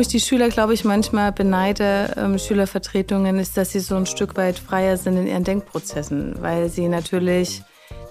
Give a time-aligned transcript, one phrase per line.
[0.00, 4.34] Ich die Schüler, glaube ich, manchmal beneide, ähm, Schülervertretungen, ist, dass sie so ein Stück
[4.34, 7.62] weit freier sind in ihren Denkprozessen, weil sie natürlich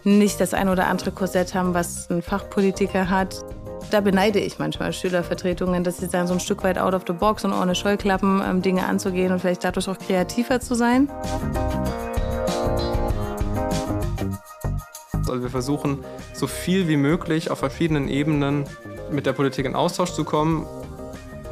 [0.03, 3.43] nicht das ein oder andere Korsett haben, was ein Fachpolitiker hat.
[3.89, 7.13] Da beneide ich manchmal Schülervertretungen, dass sie sagen, so ein Stück weit out of the
[7.13, 11.09] box und ohne Scheuklappen ähm, Dinge anzugehen und vielleicht dadurch auch kreativer zu sein.
[15.27, 16.03] Also wir versuchen
[16.33, 18.65] so viel wie möglich auf verschiedenen Ebenen
[19.09, 20.67] mit der Politik in Austausch zu kommen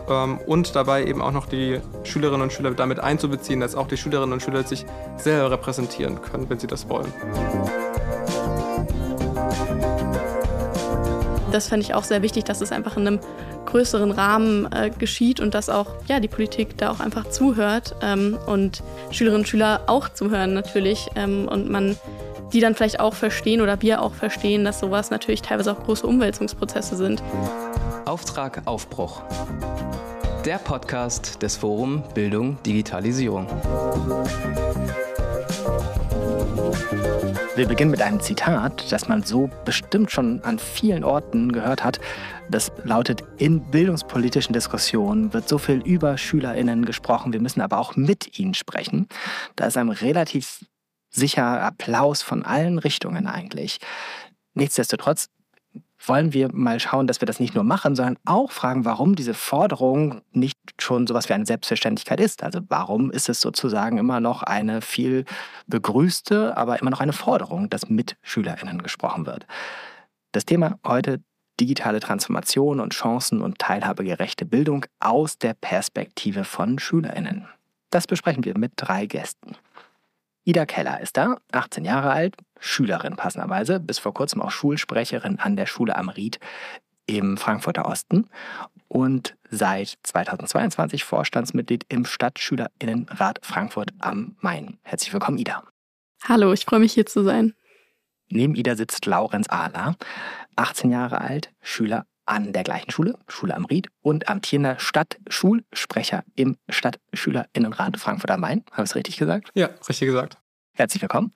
[0.07, 4.33] und dabei eben auch noch die Schülerinnen und Schüler damit einzubeziehen, dass auch die Schülerinnen
[4.33, 4.85] und Schüler sich
[5.17, 7.11] selber repräsentieren können, wenn sie das wollen.
[11.51, 13.19] Das fände ich auch sehr wichtig, dass es einfach in einem
[13.65, 18.37] größeren Rahmen äh, geschieht und dass auch ja, die Politik da auch einfach zuhört ähm,
[18.45, 21.97] und Schülerinnen und Schüler auch zuhören natürlich ähm, und man
[22.53, 26.07] die dann vielleicht auch verstehen oder wir auch verstehen, dass sowas natürlich teilweise auch große
[26.07, 27.21] Umwälzungsprozesse sind.
[28.07, 29.21] Auftrag Aufbruch.
[30.45, 33.47] Der Podcast des Forum Bildung Digitalisierung.
[37.57, 41.99] Wir beginnen mit einem Zitat, das man so bestimmt schon an vielen Orten gehört hat.
[42.49, 47.97] Das lautet, in bildungspolitischen Diskussionen wird so viel über Schülerinnen gesprochen, wir müssen aber auch
[47.97, 49.09] mit ihnen sprechen.
[49.57, 50.63] Da ist einem relativ
[51.09, 53.79] sicher Applaus von allen Richtungen eigentlich.
[54.53, 55.27] Nichtsdestotrotz
[56.07, 59.33] wollen wir mal schauen, dass wir das nicht nur machen, sondern auch fragen, warum diese
[59.33, 62.43] Forderung nicht schon sowas wie eine Selbstverständlichkeit ist.
[62.43, 65.25] Also warum ist es sozusagen immer noch eine viel
[65.67, 69.45] begrüßte, aber immer noch eine Forderung, dass mit SchülerInnen gesprochen wird.
[70.31, 71.21] Das Thema heute
[71.59, 77.47] digitale Transformation und Chancen und teilhabegerechte Bildung aus der Perspektive von SchülerInnen.
[77.89, 79.55] Das besprechen wir mit drei Gästen.
[80.47, 85.57] Ida Keller ist da, 18 Jahre alt, Schülerin passenderweise, bis vor kurzem auch Schulsprecherin an
[85.57, 86.39] der Schule am Ried
[87.05, 88.29] im Frankfurter Osten
[88.87, 94.77] und seit 2022 Vorstandsmitglied im Stadtschülerinnenrat Frankfurt am Main.
[94.83, 95.65] Herzlich willkommen, Ida.
[96.23, 97.53] Hallo, ich freue mich hier zu sein.
[98.29, 99.97] Neben Ida sitzt Laurenz Ahler,
[100.55, 106.57] 18 Jahre alt, Schüler an der gleichen Schule, Schule am Ried, und amtierender Stadtschulsprecher im
[106.69, 108.63] Stadtschülerinnenrat Frankfurt am Main.
[108.71, 109.49] Habe ich es richtig gesagt?
[109.55, 110.37] Ja, richtig gesagt.
[110.73, 111.33] Herzlich willkommen.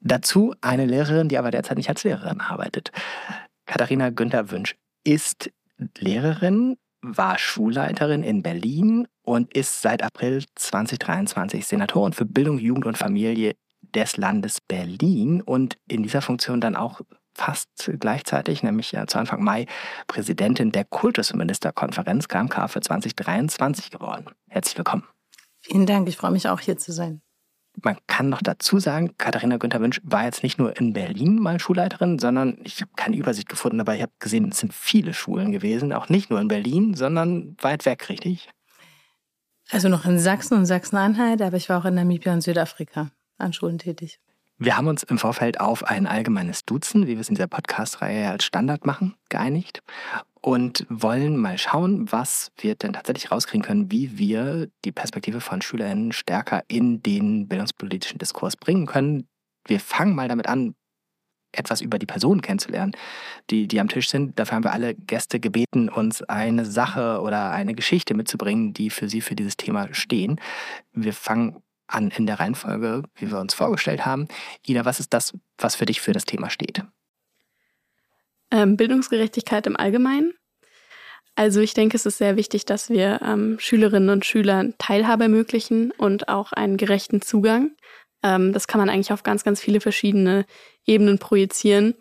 [0.00, 2.92] Dazu eine Lehrerin, die aber derzeit nicht als Lehrerin arbeitet.
[3.64, 5.50] Katharina Günther Wünsch ist
[5.96, 12.98] Lehrerin, war Schulleiterin in Berlin und ist seit April 2023 Senatorin für Bildung, Jugend und
[12.98, 13.54] Familie
[13.94, 17.00] des Landes Berlin und in dieser Funktion dann auch
[17.38, 17.68] fast
[18.00, 19.66] gleichzeitig, nämlich zu Anfang Mai,
[20.08, 24.26] Präsidentin der Kultusministerkonferenz KMK für 2023 geworden.
[24.48, 25.04] Herzlich willkommen.
[25.60, 27.22] Vielen Dank, ich freue mich auch hier zu sein.
[27.80, 31.60] Man kann noch dazu sagen, Katharina Günther Wünsch war jetzt nicht nur in Berlin mal
[31.60, 35.52] Schulleiterin, sondern ich habe keine Übersicht gefunden, aber ich habe gesehen, es sind viele Schulen
[35.52, 38.50] gewesen, auch nicht nur in Berlin, sondern weit weg, richtig?
[39.70, 43.52] Also noch in Sachsen und Sachsen-Anhalt, aber ich war auch in Namibia und Südafrika an
[43.52, 44.18] Schulen tätig.
[44.60, 48.28] Wir haben uns im Vorfeld auf ein allgemeines Duzen, wie wir es in dieser Podcast-Reihe
[48.28, 49.84] als Standard machen, geeinigt
[50.40, 55.62] und wollen mal schauen, was wir denn tatsächlich rauskriegen können, wie wir die Perspektive von
[55.62, 59.28] SchülerInnen stärker in den bildungspolitischen Diskurs bringen können.
[59.64, 60.74] Wir fangen mal damit an,
[61.52, 62.96] etwas über die Personen kennenzulernen,
[63.50, 64.40] die, die am Tisch sind.
[64.40, 69.08] Dafür haben wir alle Gäste gebeten, uns eine Sache oder eine Geschichte mitzubringen, die für
[69.08, 70.40] sie für dieses Thema stehen.
[70.92, 74.28] Wir fangen an in der Reihenfolge, wie wir uns vorgestellt haben.
[74.66, 76.82] Ida, was ist das, was für dich für das Thema steht?
[78.50, 80.32] Ähm, Bildungsgerechtigkeit im Allgemeinen.
[81.34, 85.92] Also ich denke, es ist sehr wichtig, dass wir ähm, Schülerinnen und Schülern Teilhabe ermöglichen
[85.92, 87.76] und auch einen gerechten Zugang.
[88.22, 90.46] Ähm, das kann man eigentlich auf ganz, ganz viele verschiedene
[90.84, 91.94] Ebenen projizieren.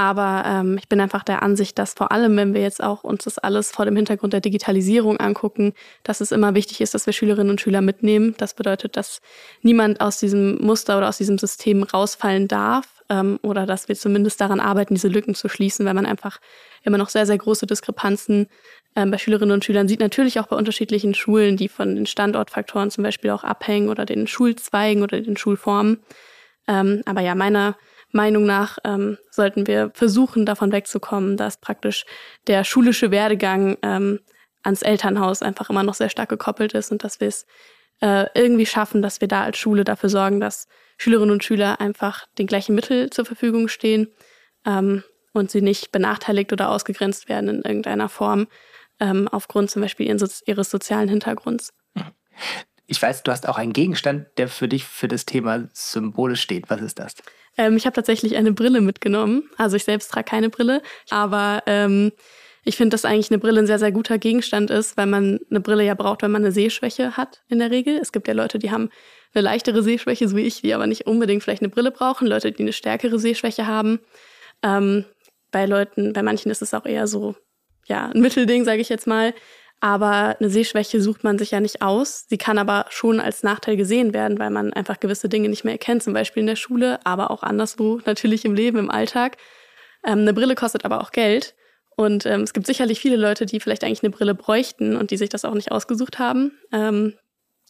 [0.00, 3.24] Aber ähm, ich bin einfach der Ansicht, dass vor allem, wenn wir jetzt auch uns
[3.24, 7.12] das alles vor dem Hintergrund der Digitalisierung angucken, dass es immer wichtig ist, dass wir
[7.12, 8.36] Schülerinnen und Schüler mitnehmen.
[8.38, 9.20] Das bedeutet, dass
[9.62, 14.40] niemand aus diesem Muster oder aus diesem System rausfallen darf ähm, oder dass wir zumindest
[14.40, 16.38] daran arbeiten, diese Lücken zu schließen, weil man einfach
[16.84, 18.46] immer noch sehr, sehr große Diskrepanzen
[18.94, 19.98] ähm, bei Schülerinnen und Schülern sieht.
[19.98, 24.28] Natürlich auch bei unterschiedlichen Schulen, die von den Standortfaktoren zum Beispiel auch abhängen oder den
[24.28, 25.98] Schulzweigen oder den Schulformen.
[26.68, 27.76] Ähm, aber ja, meiner
[28.10, 32.04] Meinung nach ähm, sollten wir versuchen, davon wegzukommen, dass praktisch
[32.46, 34.20] der schulische Werdegang ähm,
[34.62, 37.46] ans Elternhaus einfach immer noch sehr stark gekoppelt ist und dass wir es
[38.00, 40.68] äh, irgendwie schaffen, dass wir da als Schule dafür sorgen, dass
[40.98, 44.08] Schülerinnen und Schüler einfach den gleichen Mittel zur Verfügung stehen
[44.64, 48.48] ähm, und sie nicht benachteiligt oder ausgegrenzt werden in irgendeiner Form
[49.00, 51.72] ähm, aufgrund zum Beispiel ihres sozialen Hintergrunds.
[52.86, 56.70] Ich weiß, du hast auch einen Gegenstand, der für dich für das Thema symbolisch steht.
[56.70, 57.14] Was ist das?
[57.58, 59.50] Ähm, ich habe tatsächlich eine Brille mitgenommen.
[59.58, 62.12] Also ich selbst trage keine Brille, aber ähm,
[62.64, 65.60] ich finde, dass eigentlich eine Brille ein sehr, sehr guter Gegenstand ist, weil man eine
[65.60, 67.98] Brille ja braucht, wenn man eine Sehschwäche hat in der Regel.
[67.98, 68.90] Es gibt ja Leute, die haben
[69.34, 72.26] eine leichtere Sehschwäche, so wie ich, die aber nicht unbedingt vielleicht eine Brille brauchen.
[72.26, 74.00] Leute, die eine stärkere Sehschwäche haben.
[74.62, 75.04] Ähm,
[75.50, 77.34] bei Leuten, bei manchen ist es auch eher so,
[77.86, 79.34] ja, ein Mittelding, sage ich jetzt mal.
[79.80, 82.26] Aber eine Sehschwäche sucht man sich ja nicht aus.
[82.28, 85.74] Sie kann aber schon als Nachteil gesehen werden, weil man einfach gewisse Dinge nicht mehr
[85.74, 89.36] erkennt, zum Beispiel in der Schule, aber auch anderswo, natürlich im Leben, im Alltag.
[90.04, 91.54] Ähm, eine Brille kostet aber auch Geld.
[91.96, 95.16] Und ähm, es gibt sicherlich viele Leute, die vielleicht eigentlich eine Brille bräuchten und die
[95.16, 97.14] sich das auch nicht ausgesucht haben, ähm,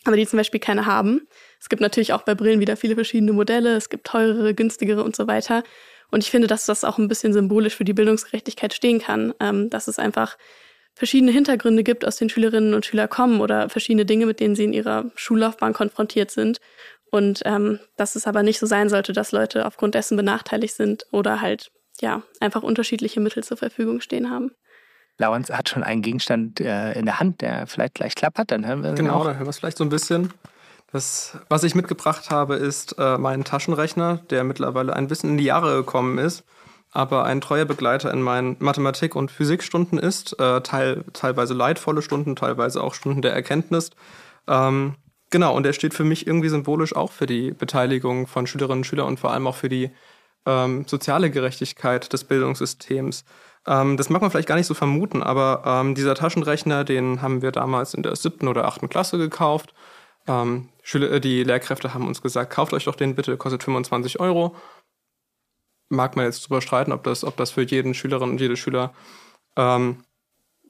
[0.05, 1.27] aber die zum Beispiel keine haben.
[1.61, 3.75] Es gibt natürlich auch bei Brillen wieder viele verschiedene Modelle.
[3.75, 5.63] Es gibt teurere, günstigere und so weiter.
[6.11, 9.71] Und ich finde, dass das auch ein bisschen symbolisch für die Bildungsgerechtigkeit stehen kann, ähm,
[9.71, 10.37] dass es einfach
[10.99, 14.65] verschiedene Hintergründe gibt, aus denen Schülerinnen und Schüler kommen oder verschiedene Dinge, mit denen sie
[14.65, 16.59] in ihrer Schullaufbahn konfrontiert sind.
[17.11, 21.07] Und ähm, dass es aber nicht so sein sollte, dass Leute aufgrund dessen benachteiligt sind
[21.13, 24.51] oder halt ja einfach unterschiedliche Mittel zur Verfügung stehen haben.
[25.19, 28.51] Laurenz hat schon einen Gegenstand äh, in der Hand, der vielleicht gleich klappert.
[28.51, 29.25] Dann hören wir Genau, auch.
[29.25, 30.33] dann hören wir es vielleicht so ein bisschen.
[30.93, 35.45] Das, was ich mitgebracht habe, ist äh, mein Taschenrechner, der mittlerweile ein bisschen in die
[35.45, 36.45] Jahre gekommen ist
[36.91, 42.37] aber ein treuer Begleiter in meinen Mathematik- und Physikstunden ist, äh, teil, teilweise leidvolle Stunden,
[42.37, 43.91] teilweise auch Stunden der Erkenntnis.
[44.47, 44.95] Ähm,
[45.31, 48.85] genau, und er steht für mich irgendwie symbolisch auch für die Beteiligung von Schülerinnen und
[48.85, 49.91] Schülern und vor allem auch für die
[50.47, 53.25] ähm, soziale Gerechtigkeit des Bildungssystems.
[53.67, 57.43] Ähm, das mag man vielleicht gar nicht so vermuten, aber ähm, dieser Taschenrechner, den haben
[57.43, 59.75] wir damals in der siebten oder achten Klasse gekauft.
[60.27, 64.21] Ähm, Schüler, äh, die Lehrkräfte haben uns gesagt, kauft euch doch den bitte, kostet 25
[64.21, 64.57] Euro
[65.89, 68.93] mag man jetzt drüber streiten, ob das, ob das für jeden Schülerin und jede Schüler
[69.57, 70.05] ähm,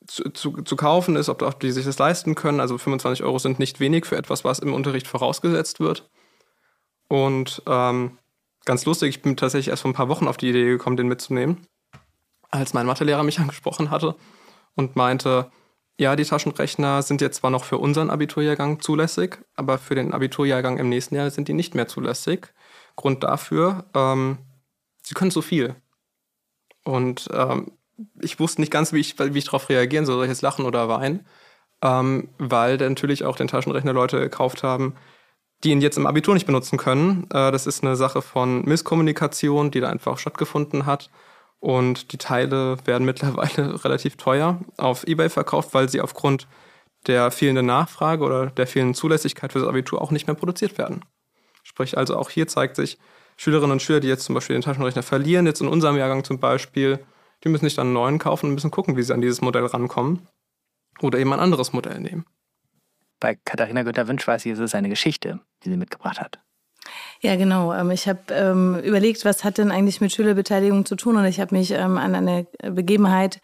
[0.06, 2.60] zu, zu, zu, kaufen ist, ob, ob die sich das leisten können.
[2.60, 6.08] Also 25 Euro sind nicht wenig für etwas, was im Unterricht vorausgesetzt wird.
[7.08, 8.18] Und ähm,
[8.64, 11.08] ganz lustig, ich bin tatsächlich erst vor ein paar Wochen auf die Idee gekommen, den
[11.08, 11.66] mitzunehmen,
[12.50, 14.14] als mein Mathelehrer mich angesprochen hatte
[14.74, 15.50] und meinte,
[16.00, 20.78] ja, die Taschenrechner sind jetzt zwar noch für unseren Abiturjahrgang zulässig, aber für den Abiturjahrgang
[20.78, 22.54] im nächsten Jahr sind die nicht mehr zulässig.
[22.94, 24.38] Grund dafür, ähm,
[25.08, 25.74] sie können so viel.
[26.84, 27.72] Und ähm,
[28.20, 30.66] ich wusste nicht ganz, wie ich, wie ich darauf reagieren soll, soll ich jetzt lachen
[30.66, 31.26] oder weinen,
[31.82, 34.94] ähm, weil natürlich auch den Taschenrechner Leute gekauft haben,
[35.64, 37.24] die ihn jetzt im Abitur nicht benutzen können.
[37.30, 41.10] Äh, das ist eine Sache von Misskommunikation, die da einfach stattgefunden hat.
[41.58, 46.46] Und die Teile werden mittlerweile relativ teuer auf eBay verkauft, weil sie aufgrund
[47.06, 51.04] der fehlenden Nachfrage oder der fehlenden Zulässigkeit für das Abitur auch nicht mehr produziert werden.
[51.62, 52.98] Sprich also auch hier zeigt sich,
[53.38, 56.40] Schülerinnen und Schüler, die jetzt zum Beispiel den Taschenrechner verlieren, jetzt in unserem Jahrgang zum
[56.40, 56.98] Beispiel,
[57.44, 59.64] die müssen sich dann einen neuen kaufen und müssen gucken, wie sie an dieses Modell
[59.64, 60.26] rankommen.
[61.00, 62.26] Oder eben ein anderes Modell nehmen.
[63.20, 66.40] Bei Katharina Günther-Wünsch weiß ich, es ist eine Geschichte, die sie mitgebracht hat.
[67.20, 67.72] Ja, genau.
[67.72, 71.16] Ähm, ich habe ähm, überlegt, was hat denn eigentlich mit Schülerbeteiligung zu tun?
[71.16, 73.40] Und ich habe mich ähm, an eine Begebenheit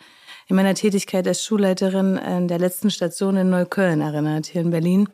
[0.48, 5.08] in meiner Tätigkeit als Schulleiterin in der letzten Station in Neukölln erinnert, hier in Berlin.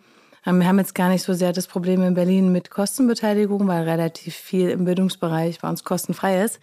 [0.47, 3.89] Ähm, wir haben jetzt gar nicht so sehr das Problem in Berlin mit Kostenbeteiligung, weil
[3.89, 6.61] relativ viel im Bildungsbereich bei uns kostenfrei ist.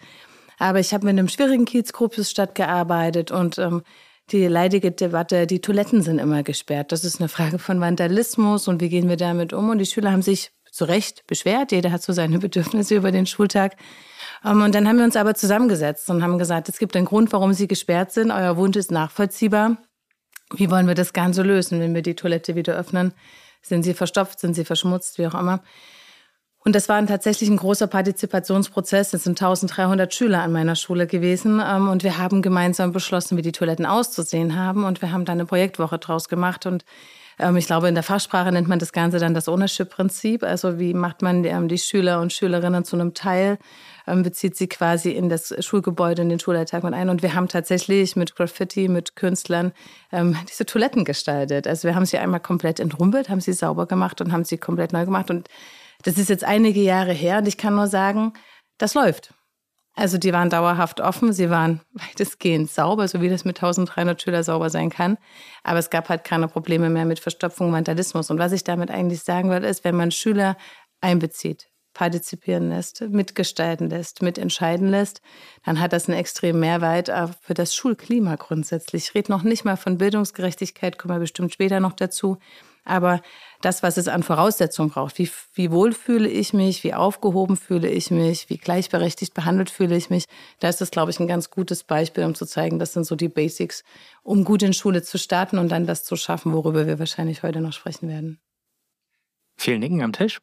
[0.58, 3.82] Aber ich habe mit einem schwierigen Kiez Gropiusstadt gearbeitet und ähm,
[4.30, 6.92] die leidige Debatte, die Toiletten sind immer gesperrt.
[6.92, 9.70] Das ist eine Frage von Vandalismus und wie gehen wir damit um?
[9.70, 11.72] Und die Schüler haben sich zu Recht beschwert.
[11.72, 13.76] Jeder hat so seine Bedürfnisse über den Schultag.
[14.44, 17.32] Ähm, und dann haben wir uns aber zusammengesetzt und haben gesagt, es gibt einen Grund,
[17.32, 18.30] warum sie gesperrt sind.
[18.30, 19.78] Euer Wunsch ist nachvollziehbar.
[20.54, 23.12] Wie wollen wir das Ganze lösen, wenn wir die Toilette wieder öffnen?
[23.62, 25.62] Sind sie verstopft, sind sie verschmutzt, wie auch immer.
[26.64, 29.14] Und das war tatsächlich ein großer Partizipationsprozess.
[29.14, 31.62] Es sind 1300 Schüler an meiner Schule gewesen.
[31.64, 34.84] Ähm, und wir haben gemeinsam beschlossen, wie die Toiletten auszusehen haben.
[34.84, 36.66] Und wir haben da eine Projektwoche draus gemacht.
[36.66, 36.84] Und
[37.56, 40.42] ich glaube, in der Fachsprache nennt man das Ganze dann das Ownership-Prinzip.
[40.42, 43.58] Also wie macht man ähm, die Schüler und Schülerinnen zu einem Teil,
[44.06, 47.08] ähm, bezieht sie quasi in das Schulgebäude, in den Schulalltag mit ein.
[47.08, 49.72] Und wir haben tatsächlich mit Graffiti, mit Künstlern
[50.48, 51.66] diese Toiletten gestaltet.
[51.66, 54.92] Also wir haben sie einmal komplett entrumpelt, haben sie sauber gemacht und haben sie komplett
[54.92, 55.30] neu gemacht.
[55.30, 55.48] Und
[56.02, 58.32] das ist jetzt einige Jahre her und ich kann nur sagen,
[58.78, 59.34] das läuft.
[59.98, 64.44] Also die waren dauerhaft offen, sie waren weitestgehend sauber, so wie das mit 1300 Schülern
[64.44, 65.18] sauber sein kann.
[65.64, 68.30] Aber es gab halt keine Probleme mehr mit Verstopfung, Vandalismus.
[68.30, 70.56] Und was ich damit eigentlich sagen will, ist, wenn man Schüler
[71.00, 75.20] einbezieht, partizipieren lässt, mitgestalten lässt, mitentscheiden lässt,
[75.64, 79.08] dann hat das einen extremen Mehrwert für das Schulklima grundsätzlich.
[79.08, 82.38] Ich rede noch nicht mal von Bildungsgerechtigkeit, kommen wir bestimmt später noch dazu.
[82.88, 83.20] Aber
[83.60, 87.88] das, was es an Voraussetzungen braucht, wie, wie wohl fühle ich mich, wie aufgehoben fühle
[87.88, 90.24] ich mich, wie gleichberechtigt behandelt fühle ich mich,
[90.60, 93.14] da ist das, glaube ich, ein ganz gutes Beispiel, um zu zeigen, das sind so
[93.14, 93.84] die Basics,
[94.22, 97.60] um gut in Schule zu starten und dann das zu schaffen, worüber wir wahrscheinlich heute
[97.60, 98.40] noch sprechen werden.
[99.58, 100.38] Vielen Nicken am Tisch.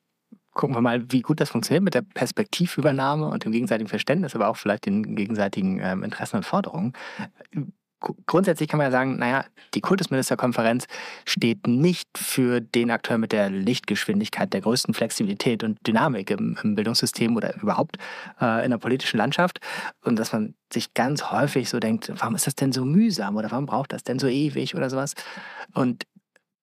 [0.53, 4.49] Gucken wir mal, wie gut das funktioniert mit der Perspektivübernahme und dem gegenseitigen Verständnis, aber
[4.49, 6.93] auch vielleicht den gegenseitigen ähm, Interessen und Forderungen
[7.99, 10.85] grundsätzlich kann man ja sagen, naja, die Kultusministerkonferenz
[11.25, 16.75] steht nicht für den Akteur mit der Lichtgeschwindigkeit, der größten Flexibilität und Dynamik im, im
[16.75, 17.97] Bildungssystem oder überhaupt
[18.39, 19.59] äh, in der politischen Landschaft.
[20.03, 23.51] Und dass man sich ganz häufig so denkt, warum ist das denn so mühsam oder
[23.51, 25.13] warum braucht das denn so ewig oder sowas?
[25.73, 26.03] Und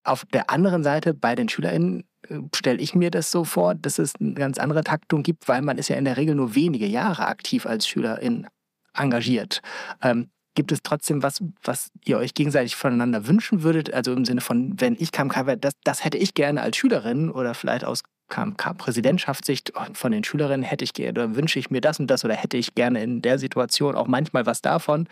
[0.05, 3.99] auf der anderen Seite bei den SchülerInnen äh, stelle ich mir das so vor, dass
[3.99, 6.87] es eine ganz andere Taktung gibt, weil man ist ja in der Regel nur wenige
[6.87, 8.47] Jahre aktiv als Schülerin
[8.95, 9.63] engagiert.
[10.03, 13.93] Ähm, gibt es trotzdem was, was ihr euch gegenseitig voneinander wünschen würdet?
[13.93, 17.55] Also im Sinne von, wenn ich KMK das, das hätte ich gerne als Schülerin oder
[17.55, 22.07] vielleicht aus KMK-Präsidentschaftssicht von den Schülerinnen hätte ich gerne oder wünsche ich mir das und
[22.07, 25.07] das oder hätte ich gerne in der Situation auch manchmal was davon.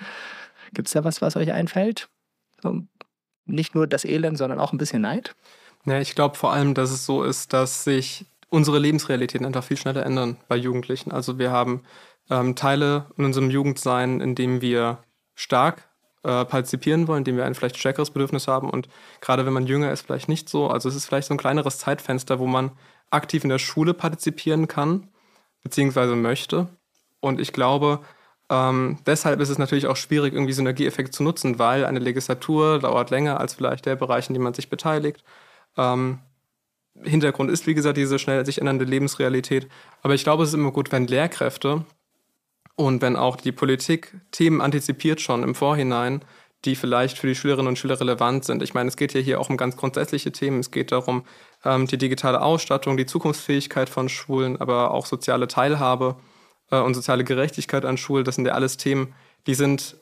[0.72, 2.08] Gibt es da was, was euch einfällt?
[2.62, 2.82] So,
[3.44, 5.34] nicht nur das Elend, sondern auch ein bisschen Neid?
[5.84, 9.76] Ja, ich glaube vor allem, dass es so ist, dass sich unsere Lebensrealitäten einfach viel
[9.76, 11.12] schneller ändern bei Jugendlichen.
[11.12, 11.82] Also wir haben
[12.30, 14.98] ähm, Teile in unserem Jugendsein, in dem wir
[15.40, 15.88] stark
[16.22, 18.68] äh, partizipieren wollen, in dem wir ein vielleicht stärkeres Bedürfnis haben.
[18.68, 18.88] Und
[19.20, 20.68] gerade wenn man jünger ist, vielleicht nicht so.
[20.68, 22.72] Also es ist vielleicht so ein kleineres Zeitfenster, wo man
[23.08, 25.08] aktiv in der Schule partizipieren kann,
[25.62, 26.68] beziehungsweise möchte.
[27.20, 28.00] Und ich glaube,
[28.50, 33.10] ähm, deshalb ist es natürlich auch schwierig, irgendwie Synergieeffekte zu nutzen, weil eine Legislatur dauert
[33.10, 35.24] länger als vielleicht der Bereich, in dem man sich beteiligt.
[35.78, 36.18] Ähm,
[37.02, 39.68] Hintergrund ist, wie gesagt, diese schnell sich ändernde Lebensrealität.
[40.02, 41.86] Aber ich glaube, es ist immer gut, wenn Lehrkräfte
[42.80, 46.22] und wenn auch die Politik Themen antizipiert schon im Vorhinein,
[46.64, 48.62] die vielleicht für die Schülerinnen und Schüler relevant sind.
[48.62, 50.60] Ich meine, es geht ja hier auch um ganz grundsätzliche Themen.
[50.60, 51.24] Es geht darum,
[51.64, 56.16] ähm, die digitale Ausstattung, die Zukunftsfähigkeit von Schulen, aber auch soziale Teilhabe
[56.70, 59.14] äh, und soziale Gerechtigkeit an Schulen, das sind ja alles Themen,
[59.46, 59.96] die sind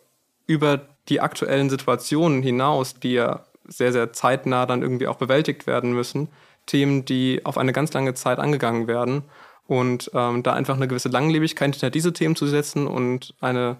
[0.46, 5.92] über die aktuellen Situationen hinaus, die ja sehr, sehr zeitnah dann irgendwie auch bewältigt werden
[5.92, 6.28] müssen,
[6.66, 9.24] Themen, die auf eine ganz lange Zeit angegangen werden.
[9.68, 13.76] Und ähm, da einfach eine gewisse Langlebigkeit hinter diese Themen zu setzen und eine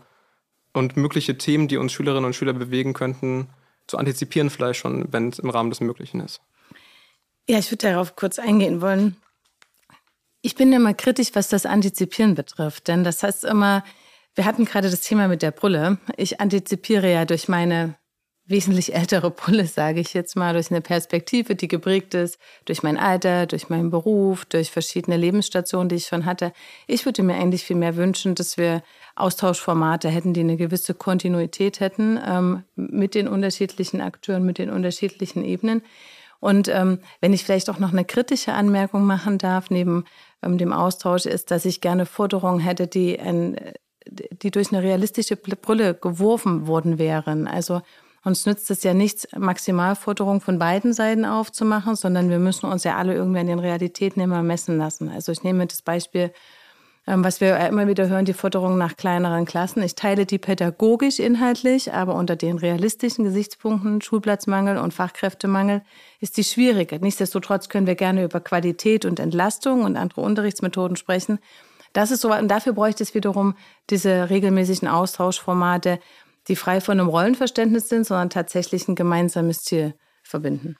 [0.75, 3.49] und mögliche Themen, die uns Schülerinnen und Schüler bewegen könnten,
[3.87, 6.41] zu antizipieren, vielleicht schon, wenn es im Rahmen des Möglichen ist.
[7.49, 9.17] Ja, ich würde darauf kurz eingehen wollen.
[10.43, 13.83] Ich bin immer kritisch, was das Antizipieren betrifft, denn das heißt immer,
[14.35, 15.99] wir hatten gerade das Thema mit der Brille.
[16.17, 17.97] Ich antizipiere ja durch meine
[18.49, 22.97] wesentlich ältere Brille, sage ich jetzt mal, durch eine Perspektive, die geprägt ist, durch mein
[22.97, 26.53] Alter, durch meinen Beruf, durch verschiedene Lebensstationen, die ich schon hatte.
[26.87, 28.83] Ich würde mir eigentlich viel mehr wünschen, dass wir
[29.17, 35.45] Austauschformate hätten, die eine gewisse Kontinuität hätten ähm, mit den unterschiedlichen Akteuren, mit den unterschiedlichen
[35.45, 35.83] Ebenen.
[36.41, 40.05] Und ähm, wenn ich vielleicht auch noch eine kritische Anmerkung machen darf, neben
[40.43, 43.57] ähm, dem Austausch, ist, dass ich gerne Forderungen hätte, die, ein,
[44.07, 47.47] die durch eine realistische Brille geworfen worden wären.
[47.47, 47.83] Also
[48.29, 52.97] uns nützt es ja nichts, Maximalforderungen von beiden Seiten aufzumachen, sondern wir müssen uns ja
[52.97, 55.09] alle irgendwie an den Realitäten immer messen lassen.
[55.09, 56.33] Also ich nehme das Beispiel
[57.09, 59.83] ähm, was wir immer wieder hören, die Forderung nach kleineren Klassen.
[59.83, 65.81] Ich teile die pädagogisch inhaltlich, aber unter den realistischen Gesichtspunkten Schulplatzmangel und Fachkräftemangel
[66.21, 66.99] ist die schwierige.
[67.01, 71.39] Nichtsdestotrotz können wir gerne über Qualität und Entlastung und andere Unterrichtsmethoden sprechen.
[71.95, 73.55] Das ist so, und dafür bräuchte es wiederum
[73.89, 76.01] diese regelmäßigen Austauschformate,
[76.49, 80.77] die frei von einem Rollenverständnis sind, sondern tatsächlich ein gemeinsames Ziel verbinden.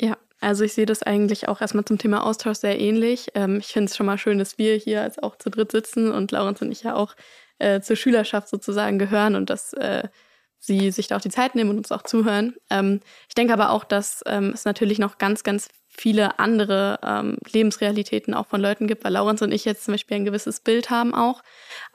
[0.00, 3.28] Ja, also ich sehe das eigentlich auch erstmal zum Thema Austausch sehr ähnlich.
[3.34, 6.12] Ähm, ich finde es schon mal schön, dass wir hier als auch zu dritt sitzen
[6.12, 7.14] und Laurens und ich ja auch
[7.58, 10.08] äh, zur Schülerschaft sozusagen gehören und dass äh,
[10.58, 12.54] sie sich da auch die Zeit nehmen und uns auch zuhören.
[12.70, 17.38] Ähm, ich denke aber auch, dass ähm, es natürlich noch ganz, ganz viele andere ähm,
[17.50, 20.90] Lebensrealitäten auch von Leuten gibt, weil Laurens und ich jetzt zum Beispiel ein gewisses Bild
[20.90, 21.42] haben auch.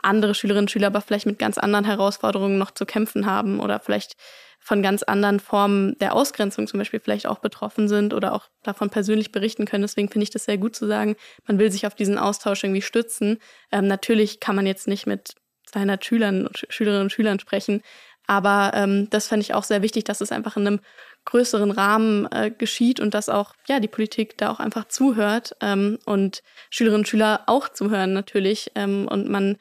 [0.01, 3.79] Andere Schülerinnen und Schüler aber vielleicht mit ganz anderen Herausforderungen noch zu kämpfen haben oder
[3.79, 4.15] vielleicht
[4.60, 8.91] von ganz anderen Formen der Ausgrenzung zum Beispiel vielleicht auch betroffen sind oder auch davon
[8.91, 9.81] persönlich berichten können.
[9.81, 11.15] Deswegen finde ich das sehr gut zu sagen,
[11.48, 13.39] man will sich auf diesen Austausch irgendwie stützen.
[13.72, 15.34] Ähm, natürlich kann man jetzt nicht mit
[15.65, 17.81] 200 Schülern, Schülerinnen und Schülern sprechen,
[18.27, 20.79] aber ähm, das fände ich auch sehr wichtig, dass es einfach in einem
[21.25, 25.99] größeren Rahmen äh, geschieht und dass auch ja die Politik da auch einfach zuhört ähm,
[26.05, 29.57] und Schülerinnen und Schüler auch zuhören natürlich ähm, und man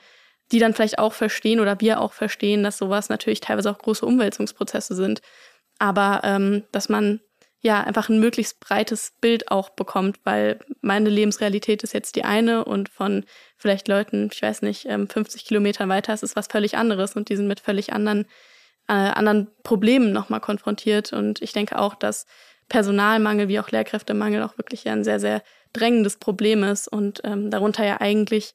[0.52, 4.04] die dann vielleicht auch verstehen oder wir auch verstehen, dass sowas natürlich teilweise auch große
[4.04, 5.22] Umwälzungsprozesse sind.
[5.78, 7.20] Aber ähm, dass man
[7.62, 12.64] ja einfach ein möglichst breites Bild auch bekommt, weil meine Lebensrealität ist jetzt die eine
[12.64, 13.24] und von
[13.56, 17.28] vielleicht Leuten, ich weiß nicht, 50 ähm, Kilometern weiter ist es was völlig anderes und
[17.28, 18.26] die sind mit völlig anderen,
[18.90, 21.12] äh, anderen Problemen nochmal konfrontiert.
[21.12, 22.26] Und ich denke auch, dass
[22.68, 25.42] Personalmangel wie auch Lehrkräftemangel auch wirklich ein sehr, sehr
[25.72, 28.54] drängendes Problem ist und ähm, darunter ja eigentlich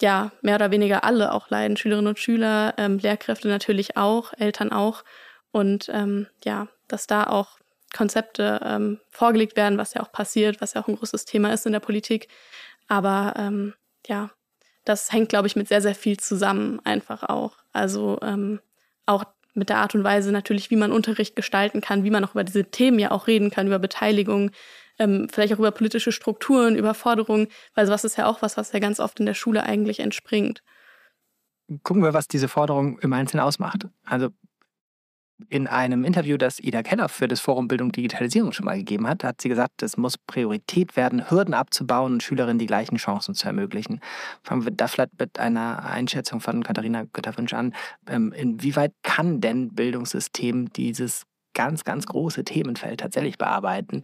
[0.00, 1.76] ja, mehr oder weniger alle auch leiden.
[1.76, 5.04] Schülerinnen und Schüler, ähm, Lehrkräfte natürlich auch, Eltern auch.
[5.50, 7.58] Und ähm, ja, dass da auch
[7.94, 11.66] Konzepte ähm, vorgelegt werden, was ja auch passiert, was ja auch ein großes Thema ist
[11.66, 12.28] in der Politik.
[12.88, 13.74] Aber ähm,
[14.06, 14.30] ja,
[14.84, 17.58] das hängt, glaube ich, mit sehr, sehr viel zusammen einfach auch.
[17.72, 18.60] Also ähm,
[19.06, 22.32] auch mit der Art und Weise natürlich, wie man Unterricht gestalten kann, wie man auch
[22.32, 24.50] über diese Themen ja auch reden kann, über Beteiligung,
[24.98, 28.72] ähm, vielleicht auch über politische Strukturen, über Forderungen, weil sowas ist ja auch was, was
[28.72, 30.62] ja ganz oft in der Schule eigentlich entspringt.
[31.82, 33.86] Gucken wir, was diese Forderung im Einzelnen ausmacht.
[34.04, 34.28] Also
[35.48, 39.24] in einem Interview, das Ida Keller für das Forum Bildung Digitalisierung schon mal gegeben hat,
[39.24, 43.46] hat sie gesagt, es muss Priorität werden, Hürden abzubauen und Schülerinnen die gleichen Chancen zu
[43.46, 44.00] ermöglichen.
[44.42, 47.74] Fangen wir da vielleicht mit einer Einschätzung von Katharina Götterwünsch an.
[48.08, 54.02] Ähm, inwieweit kann denn Bildungssystem dieses ganz, ganz große Themenfeld tatsächlich bearbeiten,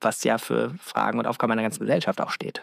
[0.00, 2.62] was ja für Fragen und Aufgaben einer ganzen Gesellschaft auch steht?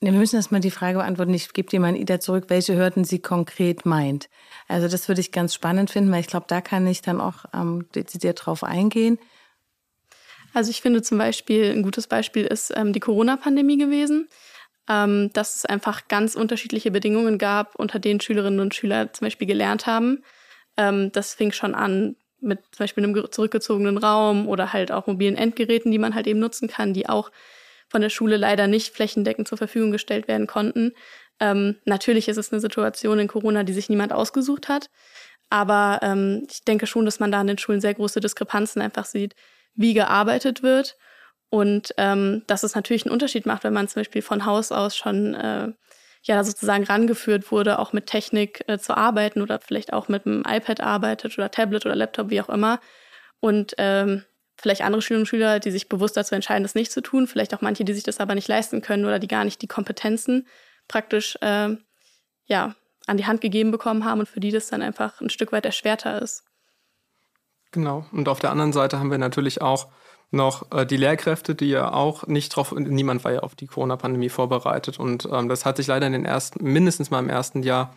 [0.00, 1.34] Wir müssen erstmal die Frage beantworten.
[1.34, 4.28] Ich gebe dir mal Ida zurück, welche Hürden sie konkret meint.
[4.68, 7.46] Also das würde ich ganz spannend finden, weil ich glaube, da kann ich dann auch
[7.52, 9.18] ähm, dezidiert drauf eingehen.
[10.54, 14.28] Also ich finde zum Beispiel, ein gutes Beispiel ist ähm, die Corona-Pandemie gewesen,
[14.88, 19.48] ähm, dass es einfach ganz unterschiedliche Bedingungen gab, unter denen Schülerinnen und Schüler zum Beispiel
[19.48, 20.22] gelernt haben.
[20.76, 25.36] Ähm, das fing schon an mit zum Beispiel einem zurückgezogenen Raum oder halt auch mobilen
[25.36, 27.32] Endgeräten, die man halt eben nutzen kann, die auch
[27.88, 30.92] von der Schule leider nicht flächendeckend zur Verfügung gestellt werden konnten.
[31.40, 34.90] Ähm, natürlich ist es eine Situation in Corona, die sich niemand ausgesucht hat.
[35.50, 39.06] Aber ähm, ich denke schon, dass man da an den Schulen sehr große Diskrepanzen einfach
[39.06, 39.34] sieht,
[39.74, 40.96] wie gearbeitet wird.
[41.50, 44.96] Und ähm, dass es natürlich einen Unterschied macht, wenn man zum Beispiel von Haus aus
[44.96, 45.72] schon äh,
[46.22, 50.42] ja sozusagen rangeführt wurde, auch mit Technik äh, zu arbeiten oder vielleicht auch mit einem
[50.46, 52.80] iPad arbeitet oder Tablet oder Laptop, wie auch immer.
[53.40, 54.24] Und ähm,
[54.60, 57.54] vielleicht andere Schülerinnen und Schüler, die sich bewusst dazu entscheiden, das nicht zu tun, vielleicht
[57.54, 60.46] auch manche, die sich das aber nicht leisten können oder die gar nicht die Kompetenzen
[60.88, 61.76] praktisch äh,
[62.46, 62.74] ja,
[63.06, 65.64] an die Hand gegeben bekommen haben und für die das dann einfach ein Stück weit
[65.64, 66.44] erschwerter ist.
[67.70, 68.06] Genau.
[68.12, 69.88] Und auf der anderen Seite haben wir natürlich auch
[70.30, 74.28] noch äh, die Lehrkräfte, die ja auch nicht drauf, niemand war ja auf die Corona-Pandemie
[74.28, 74.98] vorbereitet.
[74.98, 77.94] Und ähm, das hat sich leider in den ersten, mindestens mal im ersten Jahr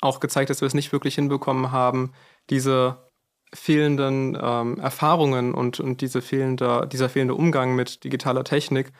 [0.00, 2.12] auch gezeigt, dass wir es nicht wirklich hinbekommen haben,
[2.50, 3.07] diese
[3.54, 8.92] fehlenden ähm, Erfahrungen und, und diese fehlende, dieser fehlende Umgang mit digitaler Technik,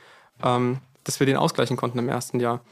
[0.42, 2.62] ähm, dass wir den ausgleichen konnten im ersten Jahr.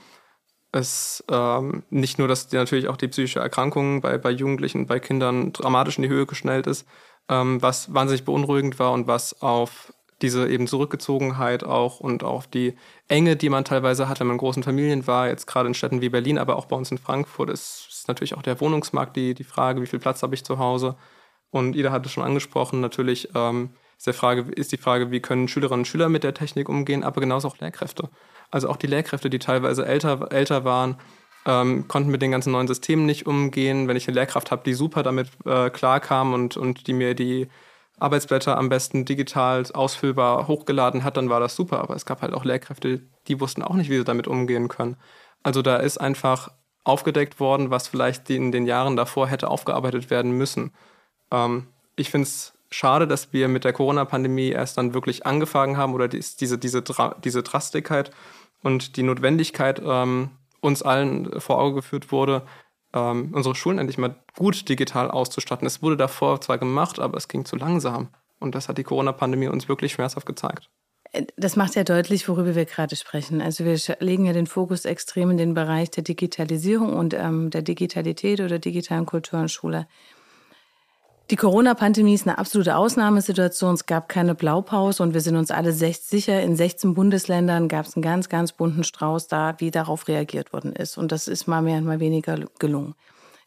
[0.73, 5.53] Es ähm, nicht nur, dass natürlich auch die psychische Erkrankung bei, bei Jugendlichen, bei Kindern
[5.53, 6.87] dramatisch in die Höhe geschnellt ist,
[7.29, 12.75] ähm, was wahnsinnig beunruhigend war und was auf diese eben Zurückgezogenheit auch und auf die
[13.07, 16.01] Enge, die man teilweise hat, wenn man in großen Familien war, jetzt gerade in Städten
[16.01, 19.35] wie Berlin, aber auch bei uns in Frankfurt, ist, ist natürlich auch der Wohnungsmarkt die,
[19.35, 20.97] die Frage, wie viel Platz habe ich zu Hause
[21.51, 25.49] und Ida hat es schon angesprochen, natürlich ähm, ist, Frage, ist die Frage, wie können
[25.49, 28.11] Schülerinnen und Schüler mit der Technik umgehen, aber genauso auch Lehrkräfte.
[28.51, 30.99] Also auch die Lehrkräfte, die teilweise älter, älter waren,
[31.47, 33.89] ähm, konnten mit den ganzen neuen Systemen nicht umgehen.
[33.89, 37.49] Wenn ich eine Lehrkraft habe, die super damit äh, klarkam und, und die mir die
[37.99, 41.81] Arbeitsblätter am besten digital ausfüllbar hochgeladen hat, dann war das super.
[41.81, 44.97] Aber es gab halt auch Lehrkräfte, die wussten auch nicht, wie sie damit umgehen können.
[45.43, 46.51] Also da ist einfach
[46.85, 50.73] aufgedeckt worden, was vielleicht in den Jahren davor hätte aufgearbeitet werden müssen.
[51.31, 55.95] Ähm, ich finde es schade, dass wir mit der Corona-Pandemie erst dann wirklich angefangen haben
[55.95, 56.83] oder dies, diese, diese,
[57.25, 58.11] diese Drastigkeit
[58.63, 62.43] und die Notwendigkeit ähm, uns allen vor Auge geführt wurde,
[62.93, 65.67] ähm, unsere Schulen endlich mal gut digital auszustatten.
[65.67, 68.09] Es wurde davor zwar gemacht, aber es ging zu langsam.
[68.39, 70.69] Und das hat die Corona-Pandemie uns wirklich schmerzhaft gezeigt.
[71.37, 73.41] Das macht ja deutlich, worüber wir gerade sprechen.
[73.41, 77.63] Also wir legen ja den Fokus extrem in den Bereich der Digitalisierung und ähm, der
[77.63, 79.87] Digitalität oder digitalen Kultur und Schule.
[81.29, 83.75] Die Corona-Pandemie ist eine absolute Ausnahmesituation.
[83.75, 87.97] Es gab keine Blaupause und wir sind uns alle sicher, in 16 Bundesländern gab es
[87.97, 90.97] einen ganz, ganz bunten Strauß da, wie darauf reagiert worden ist.
[90.97, 92.95] Und das ist mal mehr und mal weniger gelungen.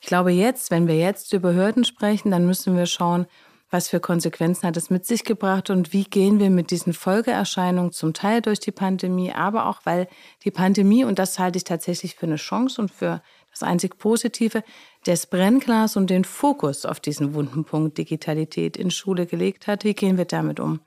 [0.01, 3.27] Ich glaube jetzt, wenn wir jetzt über Hürden sprechen, dann müssen wir schauen,
[3.71, 7.93] was für Konsequenzen hat es mit sich gebracht und wie gehen wir mit diesen Folgeerscheinungen
[7.93, 10.07] zum Teil durch die Pandemie, aber auch weil
[10.43, 14.63] die Pandemie, und das halte ich tatsächlich für eine Chance und für das einzig Positive,
[15.05, 19.83] das Brennglas und den Fokus auf diesen wunden Punkt Digitalität in Schule gelegt hat.
[19.83, 20.79] Wie gehen wir damit um?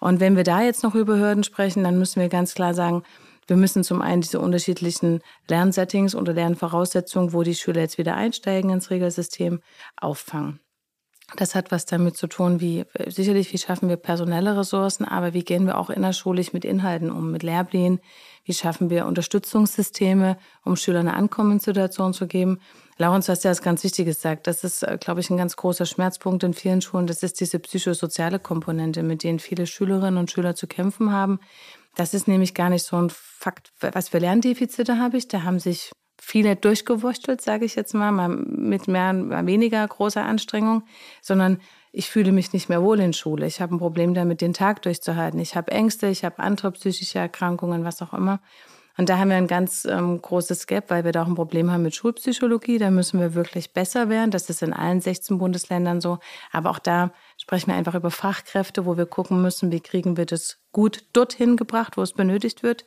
[0.00, 3.02] Und wenn wir da jetzt noch über Hürden sprechen, dann müssen wir ganz klar sagen,
[3.46, 8.70] wir müssen zum einen diese unterschiedlichen Lernsettings oder Lernvoraussetzungen, wo die Schüler jetzt wieder einsteigen
[8.70, 9.60] ins Regelsystem,
[9.96, 10.60] auffangen.
[11.36, 15.42] Das hat was damit zu tun, wie sicherlich, wie schaffen wir personelle Ressourcen, aber wie
[15.42, 18.00] gehen wir auch innerschulisch mit Inhalten um, mit Lehrplänen,
[18.44, 22.60] wie schaffen wir Unterstützungssysteme, um Schülern eine Ankommenssituation zu geben.
[22.98, 24.46] Laurens, du hast ja was ganz Wichtiges gesagt.
[24.46, 27.06] Das ist, äh, glaube ich, ein ganz großer Schmerzpunkt in vielen Schulen.
[27.06, 31.40] Das ist diese psychosoziale Komponente, mit denen viele Schülerinnen und Schüler zu kämpfen haben.
[31.96, 33.72] Das ist nämlich gar nicht so ein Fakt.
[33.80, 35.26] Was für Lerndefizite habe ich?
[35.26, 35.90] Da haben sich
[36.34, 40.82] viele durchgewurschtelt, sage ich jetzt mal, mal mit mehr, mal weniger großer Anstrengung,
[41.22, 41.60] sondern
[41.92, 43.46] ich fühle mich nicht mehr wohl in Schule.
[43.46, 45.38] Ich habe ein Problem damit, den Tag durchzuhalten.
[45.38, 48.40] Ich habe Ängste, ich habe andere psychische Erkrankungen, was auch immer.
[48.96, 51.70] Und da haben wir ein ganz ähm, großes Gap, weil wir da auch ein Problem
[51.70, 52.78] haben mit Schulpsychologie.
[52.78, 54.32] Da müssen wir wirklich besser werden.
[54.32, 56.18] Das ist in allen 16 Bundesländern so.
[56.50, 60.26] Aber auch da sprechen wir einfach über Fachkräfte, wo wir gucken müssen, wie kriegen wir
[60.26, 62.86] das gut dorthin gebracht, wo es benötigt wird.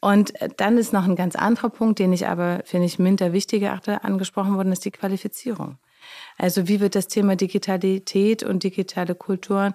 [0.00, 3.32] Und äh, dann ist noch ein ganz anderer Punkt, den ich aber, finde ich, minder
[3.32, 5.78] wichtig achte, angesprochen worden, ist die Qualifizierung.
[6.36, 9.74] Also wie wird das Thema Digitalität und digitale Kulturen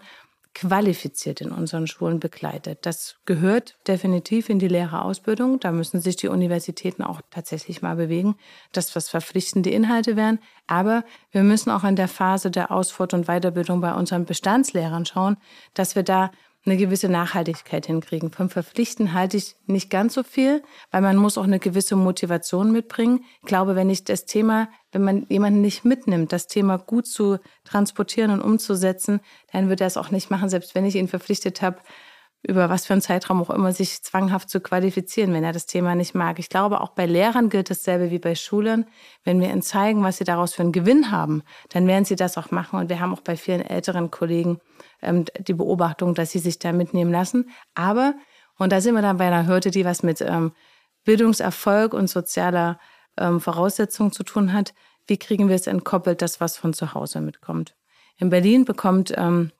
[0.53, 2.85] qualifiziert in unseren Schulen begleitet.
[2.85, 5.59] Das gehört definitiv in die Lehrerausbildung.
[5.59, 8.35] Da müssen sich die Universitäten auch tatsächlich mal bewegen,
[8.71, 10.39] dass was verpflichtende Inhalte wären.
[10.67, 15.37] Aber wir müssen auch in der Phase der Ausfort- und Weiterbildung bei unseren Bestandslehrern schauen,
[15.73, 16.31] dass wir da
[16.65, 18.31] eine gewisse Nachhaltigkeit hinkriegen.
[18.31, 22.71] Vom Verpflichten halte ich nicht ganz so viel, weil man muss auch eine gewisse Motivation
[22.71, 23.25] mitbringen.
[23.41, 27.39] Ich glaube, wenn ich das Thema, wenn man jemanden nicht mitnimmt, das Thema gut zu
[27.65, 29.19] transportieren und umzusetzen,
[29.51, 31.79] dann wird er es auch nicht machen, selbst wenn ich ihn verpflichtet habe,
[32.45, 35.95] über was für einen Zeitraum auch immer sich zwanghaft zu qualifizieren, wenn er das Thema
[35.95, 36.39] nicht mag.
[36.39, 38.85] Ich glaube, auch bei Lehrern gilt dasselbe wie bei Schülern.
[39.23, 42.37] Wenn wir ihnen zeigen, was sie daraus für einen Gewinn haben, dann werden sie das
[42.37, 42.79] auch machen.
[42.79, 44.59] Und wir haben auch bei vielen älteren Kollegen
[45.01, 47.49] ähm, die Beobachtung, dass sie sich da mitnehmen lassen.
[47.75, 48.13] Aber,
[48.57, 50.51] und da sind wir dann bei einer Hürde, die was mit ähm,
[51.05, 52.77] Bildungserfolg und sozialer
[53.17, 54.73] ähm, Voraussetzung zu tun hat,
[55.07, 57.75] wie kriegen wir es entkoppelt, das, was von zu Hause mitkommt.
[58.17, 59.51] In Berlin bekommt ähm,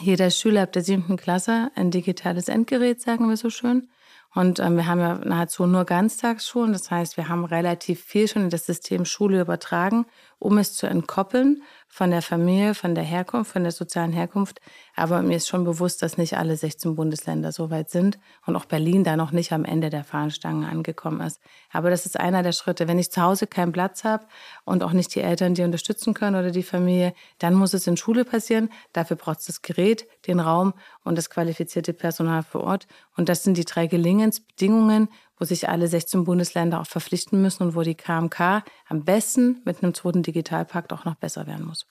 [0.00, 3.88] jeder Schüler ab der siebten Klasse ein digitales Endgerät, sagen wir so schön.
[4.34, 6.72] Und ähm, wir haben ja nahezu nur Ganztagsschulen.
[6.72, 10.06] Das heißt, wir haben relativ viel schon in das System Schule übertragen,
[10.38, 14.60] um es zu entkoppeln von der Familie, von der Herkunft, von der sozialen Herkunft.
[14.94, 18.66] Aber mir ist schon bewusst, dass nicht alle 16 Bundesländer so weit sind und auch
[18.66, 21.40] Berlin da noch nicht am Ende der Fahnenstange angekommen ist.
[21.72, 22.88] Aber das ist einer der Schritte.
[22.88, 24.26] Wenn ich zu Hause keinen Platz habe
[24.64, 27.96] und auch nicht die Eltern, die unterstützen können oder die Familie, dann muss es in
[27.96, 28.68] Schule passieren.
[28.92, 30.74] Dafür braucht es das Gerät, den Raum
[31.04, 32.86] und das qualifizierte Personal vor Ort.
[33.16, 37.74] Und das sind die drei Gelingensbedingungen, wo sich alle 16 Bundesländer auch verpflichten müssen und
[37.74, 41.86] wo die KMK am besten mit einem zweiten Digitalpakt auch noch besser werden muss.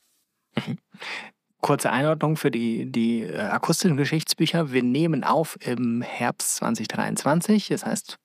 [0.55, 0.77] Mhm.
[1.61, 4.71] Kurze Einordnung für die, die äh, akustischen Geschichtsbücher.
[4.71, 7.69] Wir nehmen auf im Herbst 2023.
[7.69, 8.17] Das heißt,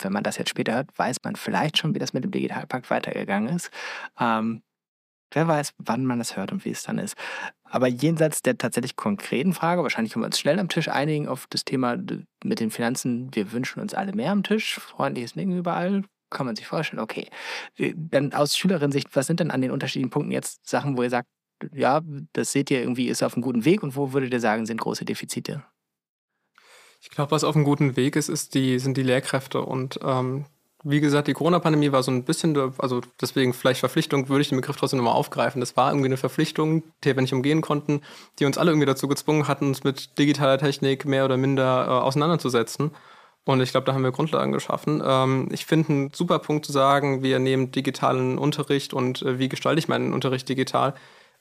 [0.00, 2.90] wenn man das jetzt später hört, weiß man vielleicht schon, wie das mit dem Digitalpakt
[2.90, 3.70] weitergegangen ist.
[4.20, 4.62] Ähm,
[5.34, 7.16] wer weiß, wann man das hört und wie es dann ist.
[7.64, 11.46] Aber jenseits der tatsächlich konkreten Frage, wahrscheinlich können wir uns schnell am Tisch einigen auf
[11.50, 11.96] das Thema
[12.44, 13.34] mit den Finanzen.
[13.34, 16.04] Wir wünschen uns alle mehr am Tisch, freundliches Nicken überall.
[16.30, 17.28] Kann man sich vorstellen, okay.
[17.76, 21.28] Dann aus Schülerinnensicht, was sind denn an den unterschiedlichen Punkten jetzt Sachen, wo ihr sagt,
[21.72, 22.00] ja,
[22.32, 24.80] das seht ihr irgendwie, ist auf einem guten Weg und wo würdet ihr sagen, sind
[24.80, 25.64] große Defizite?
[27.00, 29.60] Ich glaube, was auf einem guten Weg ist, ist die, sind die Lehrkräfte.
[29.60, 30.46] Und ähm,
[30.84, 34.60] wie gesagt, die Corona-Pandemie war so ein bisschen, also deswegen vielleicht Verpflichtung, würde ich den
[34.60, 35.60] Begriff trotzdem nochmal aufgreifen.
[35.60, 38.02] Das war irgendwie eine Verpflichtung, die wir nicht umgehen konnten,
[38.38, 41.90] die uns alle irgendwie dazu gezwungen hatten, uns mit digitaler Technik mehr oder minder äh,
[41.90, 42.90] auseinanderzusetzen.
[43.46, 45.02] Und ich glaube, da haben wir Grundlagen geschaffen.
[45.04, 49.48] Ähm, ich finde einen super Punkt zu sagen, wir nehmen digitalen Unterricht und äh, wie
[49.48, 50.94] gestalte ich meinen Unterricht digital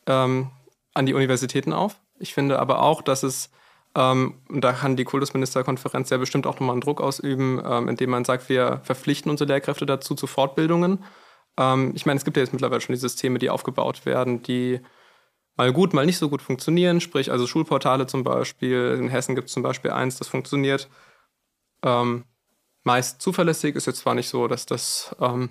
[0.07, 0.51] ähm,
[0.93, 1.99] an die Universitäten auf.
[2.17, 3.49] Ich finde aber auch, dass es
[3.95, 8.25] ähm, da kann die Kultusministerkonferenz ja bestimmt auch nochmal einen Druck ausüben, ähm, indem man
[8.25, 11.03] sagt, wir verpflichten unsere Lehrkräfte dazu zu Fortbildungen.
[11.57, 14.81] Ähm, ich meine, es gibt ja jetzt mittlerweile schon die Systeme, die aufgebaut werden, die
[15.55, 17.01] mal gut, mal nicht so gut funktionieren.
[17.01, 18.97] Sprich, also Schulportale zum Beispiel.
[18.99, 20.89] In Hessen gibt es zum Beispiel eins, das funktioniert
[21.83, 22.25] ähm,
[22.83, 23.75] meist zuverlässig.
[23.75, 25.49] Ist jetzt zwar nicht so, dass das ähm,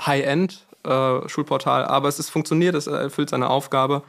[0.00, 4.02] High-End-Schulportal, äh, aber es ist funktioniert, es erfüllt seine Aufgabe.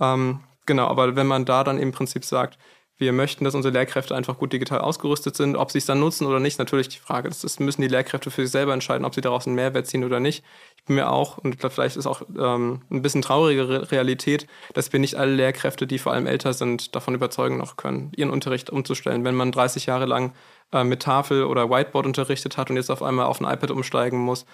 [0.00, 2.58] Ähm, genau, aber wenn man da dann im Prinzip sagt,
[2.96, 5.56] wir möchten, dass unsere Lehrkräfte einfach gut digital ausgerüstet sind.
[5.56, 7.28] Ob sie es dann nutzen oder nicht, natürlich die Frage.
[7.28, 10.20] Das, müssen die Lehrkräfte für sich selber entscheiden, ob sie daraus einen Mehrwert ziehen oder
[10.20, 10.44] nicht.
[10.76, 15.00] Ich bin mir auch, und vielleicht ist auch ähm, ein bisschen traurige Realität, dass wir
[15.00, 19.24] nicht alle Lehrkräfte, die vor allem älter sind, davon überzeugen noch können, ihren Unterricht umzustellen.
[19.24, 20.32] Wenn man 30 Jahre lang
[20.72, 24.20] äh, mit Tafel oder Whiteboard unterrichtet hat und jetzt auf einmal auf ein iPad umsteigen
[24.20, 24.46] muss,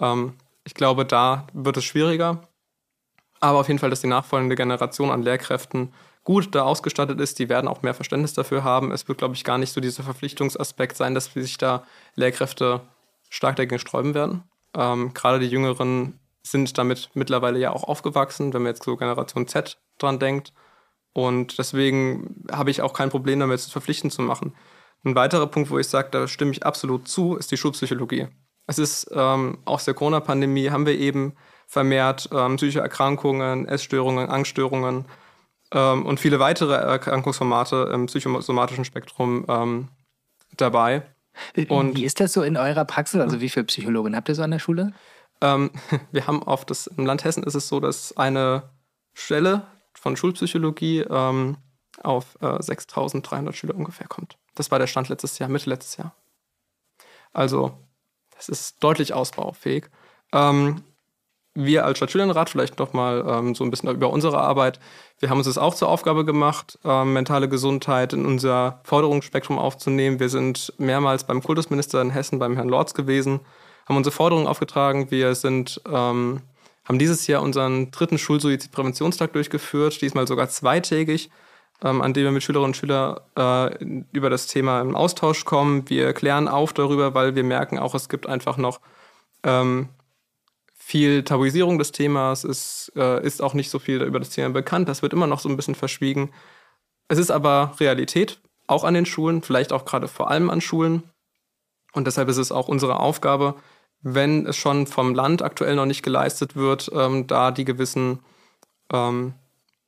[0.00, 0.34] ähm,
[0.64, 2.42] ich glaube, da wird es schwieriger.
[3.40, 5.92] Aber auf jeden Fall, dass die nachfolgende Generation an Lehrkräften
[6.28, 8.92] gut da ausgestattet ist, die werden auch mehr Verständnis dafür haben.
[8.92, 11.84] Es wird, glaube ich, gar nicht so dieser Verpflichtungsaspekt sein, dass sich da
[12.16, 12.82] Lehrkräfte
[13.30, 14.42] stark dagegen sträuben werden.
[14.76, 19.48] Ähm, gerade die Jüngeren sind damit mittlerweile ja auch aufgewachsen, wenn man jetzt so Generation
[19.48, 20.52] Z dran denkt.
[21.14, 24.54] Und deswegen habe ich auch kein Problem damit, es verpflichtend zu machen.
[25.06, 28.28] Ein weiterer Punkt, wo ich sage, da stimme ich absolut zu, ist die Schulpsychologie.
[28.66, 31.36] Es ist ähm, aus der Corona-Pandemie haben wir eben
[31.66, 35.06] vermehrt ähm, psychische Erkrankungen, Essstörungen, Angststörungen,
[35.72, 39.88] ähm, und viele weitere Erkrankungsformate im psychosomatischen Spektrum ähm,
[40.56, 41.02] dabei.
[41.68, 43.20] Und wie ist das so in eurer Praxis?
[43.20, 44.92] Also wie viele Psychologen habt ihr so an der Schule?
[45.40, 45.70] Ähm,
[46.12, 48.64] wir haben auf das, im Land Hessen ist es so, dass eine
[49.14, 51.56] Stelle von Schulpsychologie ähm,
[52.02, 54.36] auf äh, 6300 Schüler ungefähr kommt.
[54.54, 56.14] Das war der Stand letztes Jahr, Mitte letztes Jahr.
[57.32, 57.78] Also
[58.36, 59.86] das ist deutlich ausbaufähig.
[60.32, 60.82] Ähm,
[61.54, 64.78] wir als Stadtschülerenrat vielleicht noch mal ähm, so ein bisschen über unsere Arbeit.
[65.18, 70.20] Wir haben uns das auch zur Aufgabe gemacht, ähm, mentale Gesundheit in unser Forderungsspektrum aufzunehmen.
[70.20, 73.40] Wir sind mehrmals beim Kultusminister in Hessen, beim Herrn Lorz gewesen,
[73.88, 75.10] haben unsere Forderungen aufgetragen.
[75.10, 76.42] Wir sind, ähm,
[76.84, 81.30] haben dieses Jahr unseren dritten Schulsuizidpräventionstag durchgeführt, diesmal sogar zweitägig,
[81.82, 85.88] ähm, an dem wir mit Schülerinnen und Schülern äh, über das Thema im Austausch kommen.
[85.88, 88.80] Wir klären auf darüber, weil wir merken auch, es gibt einfach noch
[89.42, 89.88] ähm,
[90.88, 94.88] viel Tabuisierung des Themas, es äh, ist auch nicht so viel über das Thema bekannt,
[94.88, 96.30] das wird immer noch so ein bisschen verschwiegen.
[97.08, 101.02] Es ist aber Realität, auch an den Schulen, vielleicht auch gerade vor allem an Schulen.
[101.92, 103.56] Und deshalb ist es auch unsere Aufgabe,
[104.00, 108.20] wenn es schon vom Land aktuell noch nicht geleistet wird, ähm, da die gewissen
[108.90, 109.34] ähm,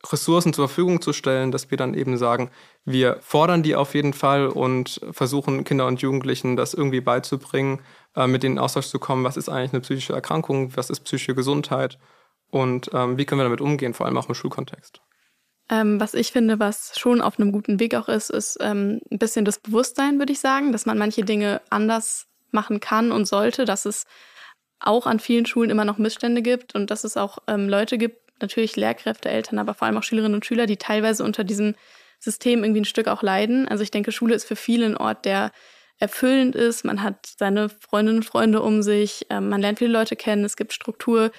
[0.07, 2.51] Ressourcen zur Verfügung zu stellen, dass wir dann eben sagen,
[2.85, 7.81] wir fordern die auf jeden Fall und versuchen Kinder und Jugendlichen das irgendwie beizubringen,
[8.17, 11.01] äh, mit denen in Austausch zu kommen, was ist eigentlich eine psychische Erkrankung, was ist
[11.01, 11.99] psychische Gesundheit?
[12.51, 15.01] Und ähm, wie können wir damit umgehen, vor allem auch im Schulkontext.
[15.69, 19.19] Ähm, was ich finde, was schon auf einem guten Weg auch ist, ist ähm, ein
[19.19, 23.65] bisschen das Bewusstsein, würde ich sagen, dass man manche Dinge anders machen kann und sollte,
[23.65, 24.05] dass es
[24.81, 28.19] auch an vielen Schulen immer noch Missstände gibt und dass es auch ähm, Leute gibt,
[28.43, 31.75] natürlich Lehrkräfte, Eltern, aber vor allem auch Schülerinnen und Schüler, die teilweise unter diesem
[32.19, 33.67] System irgendwie ein Stück auch leiden.
[33.69, 35.53] Also ich denke, Schule ist für viele ein Ort, der
[35.99, 36.85] erfüllend ist.
[36.85, 40.57] Man hat seine Freundinnen und Freunde um sich, ähm, man lernt viele Leute kennen, es
[40.57, 41.31] gibt Struktur.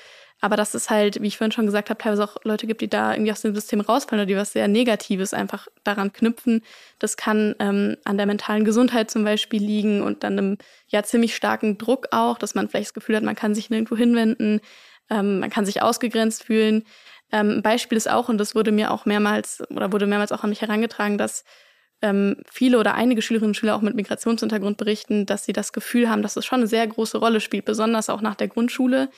[0.43, 2.89] Aber dass es halt, wie ich vorhin schon gesagt habe, teilweise auch Leute gibt, die
[2.89, 6.63] da irgendwie aus dem System rausfallen oder die was sehr Negatives einfach daran knüpfen.
[6.97, 11.35] Das kann ähm, an der mentalen Gesundheit zum Beispiel liegen und dann einem ja ziemlich
[11.35, 14.61] starken Druck auch, dass man vielleicht das Gefühl hat, man kann sich nirgendwo hinwenden,
[15.11, 16.83] ähm, man kann sich ausgegrenzt fühlen.
[17.31, 20.49] Ähm, Beispiel ist auch, und das wurde mir auch mehrmals oder wurde mehrmals auch an
[20.49, 21.43] mich herangetragen, dass
[22.01, 26.09] ähm, viele oder einige Schülerinnen und Schüler auch mit Migrationshintergrund berichten, dass sie das Gefühl
[26.09, 29.09] haben, dass es schon eine sehr große Rolle spielt, besonders auch nach der Grundschule.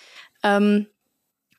[0.43, 0.87] Ähm,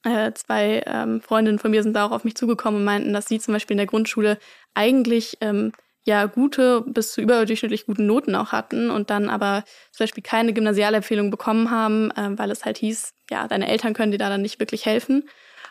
[0.04, 3.26] äh, zwei ähm, Freundinnen von mir sind da auch auf mich zugekommen und meinten, dass
[3.26, 4.38] sie zum Beispiel in der Grundschule
[4.74, 5.72] eigentlich ähm,
[6.04, 10.52] ja gute bis zu überdurchschnittlich guten Noten auch hatten und dann aber zum Beispiel keine
[10.52, 14.42] Gymnasialempfehlung bekommen haben, äh, weil es halt hieß, ja, deine Eltern können dir da dann
[14.42, 15.24] nicht wirklich helfen.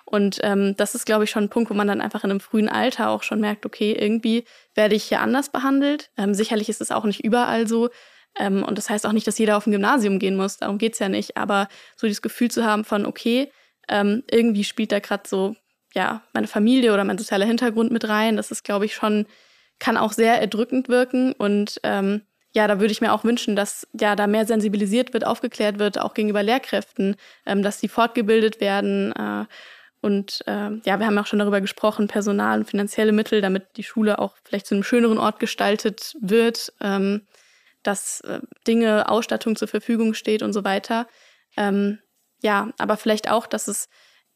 [0.06, 2.40] Und ähm, das ist, glaube ich, schon ein Punkt, wo man dann einfach in einem
[2.40, 4.44] frühen Alter auch schon merkt, okay, irgendwie
[4.76, 6.10] werde ich hier anders behandelt.
[6.18, 7.90] Ähm, sicherlich ist es auch nicht überall so.
[8.38, 11.00] Ähm, und das heißt auch nicht, dass jeder auf ein Gymnasium gehen muss, darum geht's
[11.00, 11.38] ja nicht.
[11.38, 13.52] Aber so dieses Gefühl zu haben von, okay,
[13.88, 15.56] ähm, irgendwie spielt da gerade so,
[15.94, 18.36] ja, meine Familie oder mein sozialer Hintergrund mit rein.
[18.36, 19.26] Das ist, glaube ich, schon
[19.80, 21.34] kann auch sehr erdrückend wirken.
[21.34, 22.22] Und ähm,
[22.54, 26.00] ja, da würde ich mir auch wünschen, dass ja da mehr sensibilisiert wird, aufgeklärt wird,
[26.00, 29.12] auch gegenüber Lehrkräften, ähm, dass sie fortgebildet werden.
[29.14, 29.46] Äh,
[30.02, 33.84] und äh, ja, wir haben auch schon darüber gesprochen, Personal und finanzielle Mittel, damit die
[33.84, 37.22] Schule auch vielleicht zu einem schöneren Ort gestaltet wird, ähm,
[37.84, 41.08] dass äh, Dinge, Ausstattung zur Verfügung steht und so weiter.
[41.58, 42.00] Ähm,
[42.42, 43.88] ja, aber vielleicht auch, dass es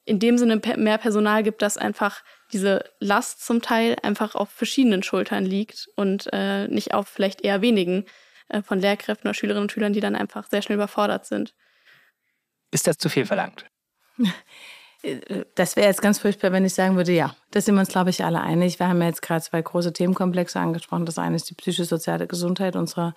[0.06, 2.23] in dem Sinne mehr Personal gibt, dass einfach
[2.54, 7.62] diese Last zum Teil einfach auf verschiedenen Schultern liegt und äh, nicht auf vielleicht eher
[7.62, 8.06] wenigen
[8.50, 11.54] äh, von Lehrkräften oder Schülerinnen und Schülern, die dann einfach sehr schnell überfordert sind.
[12.72, 13.66] Ist das zu viel verlangt?
[15.56, 18.10] Das wäre jetzt ganz furchtbar, wenn ich sagen würde, ja, da sind wir uns, glaube
[18.10, 18.80] ich, alle einig.
[18.80, 21.06] Wir haben ja jetzt gerade zwei große Themenkomplexe angesprochen.
[21.06, 23.14] Das eine ist die psychosoziale Gesundheit unserer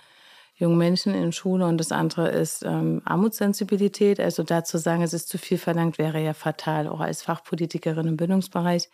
[0.61, 4.20] jungen Menschen in Schule und das andere ist ähm, Armutssensibilität.
[4.20, 8.16] Also dazu sagen, es ist zu viel verlangt, wäre ja fatal, auch als Fachpolitikerin im
[8.16, 8.90] Bildungsbereich.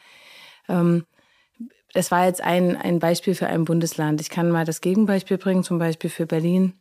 [0.69, 1.05] Ähm,
[1.93, 4.21] das war jetzt ein, ein Beispiel für ein Bundesland.
[4.21, 5.65] Ich kann mal das Gegenbeispiel bringen.
[5.65, 6.75] Zum Beispiel für Berlin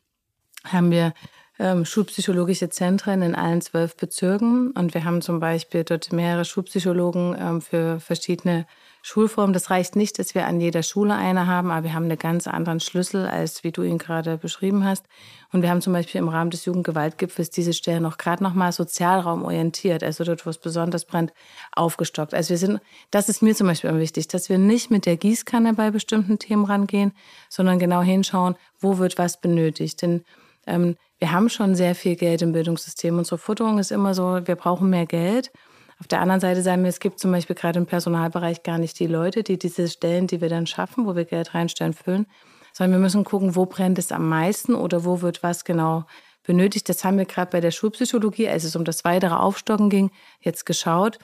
[0.64, 1.14] haben wir
[1.58, 7.36] ähm, schulpsychologische Zentren in allen zwölf Bezirken und wir haben zum Beispiel dort mehrere Schulpsychologen
[7.40, 8.68] ähm, für verschiedene
[9.08, 9.54] Schulform.
[9.54, 12.48] Das reicht nicht, dass wir an jeder Schule eine haben, aber wir haben einen ganz
[12.48, 15.06] anderen Schlüssel, als wie du ihn gerade beschrieben hast.
[15.52, 18.72] Und wir haben zum Beispiel im Rahmen des Jugendgewaltgipfels diese Stelle noch gerade noch mal
[18.72, 21.34] sozialraumorientiert, also dort, wo es besonders brennt,
[21.72, 22.34] aufgestockt.
[22.34, 22.80] Also wir sind,
[23.12, 26.66] das ist mir zum Beispiel wichtig, dass wir nicht mit der Gießkanne bei bestimmten Themen
[26.66, 27.12] rangehen,
[27.48, 30.02] sondern genau hinschauen, wo wird was benötigt.
[30.02, 30.26] Denn
[30.66, 33.20] ähm, wir haben schon sehr viel Geld im Bildungssystem.
[33.20, 35.52] Unsere Futterung ist immer so, wir brauchen mehr Geld.
[36.00, 39.00] Auf der anderen Seite sagen wir, es gibt zum Beispiel gerade im Personalbereich gar nicht
[39.00, 42.28] die Leute, die diese Stellen, die wir dann schaffen, wo wir Geld reinstellen, füllen,
[42.74, 46.06] sondern wir müssen gucken, wo brennt es am meisten oder wo wird was genau
[46.44, 46.90] benötigt.
[46.90, 50.66] Das haben wir gerade bei der Schulpsychologie, als es um das weitere Aufstocken ging, jetzt
[50.66, 51.18] geschaut.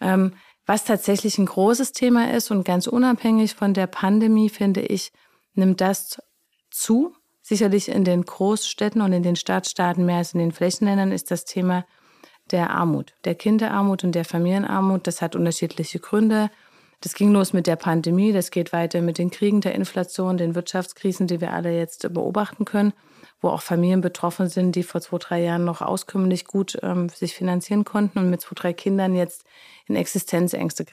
[0.00, 0.32] Ähm,
[0.66, 5.12] was tatsächlich ein großes Thema ist und ganz unabhängig von der Pandemie, finde ich,
[5.54, 6.20] nimmt das
[6.70, 7.14] zu.
[7.40, 11.44] Sicherlich in den Großstädten und in den Stadtstaaten mehr als in den Flächenländern ist das
[11.44, 11.86] Thema
[12.50, 15.06] der Armut, der Kinderarmut und der Familienarmut.
[15.06, 16.50] Das hat unterschiedliche Gründe.
[17.00, 20.54] Das ging los mit der Pandemie, das geht weiter mit den Kriegen, der Inflation, den
[20.54, 22.94] Wirtschaftskrisen, die wir alle jetzt beobachten können.
[23.40, 27.34] Wo auch Familien betroffen sind, die vor zwei, drei Jahren noch auskömmlich gut ähm, sich
[27.34, 29.44] finanzieren konnten und mit zwei, drei Kindern jetzt
[29.86, 30.84] in Existenzängste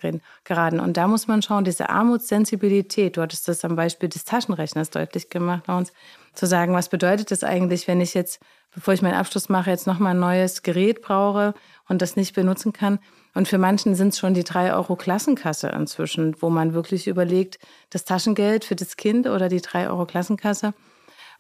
[0.44, 0.80] geraten.
[0.80, 5.30] Und da muss man schauen, diese Armutssensibilität, du hattest das am Beispiel des Taschenrechners deutlich
[5.30, 5.94] gemacht bei uns,
[6.34, 8.40] zu sagen, was bedeutet das eigentlich, wenn ich jetzt,
[8.74, 11.54] bevor ich meinen Abschluss mache, jetzt nochmal ein neues Gerät brauche
[11.88, 13.00] und das nicht benutzen kann.
[13.34, 17.58] Und für manchen sind es schon die drei Euro Klassenkasse inzwischen, wo man wirklich überlegt,
[17.90, 20.74] das Taschengeld für das Kind oder die drei Euro Klassenkasse.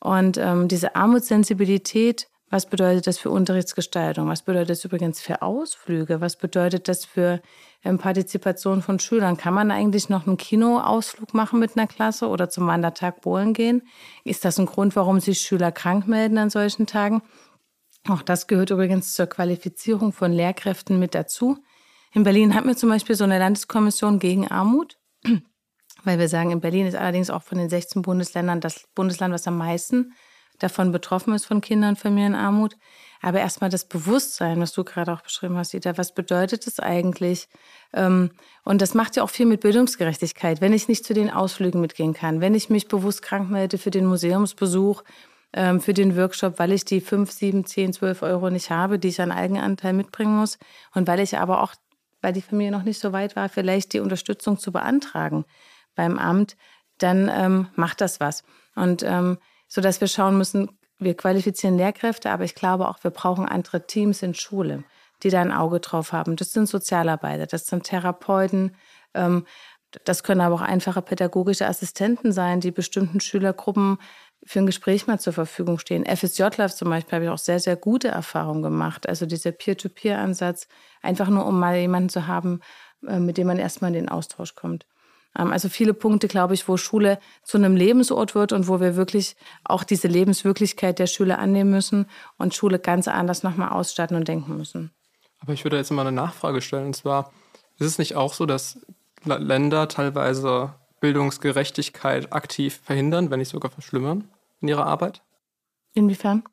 [0.04, 4.28] Und ähm, diese Armutssensibilität, was bedeutet das für Unterrichtsgestaltung?
[4.28, 6.20] Was bedeutet das übrigens für Ausflüge?
[6.20, 7.42] Was bedeutet das für
[7.86, 9.38] ähm, Partizipation von Schülern?
[9.38, 13.84] Kann man eigentlich noch einen Kinoausflug machen mit einer Klasse oder zum Wandertag Bohlen gehen?
[14.26, 17.22] Ist das ein Grund, warum sich Schüler krank melden an solchen Tagen?
[18.10, 21.60] Auch das gehört übrigens zur Qualifizierung von Lehrkräften mit dazu.
[22.14, 24.98] In Berlin hatten wir zum Beispiel so eine Landeskommission gegen Armut,
[26.04, 29.48] weil wir sagen, in Berlin ist allerdings auch von den 16 Bundesländern das Bundesland, was
[29.48, 30.14] am meisten
[30.60, 32.76] davon betroffen ist von Kindern Familienarmut.
[33.22, 37.48] Aber erstmal das Bewusstsein, was du gerade auch beschrieben hast, Ida, was bedeutet das eigentlich?
[37.94, 38.32] Ähm,
[38.64, 40.60] und das macht ja auch viel mit Bildungsgerechtigkeit.
[40.60, 43.92] Wenn ich nicht zu den Ausflügen mitgehen kann, wenn ich mich bewusst krank melde für
[43.92, 45.04] den Museumsbesuch,
[45.54, 49.10] ähm, für den Workshop, weil ich die 5, 7, 10, 12 Euro nicht habe, die
[49.10, 50.58] ich an Eigenanteil mitbringen muss.
[50.94, 51.74] Und weil ich aber auch,
[52.22, 55.46] weil die Familie noch nicht so weit war, vielleicht die Unterstützung zu beantragen
[55.96, 56.56] beim Amt,
[56.98, 58.44] dann ähm, macht das was.
[58.76, 63.12] Und ähm, so dass wir schauen müssen, wir qualifizieren Lehrkräfte, aber ich glaube auch, wir
[63.12, 64.84] brauchen andere Teams in Schule,
[65.24, 66.36] die da ein Auge drauf haben.
[66.36, 68.76] Das sind Sozialarbeiter, das sind Therapeuten,
[69.14, 69.46] ähm,
[70.06, 74.00] das können aber auch einfache pädagogische Assistenten sein, die bestimmten Schülergruppen
[74.46, 76.06] für ein Gespräch mal zur Verfügung stehen.
[76.06, 79.08] FSJ Live zum Beispiel habe ich auch sehr, sehr gute Erfahrungen gemacht.
[79.08, 80.68] Also dieser Peer-to-Peer-Ansatz,
[81.02, 82.62] einfach nur um mal jemanden zu haben,
[83.08, 84.86] äh, mit dem man erstmal in den Austausch kommt.
[85.38, 88.96] Ähm, also viele Punkte, glaube ich, wo Schule zu einem Lebensort wird und wo wir
[88.96, 94.28] wirklich auch diese Lebenswirklichkeit der Schüler annehmen müssen und Schule ganz anders nochmal ausstatten und
[94.28, 94.92] denken müssen.
[95.40, 96.88] Aber ich würde jetzt mal eine Nachfrage stellen.
[96.88, 97.32] Und zwar,
[97.78, 98.80] ist es nicht auch so, dass
[99.26, 104.30] Länder teilweise Bildungsgerechtigkeit aktiv verhindern, wenn nicht sogar verschlimmern
[104.62, 105.22] in ihrer Arbeit?
[105.94, 106.44] Inwiefern?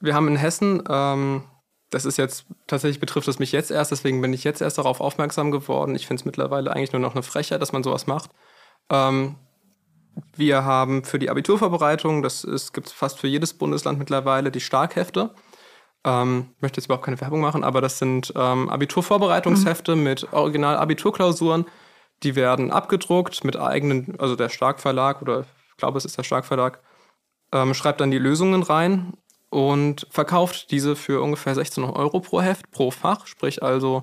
[0.00, 1.44] Wir haben in Hessen, ähm,
[1.94, 5.00] das ist jetzt, tatsächlich betrifft es mich jetzt erst, deswegen bin ich jetzt erst darauf
[5.00, 5.94] aufmerksam geworden.
[5.94, 8.30] Ich finde es mittlerweile eigentlich nur noch eine Frechheit, dass man sowas macht.
[8.90, 9.36] Ähm,
[10.36, 15.30] wir haben für die Abiturvorbereitung, das gibt es fast für jedes Bundesland mittlerweile, die Starkhefte.
[16.04, 20.02] Ähm, ich möchte jetzt überhaupt keine Werbung machen, aber das sind ähm, Abiturvorbereitungshefte mhm.
[20.02, 21.66] mit Original-Abiturklausuren
[22.22, 26.80] die werden abgedruckt mit eigenen, also der Stark-Verlag oder ich glaube, es ist der Stark-Verlag,
[27.52, 29.14] ähm, schreibt dann die Lösungen rein
[29.54, 33.28] und verkauft diese für ungefähr 16 Euro pro Heft, pro Fach.
[33.28, 34.02] Sprich also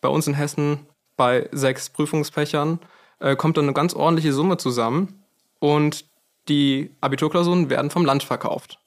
[0.00, 2.80] bei uns in Hessen bei sechs Prüfungsfächern
[3.20, 5.22] äh, kommt dann eine ganz ordentliche Summe zusammen
[5.60, 6.04] und
[6.48, 8.80] die Abiturklausuren werden vom Land verkauft.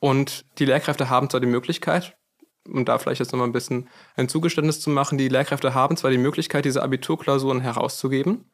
[0.00, 2.16] Und die Lehrkräfte haben zwar die Möglichkeit,
[2.66, 6.10] um da vielleicht jetzt nochmal ein bisschen ein Zugeständnis zu machen, die Lehrkräfte haben zwar
[6.10, 8.50] die Möglichkeit, diese Abiturklausuren herauszugeben,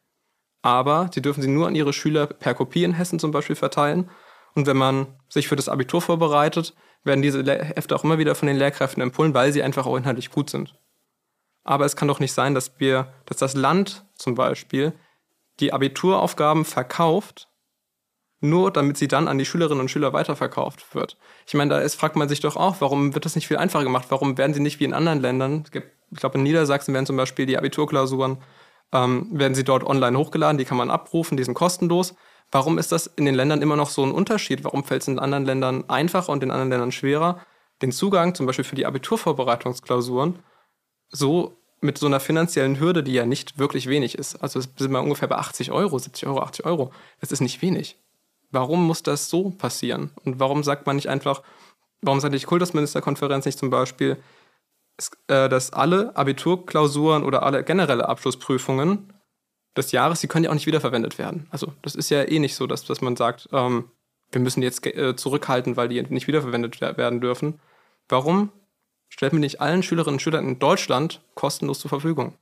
[0.61, 4.11] aber sie dürfen sie nur an ihre Schüler per Kopie in Hessen zum Beispiel verteilen.
[4.55, 8.47] Und wenn man sich für das Abitur vorbereitet, werden diese Hefte auch immer wieder von
[8.47, 10.75] den Lehrkräften empfohlen, weil sie einfach auch inhaltlich gut sind.
[11.63, 14.93] Aber es kann doch nicht sein, dass wir, dass das Land zum Beispiel
[15.59, 17.49] die Abituraufgaben verkauft
[18.41, 21.17] nur damit sie dann an die Schülerinnen und Schüler weiterverkauft wird.
[21.45, 23.83] Ich meine, da ist, fragt man sich doch auch, warum wird das nicht viel einfacher
[23.83, 24.05] gemacht?
[24.09, 27.45] Warum werden sie nicht wie in anderen Ländern, ich glaube in Niedersachsen werden zum Beispiel
[27.45, 28.37] die Abiturklausuren,
[28.93, 32.15] ähm, werden sie dort online hochgeladen, die kann man abrufen, die sind kostenlos.
[32.51, 34.63] Warum ist das in den Ländern immer noch so ein Unterschied?
[34.63, 37.39] Warum fällt es in anderen Ländern einfacher und in anderen Ländern schwerer,
[37.81, 40.39] den Zugang zum Beispiel für die Abiturvorbereitungsklausuren
[41.09, 44.35] so mit so einer finanziellen Hürde, die ja nicht wirklich wenig ist.
[44.37, 46.91] Also sind wir ungefähr bei 80 Euro, 70 Euro, 80 Euro.
[47.21, 47.97] Das ist nicht wenig.
[48.51, 50.11] Warum muss das so passieren?
[50.25, 51.41] Und warum sagt man nicht einfach,
[52.01, 54.17] warum sagt die Kultusministerkonferenz nicht zum Beispiel,
[55.27, 59.13] äh, dass alle Abiturklausuren oder alle generelle Abschlussprüfungen
[59.75, 61.47] des Jahres, die können ja auch nicht wiederverwendet werden.
[61.51, 63.91] Also das ist ja eh nicht so, dass, dass man sagt, ähm,
[64.31, 67.59] wir müssen jetzt äh, zurückhalten, weil die nicht wiederverwendet werden dürfen.
[68.07, 68.51] Warum
[69.07, 72.35] stellt man nicht allen Schülerinnen und Schülern in Deutschland kostenlos zur Verfügung?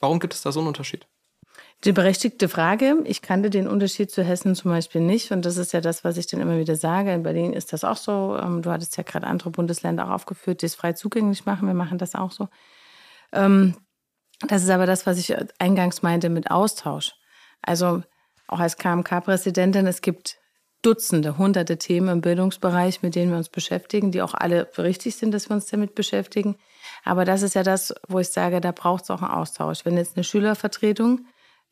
[0.00, 1.06] Warum gibt es da so einen Unterschied?
[1.84, 2.96] Die berechtigte Frage.
[3.04, 5.32] Ich kannte den Unterschied zu Hessen zum Beispiel nicht.
[5.32, 7.12] Und das ist ja das, was ich dann immer wieder sage.
[7.12, 8.36] In Berlin ist das auch so.
[8.40, 11.66] Ähm, du hattest ja gerade andere Bundesländer auch aufgeführt, die es frei zugänglich machen.
[11.66, 12.48] Wir machen das auch so.
[14.48, 17.14] Das ist aber das, was ich eingangs meinte mit Austausch.
[17.62, 18.02] Also
[18.48, 20.38] auch als KMK-Präsidentin, es gibt
[20.82, 25.32] Dutzende, hunderte Themen im Bildungsbereich, mit denen wir uns beschäftigen, die auch alle richtig sind,
[25.32, 26.56] dass wir uns damit beschäftigen.
[27.04, 29.84] Aber das ist ja das, wo ich sage, da braucht es auch einen Austausch.
[29.84, 31.26] Wenn jetzt eine Schülervertretung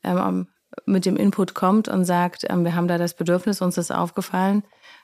[0.05, 0.47] ähm,
[0.85, 4.63] mit dem Input kommt und sagt, ähm, wir haben da das Bedürfnis, uns ist aufgefallen,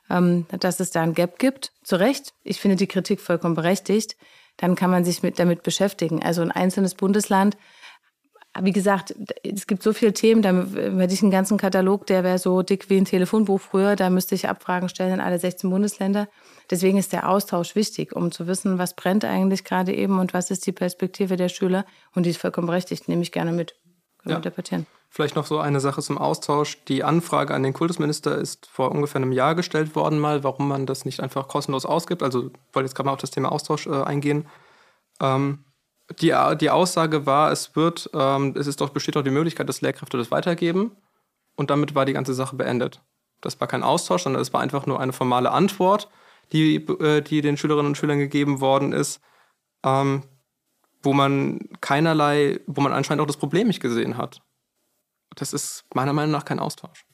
[0.10, 1.74] ähm, dass es da ein Gap gibt.
[1.84, 2.34] Zu Recht.
[2.44, 4.16] Ich finde die Kritik vollkommen berechtigt.
[4.58, 6.24] Dann kann man sich mit, damit beschäftigen.
[6.24, 7.58] Also ein einzelnes Bundesland
[8.62, 12.40] wie gesagt, es gibt so viele Themen, da hätte ich einen ganzen Katalog, der wäre
[12.40, 13.96] so dick wie ein Telefonbuch früher.
[13.96, 16.28] Da müsste ich Abfragen stellen in alle 16 Bundesländer.
[16.70, 20.52] Deswegen ist der Austausch wichtig, um zu wissen, was brennt eigentlich gerade eben und was
[20.52, 21.86] ist die Perspektive der Schüler.
[22.16, 23.76] Und die ist vollkommen berechtigt, nehme ich gerne mit.
[24.30, 24.40] Ja.
[24.40, 24.86] debattieren.
[25.10, 26.84] Vielleicht noch so eine Sache zum Austausch.
[26.86, 30.86] Die Anfrage an den Kultusminister ist vor ungefähr einem Jahr gestellt worden, mal, warum man
[30.86, 32.24] das nicht einfach kostenlos ausgibt.
[32.24, 34.48] Also ich wollte jetzt gerade mal auf das Thema Austausch äh, eingehen.
[35.22, 35.64] Ähm,
[36.22, 39.82] die, die Aussage war, es wird, ähm, es ist doch, besteht doch die Möglichkeit, dass
[39.82, 40.92] Lehrkräfte das weitergeben.
[41.56, 43.02] Und damit war die ganze Sache beendet.
[43.42, 46.10] Das war kein Austausch, sondern es war einfach nur eine formale Antwort,
[46.52, 49.22] die, äh, die den Schülerinnen und Schülern gegeben worden ist,
[49.84, 50.24] ähm,
[51.02, 54.42] wo man keinerlei, wo man anscheinend auch das Problem nicht gesehen hat.
[55.36, 57.06] Das ist meiner Meinung nach kein Austausch.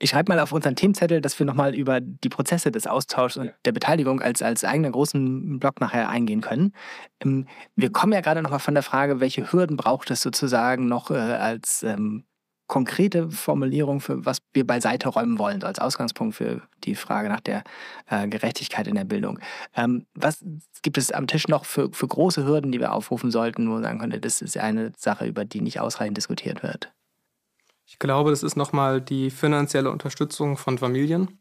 [0.00, 3.54] Ich schreibe mal auf unseren Themenzettel, dass wir nochmal über die Prozesse des Austauschs und
[3.64, 6.72] der Beteiligung als, als eigenen großen Block nachher eingehen können.
[7.20, 7.46] Ähm,
[7.76, 11.14] wir kommen ja gerade nochmal von der Frage, welche Hürden braucht es sozusagen noch äh,
[11.14, 12.24] als ähm,
[12.66, 17.62] konkrete Formulierung für was wir beiseite räumen wollen, als Ausgangspunkt für die Frage nach der
[18.08, 19.38] äh, Gerechtigkeit in der Bildung.
[19.76, 20.44] Ähm, was
[20.82, 23.82] gibt es am Tisch noch für, für große Hürden, die wir aufrufen sollten, wo man
[23.82, 26.90] sagen könnte, das ist eine Sache, über die nicht ausreichend diskutiert wird?
[27.86, 31.38] Ich glaube, das ist nochmal die finanzielle Unterstützung von Familien.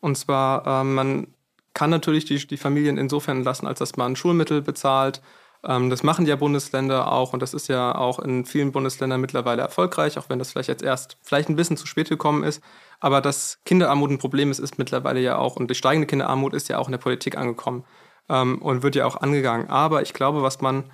[0.00, 1.28] Und zwar, äh, man
[1.72, 5.22] kann natürlich die, die Familien insofern lassen, als dass man Schulmittel bezahlt.
[5.64, 9.62] Ähm, das machen ja Bundesländer auch und das ist ja auch in vielen Bundesländern mittlerweile
[9.62, 12.62] erfolgreich, auch wenn das vielleicht jetzt erst vielleicht ein bisschen zu spät gekommen ist.
[13.00, 16.68] Aber dass Kinderarmut ein Problem ist, ist mittlerweile ja auch, und die steigende Kinderarmut ist
[16.68, 17.84] ja auch in der Politik angekommen
[18.28, 19.68] ähm, und wird ja auch angegangen.
[19.68, 20.84] Aber ich glaube, was man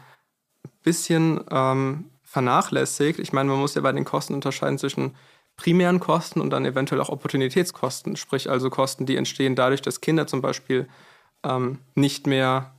[0.65, 3.19] ein bisschen ähm, vernachlässigt.
[3.19, 5.15] Ich meine, man muss ja bei den Kosten unterscheiden zwischen
[5.57, 10.27] primären Kosten und dann eventuell auch Opportunitätskosten, sprich also Kosten, die entstehen dadurch, dass Kinder
[10.27, 10.89] zum Beispiel
[11.95, 12.73] nicht mehr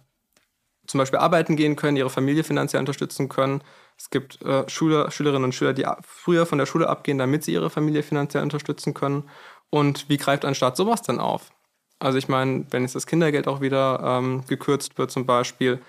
[0.87, 3.63] zum Beispiel arbeiten gehen können, ihre Familie finanziell unterstützen können.
[3.97, 7.53] Es gibt äh, Schüler, Schülerinnen und Schüler, die früher von der Schule abgehen, damit sie
[7.53, 9.29] ihre Familie finanziell unterstützen können.
[9.69, 11.51] Und wie greift ein Staat sowas denn auf?
[11.99, 15.81] Also ich meine, wenn jetzt das Kindergeld auch wieder ähm, gekürzt wird zum Beispiel,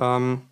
[0.00, 0.42] ähm,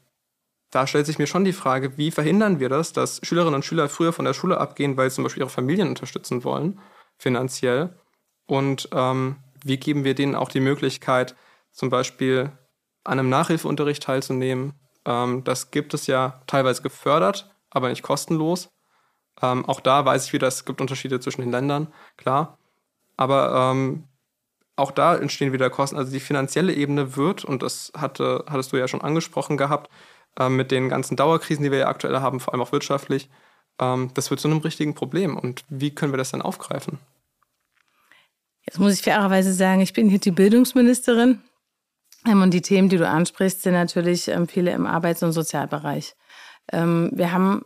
[0.71, 3.89] da stellt sich mir schon die Frage, wie verhindern wir das, dass Schülerinnen und Schüler
[3.89, 6.79] früher von der Schule abgehen, weil sie zum Beispiel ihre Familien unterstützen wollen,
[7.19, 7.99] finanziell.
[8.47, 11.35] Und ähm, wie geben wir denen auch die Möglichkeit,
[11.73, 12.53] zum Beispiel
[13.11, 14.75] an einem Nachhilfeunterricht teilzunehmen?
[15.05, 18.71] Ähm, das gibt es ja teilweise gefördert, aber nicht kostenlos.
[19.43, 22.59] Ähm, auch da weiß ich wieder, es gibt Unterschiede zwischen den Ländern, klar.
[23.17, 24.05] Aber ähm,
[24.77, 25.97] auch da entstehen wieder Kosten.
[25.97, 29.91] Also die finanzielle Ebene wird, und das hatte, hattest du ja schon angesprochen gehabt,
[30.39, 33.29] ähm, mit den ganzen Dauerkrisen, die wir ja aktuell haben, vor allem auch wirtschaftlich,
[33.81, 35.37] ähm, das wird zu einem richtigen Problem.
[35.37, 36.99] Und wie können wir das dann aufgreifen?
[38.63, 41.41] Jetzt muss ich fairerweise sagen, ich bin hier die Bildungsministerin.
[42.27, 46.15] Ähm, und die Themen, die du ansprichst, sind natürlich ähm, viele im Arbeits- und Sozialbereich.
[46.73, 47.65] Ähm, wir haben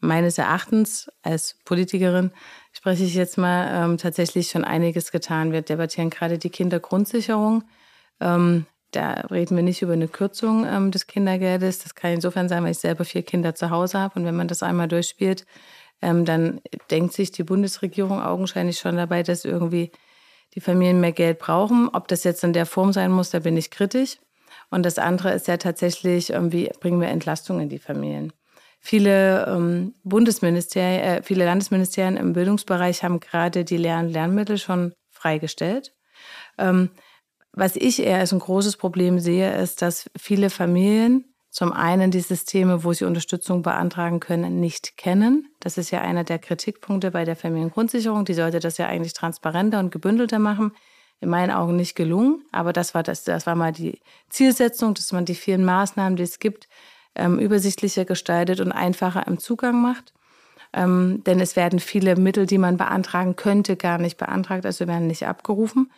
[0.00, 2.30] meines Erachtens als Politikerin,
[2.72, 5.52] spreche ich jetzt mal, tatsächlich schon einiges getan.
[5.52, 7.64] Wir debattieren gerade die Kindergrundsicherung.
[8.18, 11.80] Da reden wir nicht über eine Kürzung des Kindergeldes.
[11.80, 14.18] Das kann insofern sein, weil ich selber vier Kinder zu Hause habe.
[14.18, 15.44] Und wenn man das einmal durchspielt,
[16.00, 19.90] dann denkt sich die Bundesregierung augenscheinlich schon dabei, dass irgendwie
[20.54, 21.88] die Familien mehr Geld brauchen.
[21.92, 24.18] Ob das jetzt in der Form sein muss, da bin ich kritisch.
[24.70, 28.32] Und das andere ist ja tatsächlich, wie bringen wir Entlastung in die Familien.
[28.80, 35.94] Viele ähm, Bundesministerien, äh, viele Landesministerien im Bildungsbereich haben gerade die Lern Lernmittel schon freigestellt.
[36.56, 36.90] Ähm,
[37.52, 42.20] was ich eher als ein großes Problem sehe, ist, dass viele Familien zum einen die
[42.20, 45.48] Systeme, wo sie Unterstützung beantragen können, nicht kennen.
[45.58, 48.24] Das ist ja einer der Kritikpunkte bei der Familiengrundsicherung.
[48.24, 50.72] Die sollte das ja eigentlich transparenter und gebündelter machen.
[51.20, 55.12] In meinen Augen nicht gelungen, aber das war, das, das war mal die Zielsetzung, dass
[55.12, 56.66] man die vielen Maßnahmen, die es gibt,
[57.14, 60.14] ähm, übersichtlicher gestaltet und einfacher im Zugang macht.
[60.72, 65.08] Ähm, denn es werden viele Mittel, die man beantragen könnte, gar nicht beantragt, also werden
[65.08, 65.90] nicht abgerufen.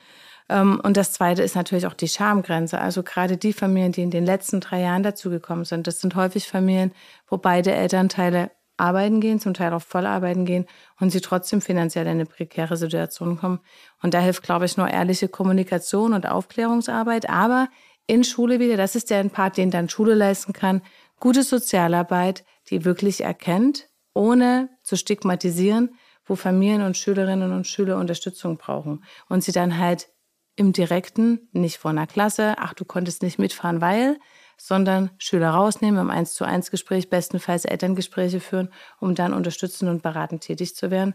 [0.48, 2.80] Ähm, und das Zweite ist natürlich auch die Schamgrenze.
[2.80, 6.48] Also gerade die Familien, die in den letzten drei Jahren dazugekommen sind, das sind häufig
[6.48, 6.92] Familien,
[7.28, 10.66] wo beide Elternteile arbeiten gehen, zum Teil auch voll arbeiten gehen
[10.98, 13.60] und sie trotzdem finanziell in eine prekäre Situation kommen.
[14.02, 17.28] Und da hilft, glaube ich, nur ehrliche Kommunikation und Aufklärungsarbeit.
[17.28, 17.68] Aber
[18.06, 20.82] in Schule wieder, das ist der Part, den dann Schule leisten kann,
[21.20, 28.56] gute Sozialarbeit, die wirklich erkennt, ohne zu stigmatisieren, wo Familien und Schülerinnen und Schüler Unterstützung
[28.56, 30.08] brauchen und sie dann halt
[30.56, 34.18] im direkten, nicht vor einer Klasse, ach, du konntest nicht mitfahren, weil,
[34.56, 38.68] sondern Schüler rausnehmen, im 1 zu 1 Gespräch, bestenfalls Elterngespräche führen,
[39.00, 41.14] um dann unterstützend und beratend tätig zu werden.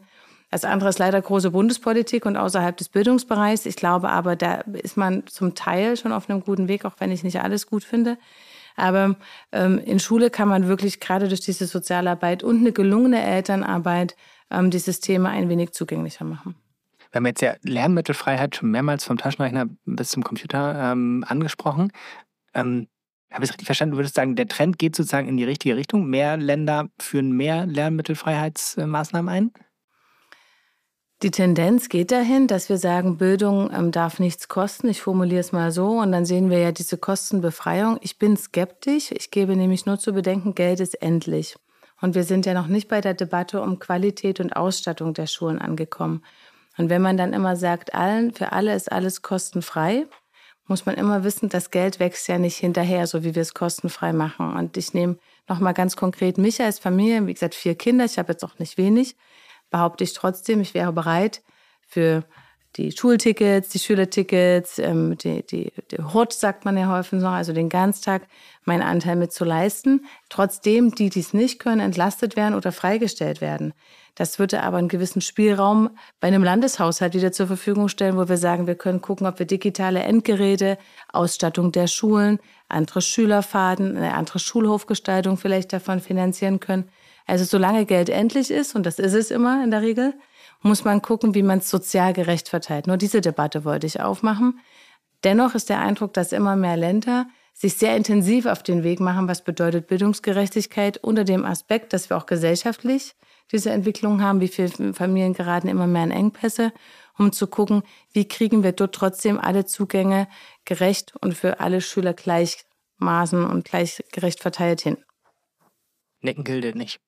[0.50, 3.66] Das andere ist leider große Bundespolitik und außerhalb des Bildungsbereichs.
[3.66, 7.12] Ich glaube aber, da ist man zum Teil schon auf einem guten Weg, auch wenn
[7.12, 8.18] ich nicht alles gut finde.
[8.78, 9.16] Aber
[9.52, 14.16] ähm, in Schule kann man wirklich gerade durch diese Sozialarbeit und eine gelungene Elternarbeit
[14.50, 16.56] ähm, dieses Thema ein wenig zugänglicher machen.
[17.12, 21.92] Wir haben jetzt ja Lernmittelfreiheit schon mehrmals vom Taschenrechner bis zum Computer ähm, angesprochen.
[22.54, 22.88] Ähm,
[23.32, 23.92] habe ich es richtig verstanden?
[23.92, 26.08] Du würdest sagen, der Trend geht sozusagen in die richtige Richtung.
[26.08, 29.52] Mehr Länder führen mehr Lernmittelfreiheitsmaßnahmen ein?
[31.24, 34.88] Die Tendenz geht dahin, dass wir sagen, Bildung ähm, darf nichts kosten.
[34.88, 36.00] Ich formuliere es mal so.
[36.00, 37.98] Und dann sehen wir ja diese Kostenbefreiung.
[38.02, 39.12] Ich bin skeptisch.
[39.12, 41.56] Ich gebe nämlich nur zu bedenken, Geld ist endlich.
[42.00, 45.58] Und wir sind ja noch nicht bei der Debatte um Qualität und Ausstattung der Schulen
[45.58, 46.24] angekommen.
[46.78, 50.06] Und wenn man dann immer sagt, allen, für alle ist alles kostenfrei,
[50.68, 54.14] muss man immer wissen, das Geld wächst ja nicht hinterher, so wie wir es kostenfrei
[54.14, 54.54] machen.
[54.54, 55.18] Und ich nehme
[55.48, 58.78] nochmal ganz konkret mich als Familie, wie gesagt, vier Kinder, ich habe jetzt auch nicht
[58.78, 59.16] wenig
[59.70, 61.44] behaupte ich trotzdem, ich wäre bereit
[61.82, 62.24] für
[62.78, 67.52] die Schultickets, die Schülertickets, ähm, die, die, die Hort, sagt man ja häufig noch, also
[67.52, 68.28] den Ganztag,
[68.66, 70.06] meinen Anteil mit zu leisten.
[70.30, 73.74] Trotzdem, die, die es nicht können, entlastet werden oder freigestellt werden.
[74.14, 78.38] Das würde aber einen gewissen Spielraum bei einem Landeshaushalt wieder zur Verfügung stellen, wo wir
[78.38, 80.78] sagen, wir können gucken, ob wir digitale Endgeräte,
[81.12, 86.90] Ausstattung der Schulen, andere Schülerfahrten, eine andere Schulhofgestaltung vielleicht davon finanzieren können.
[87.28, 90.14] Also solange Geld endlich ist, und das ist es immer in der Regel,
[90.62, 92.88] muss man gucken, wie man es sozial gerecht verteilt.
[92.88, 94.60] Nur diese Debatte wollte ich aufmachen.
[95.24, 99.28] Dennoch ist der Eindruck, dass immer mehr Länder sich sehr intensiv auf den Weg machen,
[99.28, 103.16] was bedeutet Bildungsgerechtigkeit unter dem Aspekt, dass wir auch gesellschaftlich
[103.52, 106.72] diese Entwicklung haben, wie viele Familien geraten immer mehr in Engpässe,
[107.18, 107.82] um zu gucken,
[108.12, 110.28] wie kriegen wir dort trotzdem alle Zugänge
[110.66, 114.98] gerecht und für alle Schüler gleichmaßen und gleich gerecht verteilt hin.
[116.22, 117.00] Nicken gilt nicht.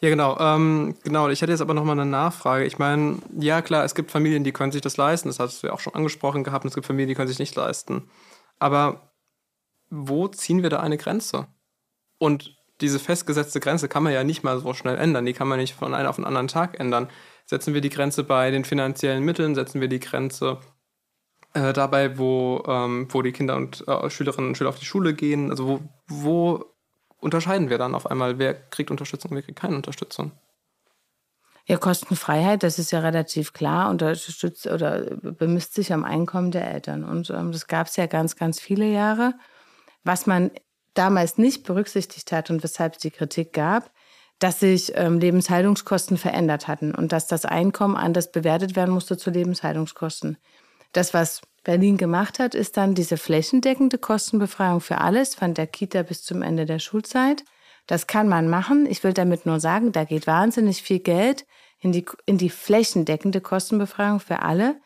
[0.00, 0.38] Ja, genau.
[0.38, 1.28] Ähm, genau.
[1.28, 2.64] Ich hätte jetzt aber noch mal eine Nachfrage.
[2.64, 5.28] Ich meine, ja klar, es gibt Familien, die können sich das leisten.
[5.28, 6.64] Das hast du ja auch schon angesprochen gehabt.
[6.64, 8.10] Und es gibt Familien, die können sich nicht leisten.
[8.58, 9.12] Aber
[9.90, 11.46] wo ziehen wir da eine Grenze?
[12.18, 15.26] Und diese festgesetzte Grenze kann man ja nicht mal so schnell ändern.
[15.26, 17.08] Die kann man nicht von einem auf den anderen Tag ändern.
[17.46, 19.54] Setzen wir die Grenze bei den finanziellen Mitteln?
[19.54, 20.58] Setzen wir die Grenze
[21.52, 25.14] äh, dabei, wo, ähm, wo die Kinder und äh, Schülerinnen und Schüler auf die Schule
[25.14, 25.50] gehen?
[25.50, 26.73] Also wo, wo
[27.24, 30.32] unterscheiden wir dann auf einmal, wer kriegt Unterstützung und wer kriegt keine Unterstützung.
[31.66, 37.04] Ja, Kostenfreiheit, das ist ja relativ klar, unterstützt oder bemisst sich am Einkommen der Eltern.
[37.04, 39.32] Und ähm, das gab es ja ganz, ganz viele Jahre.
[40.02, 40.50] Was man
[40.92, 43.90] damals nicht berücksichtigt hat und weshalb es die Kritik gab,
[44.38, 49.30] dass sich ähm, Lebenshaltungskosten verändert hatten und dass das Einkommen anders bewertet werden musste zu
[49.30, 50.36] Lebenshaltungskosten.
[50.92, 56.02] Das, was Berlin gemacht hat, ist dann diese flächendeckende Kostenbefreiung für alles, von der Kita
[56.02, 57.44] bis zum Ende der Schulzeit.
[57.86, 58.86] Das kann man machen.
[58.86, 61.46] Ich will damit nur sagen, da geht wahnsinnig viel Geld
[61.80, 64.76] in die, in die flächendeckende Kostenbefreiung für alle.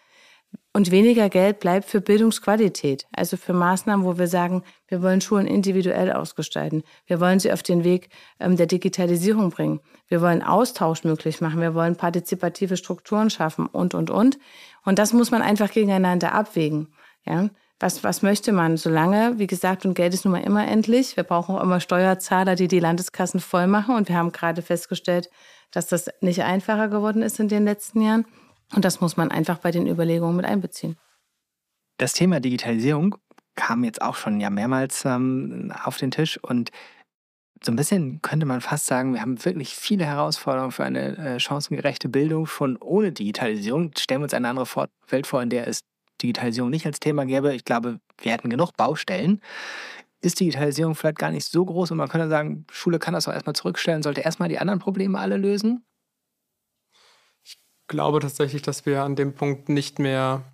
[0.75, 5.47] Und weniger Geld bleibt für Bildungsqualität, also für Maßnahmen, wo wir sagen, wir wollen Schulen
[5.47, 6.83] individuell ausgestalten.
[7.07, 9.81] Wir wollen sie auf den Weg ähm, der Digitalisierung bringen.
[10.09, 11.61] Wir wollen Austausch möglich machen.
[11.61, 14.39] Wir wollen partizipative Strukturen schaffen und, und, und.
[14.85, 16.89] Und das muss man einfach gegeneinander abwägen.
[17.25, 17.49] Ja?
[17.81, 18.77] Was, was möchte man?
[18.77, 21.17] Solange, wie gesagt, und Geld ist nun mal immer endlich.
[21.17, 23.97] Wir brauchen auch immer Steuerzahler, die die Landeskassen voll machen.
[23.97, 25.31] Und wir haben gerade festgestellt,
[25.71, 28.27] dass das nicht einfacher geworden ist in den letzten Jahren.
[28.75, 30.97] Und das muss man einfach bei den Überlegungen mit einbeziehen.
[31.99, 33.17] Das Thema Digitalisierung
[33.55, 36.71] kam jetzt auch schon ja mehrmals ähm, auf den Tisch und
[37.65, 41.41] so ein bisschen könnte man fast sagen, wir haben wirklich viele Herausforderungen für eine äh,
[41.41, 43.91] chancengerechte Bildung schon ohne Digitalisierung.
[43.99, 45.81] Stellen wir uns eine andere Welt vor, in der es
[46.23, 47.55] Digitalisierung nicht als Thema gäbe.
[47.55, 49.41] Ich glaube, wir hätten genug Baustellen.
[50.21, 53.33] Ist Digitalisierung vielleicht gar nicht so groß und man könnte sagen, Schule kann das auch
[53.33, 55.85] erstmal zurückstellen, sollte erstmal die anderen Probleme alle lösen?
[57.89, 60.45] Glaube tatsächlich, dass wir an dem Punkt nicht mehr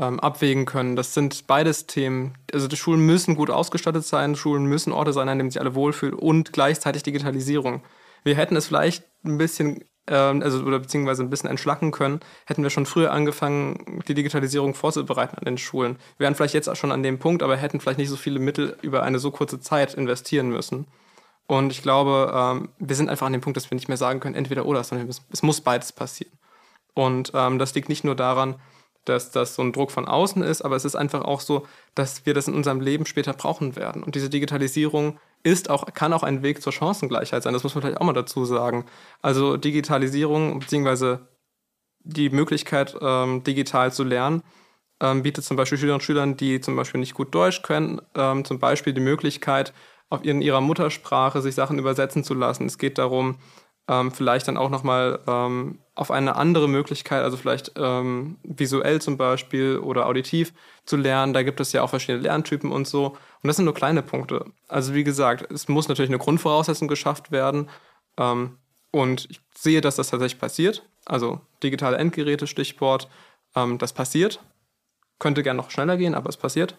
[0.00, 0.96] ähm, abwägen können.
[0.96, 2.34] Das sind beides Themen.
[2.52, 5.74] Also die Schulen müssen gut ausgestattet sein, Schulen müssen Orte sein, an denen sich alle
[5.74, 7.82] wohlfühlen und gleichzeitig Digitalisierung.
[8.24, 12.62] Wir hätten es vielleicht ein bisschen, ähm, also oder beziehungsweise ein bisschen entschlacken können, hätten
[12.62, 15.96] wir schon früher angefangen, die Digitalisierung vorzubereiten an den Schulen.
[16.16, 18.40] Wir wären vielleicht jetzt auch schon an dem Punkt, aber hätten vielleicht nicht so viele
[18.40, 20.86] Mittel über eine so kurze Zeit investieren müssen.
[21.46, 24.20] Und ich glaube, ähm, wir sind einfach an dem Punkt, dass wir nicht mehr sagen
[24.20, 26.32] können, entweder oder, sondern es, muss beides passieren.
[26.94, 28.56] Und ähm, das liegt nicht nur daran,
[29.04, 32.24] dass das so ein Druck von außen ist, aber es ist einfach auch so, dass
[32.24, 34.02] wir das in unserem Leben später brauchen werden.
[34.02, 37.52] Und diese Digitalisierung ist auch, kann auch ein Weg zur Chancengleichheit sein.
[37.52, 38.86] Das muss man vielleicht auch mal dazu sagen.
[39.20, 41.18] Also Digitalisierung bzw.
[42.00, 44.42] die Möglichkeit, ähm, digital zu lernen,
[45.00, 48.44] ähm, bietet zum Beispiel Schülerinnen und Schülern, die zum Beispiel nicht gut Deutsch können, ähm,
[48.44, 49.74] zum Beispiel die Möglichkeit,
[50.08, 52.66] auf in ihrer Muttersprache sich Sachen übersetzen zu lassen.
[52.66, 53.36] Es geht darum,
[53.88, 59.16] ähm, vielleicht dann auch nochmal ähm, auf eine andere Möglichkeit, also vielleicht ähm, visuell zum
[59.16, 60.52] Beispiel oder auditiv
[60.84, 61.32] zu lernen.
[61.32, 63.08] Da gibt es ja auch verschiedene Lerntypen und so.
[63.42, 64.46] Und das sind nur kleine Punkte.
[64.68, 67.68] Also wie gesagt, es muss natürlich eine Grundvoraussetzung geschafft werden.
[68.16, 68.58] Ähm,
[68.90, 70.88] und ich sehe, dass das tatsächlich passiert.
[71.04, 73.08] Also digitale Endgeräte, Stichwort,
[73.54, 74.40] ähm, das passiert.
[75.18, 76.78] Könnte gern noch schneller gehen, aber es passiert.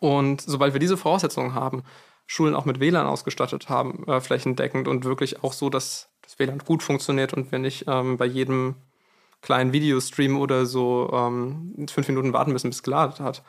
[0.00, 1.84] Und sobald wir diese Voraussetzungen haben,
[2.26, 6.58] Schulen auch mit WLAN ausgestattet haben, äh, flächendeckend und wirklich auch so, dass das WLAN
[6.58, 8.76] gut funktioniert und wir nicht ähm, bei jedem
[9.42, 13.42] kleinen Videostream oder so ähm, fünf Minuten warten müssen, bis es geladen hat.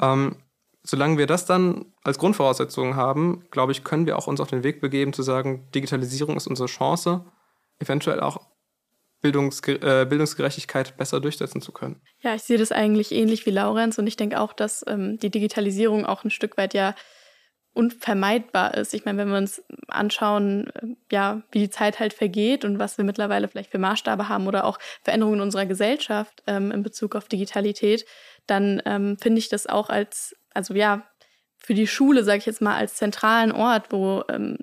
[0.00, 0.36] Ähm,
[0.82, 4.64] solange wir das dann als Grundvoraussetzung haben, glaube ich, können wir auch uns auf den
[4.64, 7.24] Weg begeben zu sagen, Digitalisierung ist unsere Chance,
[7.78, 8.40] eventuell auch
[9.20, 12.00] Bildungsge äh, Bildungsgerechtigkeit besser durchsetzen zu können.
[12.20, 15.30] Ja, ich sehe das eigentlich ähnlich wie Laurenz und ich denke auch, dass ähm, die
[15.30, 16.94] Digitalisierung auch ein Stück weit ja
[17.78, 18.92] unvermeidbar ist.
[18.92, 22.98] Ich meine, wenn wir uns anschauen, äh, ja, wie die Zeit halt vergeht und was
[22.98, 27.14] wir mittlerweile vielleicht für Maßstabe haben oder auch Veränderungen in unserer Gesellschaft ähm, in Bezug
[27.14, 28.04] auf Digitalität,
[28.48, 31.08] dann ähm, finde ich das auch als, also ja,
[31.56, 34.58] für die Schule, sage ich jetzt mal, als zentralen Ort, wo ähm,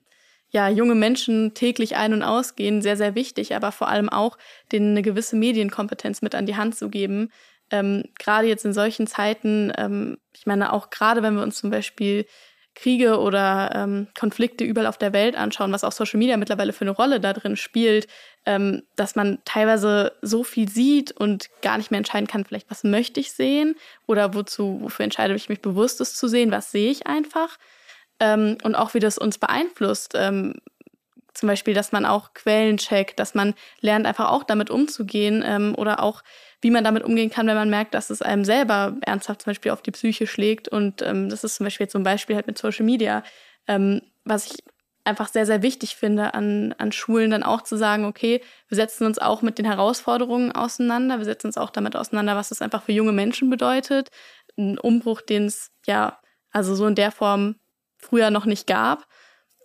[0.49, 4.38] ja, junge Menschen täglich ein- und ausgehen, sehr, sehr wichtig, aber vor allem auch
[4.74, 7.32] denen eine gewisse Medienkompetenz mit an die Hand zu geben.
[7.72, 11.70] Ähm, gerade jetzt in solchen Zeiten, ähm, ich meine, auch gerade wenn wir uns zum
[11.70, 12.26] Beispiel
[12.76, 16.82] Kriege oder ähm, Konflikte überall auf der Welt anschauen, was auch Social Media mittlerweile für
[16.82, 18.07] eine Rolle da drin spielt,
[18.45, 22.84] ähm, dass man teilweise so viel sieht und gar nicht mehr entscheiden kann, vielleicht was
[22.84, 26.91] möchte ich sehen oder wozu, wofür entscheide ich mich bewusst, es zu sehen, was sehe
[26.91, 27.57] ich einfach
[28.19, 30.13] ähm, und auch wie das uns beeinflusst.
[30.15, 30.55] Ähm,
[31.36, 35.75] zum Beispiel, dass man auch Quellen checkt, dass man lernt, einfach auch damit umzugehen ähm,
[35.77, 36.23] oder auch,
[36.61, 39.71] wie man damit umgehen kann, wenn man merkt, dass es einem selber ernsthaft zum Beispiel
[39.71, 40.67] auf die Psyche schlägt.
[40.67, 43.23] Und ähm, das ist zum Beispiel ein Beispiel halt mit Social Media,
[43.67, 44.63] ähm, was ich
[45.03, 49.05] einfach sehr, sehr wichtig finde, an, an Schulen dann auch zu sagen, okay, wir setzen
[49.05, 52.81] uns auch mit den Herausforderungen auseinander, wir setzen uns auch damit auseinander, was es einfach
[52.81, 54.09] für junge Menschen bedeutet.
[54.57, 56.19] Ein Umbruch, den es ja,
[56.51, 57.55] also so in der Form
[57.97, 59.05] früher noch nicht gab.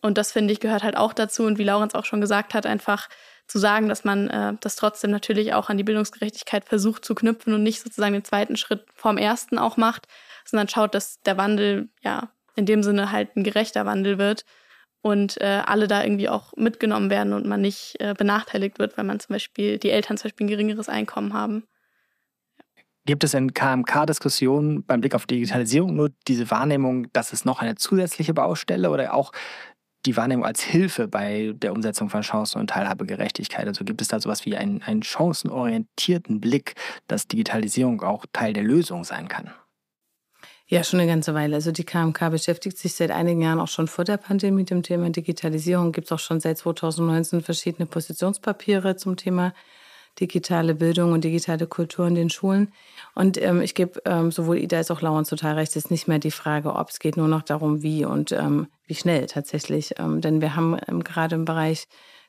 [0.03, 1.45] Und das finde ich gehört halt auch dazu.
[1.45, 3.09] Und wie Laurenz auch schon gesagt hat, einfach
[3.47, 7.53] zu sagen, dass man äh, das trotzdem natürlich auch an die Bildungsgerechtigkeit versucht zu knüpfen
[7.53, 10.07] und nicht sozusagen den zweiten Schritt vorm ersten auch macht,
[10.45, 14.45] sondern schaut, dass der Wandel ja in dem Sinne halt ein gerechter Wandel wird
[15.03, 19.05] und äh, alle da irgendwie auch mitgenommen werden und man nicht äh, benachteiligt wird, weil
[19.05, 21.65] man zum Beispiel die Eltern zum Beispiel ein geringeres Einkommen haben.
[23.07, 27.75] Gibt es in KMK-Diskussionen beim Blick auf Digitalisierung nur diese Wahrnehmung, dass es noch eine
[27.75, 29.33] zusätzliche Baustelle oder auch
[30.07, 33.67] die Wahrnehmung als Hilfe bei der Umsetzung von Chancen- und Teilhabegerechtigkeit?
[33.67, 36.75] Also gibt es da sowas wie einen, einen chancenorientierten Blick,
[37.07, 39.51] dass Digitalisierung auch Teil der Lösung sein kann?
[40.67, 41.57] Ja, schon eine ganze Weile.
[41.57, 44.85] Also die KMK beschäftigt sich seit einigen Jahren auch schon vor der Pandemie mit dem
[44.85, 45.91] Thema Digitalisierung.
[45.91, 49.53] Gibt es auch schon seit 2019 verschiedene Positionspapiere zum Thema
[50.19, 52.73] digitale Bildung und digitale Kultur in den Schulen.
[53.15, 56.09] Und ähm, ich gebe ähm, sowohl Ida als auch Lauren total recht, es ist nicht
[56.09, 59.95] mehr die Frage, ob es geht nur noch darum, wie und ähm, wie schnell tatsächlich.
[59.99, 61.87] Ähm, denn wir haben ähm, gerade im Bereich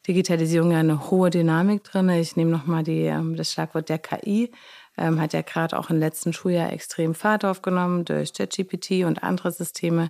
[0.08, 2.10] Digitalisierung ja eine hohe Dynamik drin.
[2.10, 4.52] Ich nehme nochmal ähm, das Schlagwort der KI.
[4.98, 9.52] Ähm, hat ja gerade auch im letzten Schuljahr extrem Fahrt aufgenommen durch ChatGPT und andere
[9.52, 10.10] Systeme.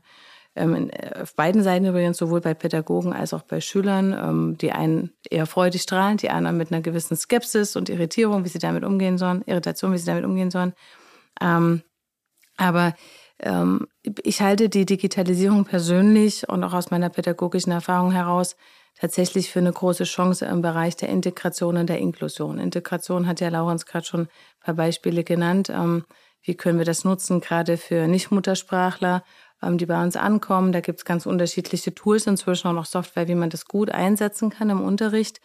[0.56, 4.14] Ähm, äh, auf beiden Seiten übrigens, sowohl bei Pädagogen als auch bei Schülern.
[4.14, 8.50] Ähm, die einen eher freudig strahlend, die anderen mit einer gewissen Skepsis und Irritierung, wie
[8.50, 10.74] sie damit umgehen sollen, Irritation, wie sie damit umgehen sollen.
[11.42, 11.84] Ähm,
[12.58, 12.94] aber
[14.22, 18.56] ich halte die Digitalisierung persönlich und auch aus meiner pädagogischen Erfahrung heraus
[19.00, 22.60] tatsächlich für eine große Chance im Bereich der Integration und der Inklusion.
[22.60, 24.30] Integration hat ja Laurens gerade schon ein
[24.60, 25.74] paar Beispiele genannt.
[26.44, 29.24] Wie können wir das nutzen, gerade für Nichtmuttersprachler?
[29.62, 30.72] Ähm, die bei uns ankommen.
[30.72, 34.70] Da gibt es ganz unterschiedliche Tools inzwischen auch Software, wie man das gut einsetzen kann
[34.72, 35.40] im Unterricht.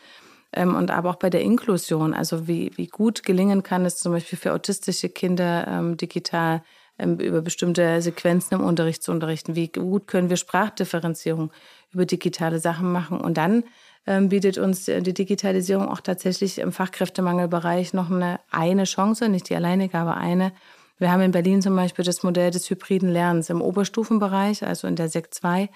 [0.53, 4.13] Ähm, und aber auch bei der Inklusion, also wie, wie gut gelingen kann es zum
[4.13, 6.63] Beispiel für autistische Kinder ähm, digital
[6.99, 9.55] über bestimmte Sequenzen im Unterricht zu unterrichten.
[9.55, 11.53] Wie gut können wir Sprachdifferenzierung
[11.93, 13.21] über digitale Sachen machen.
[13.21, 13.65] Und dann
[14.07, 19.99] bietet uns die Digitalisierung auch tatsächlich im Fachkräftemangelbereich noch eine, eine Chance, nicht die alleinige,
[19.99, 20.53] aber eine,
[20.99, 24.97] wir haben in Berlin zum Beispiel das Modell des hybriden Lernens im Oberstufenbereich, also in
[24.97, 25.69] der Sekt 2,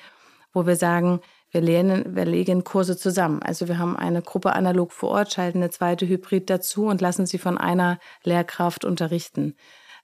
[0.53, 3.43] wo wir sagen, wir lernen, wir legen Kurse zusammen.
[3.43, 7.27] Also wir haben eine Gruppe analog vor Ort, schalten eine zweite Hybrid dazu und lassen
[7.27, 9.57] sie von einer Lehrkraft unterrichten.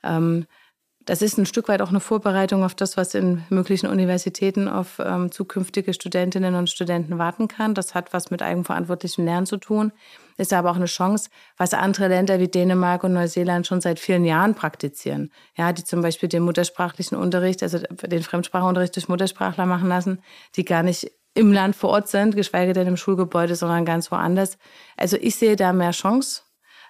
[0.02, 0.46] Ähm,
[1.06, 4.98] das ist ein Stück weit auch eine Vorbereitung auf das, was in möglichen Universitäten auf
[4.98, 7.74] ähm, zukünftige Studentinnen und Studenten warten kann.
[7.74, 9.92] Das hat was mit eigenverantwortlichem Lernen zu tun,
[10.36, 14.24] ist aber auch eine Chance, was andere Länder wie Dänemark und Neuseeland schon seit vielen
[14.24, 15.30] Jahren praktizieren.
[15.56, 20.20] Ja, die zum Beispiel den muttersprachlichen Unterricht, also den Fremdsprachunterricht durch Muttersprachler machen lassen,
[20.56, 24.58] die gar nicht im Land vor Ort sind, geschweige denn im Schulgebäude, sondern ganz woanders.
[24.96, 26.42] Also ich sehe da mehr Chance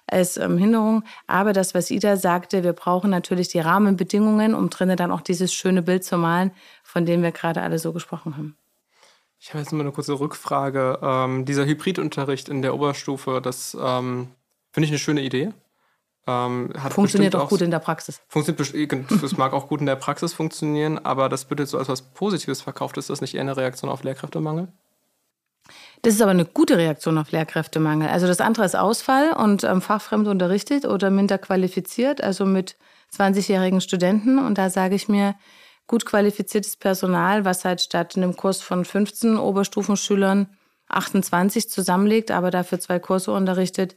[0.07, 1.03] als ähm, Hinderung.
[1.27, 5.53] Aber das, was Ida sagte, wir brauchen natürlich die Rahmenbedingungen, um drinnen dann auch dieses
[5.53, 6.51] schöne Bild zu malen,
[6.83, 8.57] von dem wir gerade alle so gesprochen haben.
[9.39, 10.99] Ich habe jetzt mal eine kurze Rückfrage.
[11.01, 14.29] Ähm, dieser Hybridunterricht in der Oberstufe, das ähm,
[14.71, 15.53] finde ich eine schöne Idee.
[16.25, 18.21] Ähm, funktioniert auch gut in der Praxis.
[18.27, 21.87] Funktioniert, das mag auch gut in der Praxis funktionieren, aber das wird jetzt so als
[21.87, 22.97] was Positives verkauft.
[22.97, 24.67] Ist das nicht eher eine Reaktion auf Lehrkräftemangel?
[26.01, 28.07] Das ist aber eine gute Reaktion auf Lehrkräftemangel.
[28.09, 32.77] Also das andere ist Ausfall und ähm, fachfremd unterrichtet oder minder qualifiziert, also mit
[33.15, 34.39] 20-jährigen Studenten.
[34.39, 35.35] Und da sage ich mir,
[35.87, 40.47] gut qualifiziertes Personal, was halt statt einem Kurs von 15 Oberstufenschülern
[40.89, 43.95] 28 zusammenlegt, aber dafür zwei Kurse unterrichtet,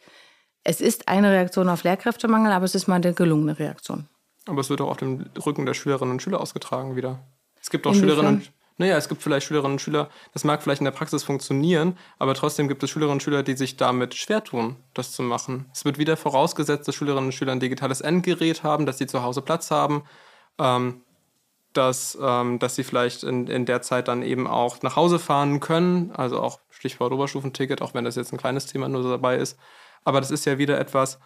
[0.65, 4.09] es ist eine Reaktion auf Lehrkräftemangel, aber es ist mal eine gelungene Reaktion.
[4.47, 7.21] Aber es wird auch auf dem Rücken der Schülerinnen und Schüler ausgetragen wieder.
[7.61, 8.11] Es gibt auch Inwiefern?
[8.11, 11.22] Schülerinnen und naja, es gibt vielleicht Schülerinnen und Schüler, das mag vielleicht in der Praxis
[11.22, 15.22] funktionieren, aber trotzdem gibt es Schülerinnen und Schüler, die sich damit schwer tun, das zu
[15.22, 15.68] machen.
[15.74, 19.22] Es wird wieder vorausgesetzt, dass Schülerinnen und Schüler ein digitales Endgerät haben, dass sie zu
[19.22, 20.05] Hause Platz haben,
[20.59, 21.03] ähm,
[21.74, 25.61] dass, ähm, dass sie vielleicht in, in der Zeit dann eben auch nach Hause fahren
[25.61, 29.59] können, also auch Stichwort Oberstufenticket, auch wenn das jetzt ein kleines Thema nur dabei ist.
[30.05, 31.20] Aber das ist ja wieder etwas,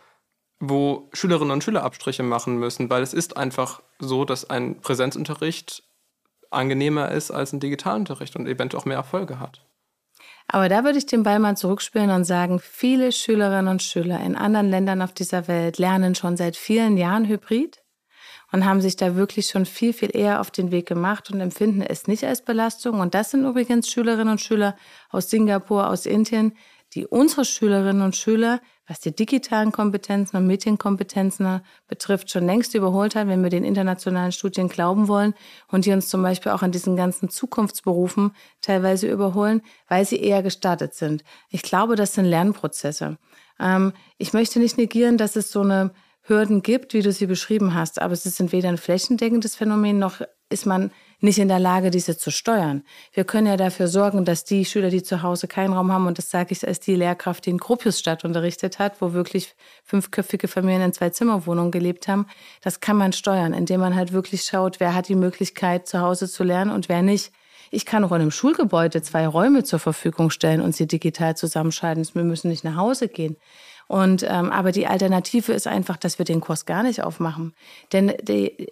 [0.59, 5.85] wo Schülerinnen und Schüler Abstriche machen müssen, weil es ist einfach so, dass ein Präsenzunterricht
[6.55, 9.65] angenehmer ist als ein Digitalunterricht und eventuell auch mehr Erfolge hat.
[10.47, 14.37] Aber da würde ich den Ball mal zurückspielen und sagen, viele Schülerinnen und Schüler in
[14.37, 17.83] anderen Ländern auf dieser Welt lernen schon seit vielen Jahren Hybrid
[18.53, 21.83] und haben sich da wirklich schon viel, viel eher auf den Weg gemacht und empfinden
[21.83, 23.01] es nicht als Belastung.
[23.01, 24.77] Und das sind übrigens Schülerinnen und Schüler
[25.11, 26.53] aus Singapur, aus Indien,
[26.93, 33.15] die unsere Schülerinnen und Schüler, was die digitalen Kompetenzen und Medienkompetenzen betrifft, schon längst überholt
[33.15, 35.35] hat, wenn wir den internationalen Studien glauben wollen
[35.69, 40.43] und die uns zum Beispiel auch in diesen ganzen Zukunftsberufen teilweise überholen, weil sie eher
[40.43, 41.25] gestartet sind.
[41.49, 43.19] Ich glaube, das sind Lernprozesse.
[43.59, 47.75] Ähm, ich möchte nicht negieren, dass es so eine Hürden gibt, wie du sie beschrieben
[47.75, 50.21] hast, aber es ist weder ein flächendeckendes Phänomen noch
[50.51, 50.91] ist man
[51.25, 52.85] nicht in der Lage, diese zu steuern.
[53.13, 56.19] Wir können ja dafür sorgen, dass die Schüler, die zu Hause keinen Raum haben, und
[56.19, 59.55] das sage ich als die Lehrkraft, die in Gropiusstadt unterrichtet hat, wo wirklich
[59.85, 62.27] fünfköpfige Familien in zwei Zimmerwohnungen gelebt haben,
[62.61, 66.29] das kann man steuern, indem man halt wirklich schaut, wer hat die Möglichkeit, zu Hause
[66.29, 67.33] zu lernen und wer nicht.
[67.71, 72.07] Ich kann auch in einem Schulgebäude zwei Räume zur Verfügung stellen und sie digital zusammenschalten.
[72.13, 73.37] Wir müssen nicht nach Hause gehen.
[73.87, 77.55] Und ähm, aber die Alternative ist einfach, dass wir den Kurs gar nicht aufmachen.
[77.93, 78.13] Denn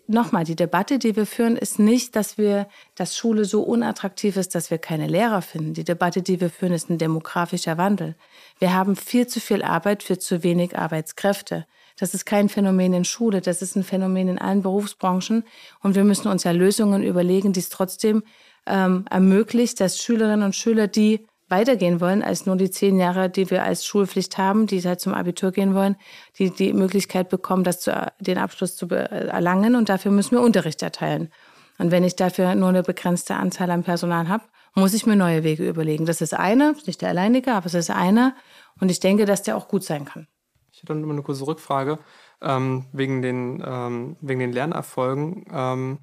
[0.06, 4.54] nochmal, die Debatte, die wir führen, ist nicht, dass wir, dass Schule so unattraktiv ist,
[4.54, 5.74] dass wir keine Lehrer finden.
[5.74, 8.16] Die Debatte, die wir führen, ist ein demografischer Wandel.
[8.58, 11.66] Wir haben viel zu viel Arbeit für zu wenig Arbeitskräfte.
[11.98, 15.44] Das ist kein Phänomen in Schule, das ist ein Phänomen in allen Berufsbranchen.
[15.82, 18.22] Und wir müssen uns ja Lösungen überlegen, die es trotzdem
[18.66, 23.48] ähm, ermöglicht, dass Schülerinnen und Schüler, die weitergehen wollen als nur die zehn Jahre, die
[23.50, 25.94] wir als Schulpflicht haben, die halt zum Abitur gehen wollen,
[26.38, 29.76] die die Möglichkeit bekommen, das zu, den Abschluss zu erlangen.
[29.76, 31.30] Und dafür müssen wir Unterricht erteilen.
[31.78, 34.44] Und wenn ich dafür nur eine begrenzte Anzahl an Personal habe,
[34.74, 36.06] muss ich mir neue Wege überlegen.
[36.06, 38.34] Das ist einer, nicht der alleinige, aber es ist einer.
[38.80, 40.26] Und ich denke, dass der auch gut sein kann.
[40.72, 41.98] Ich hätte noch eine kurze Rückfrage
[42.40, 45.44] ähm, wegen, den, ähm, wegen den Lernerfolgen.
[45.52, 45.98] Ähm,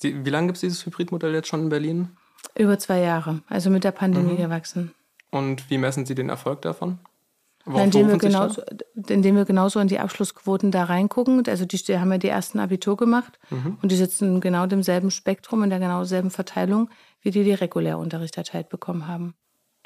[0.00, 2.16] wie lange gibt es dieses Hybridmodell jetzt schon in Berlin?
[2.56, 4.38] Über zwei Jahre, also mit der Pandemie mhm.
[4.38, 4.94] gewachsen.
[5.30, 6.98] Und wie messen Sie den Erfolg davon?
[7.66, 8.62] indem wir, genauso,
[9.08, 11.42] indem wir genauso in die Abschlussquoten da reingucken.
[11.48, 13.78] Also die, die haben ja die ersten Abitur gemacht mhm.
[13.80, 16.90] und die sitzen in genau demselben Spektrum, in der genau selben Verteilung,
[17.22, 19.34] wie die die Regulärunterricht erteilt bekommen haben.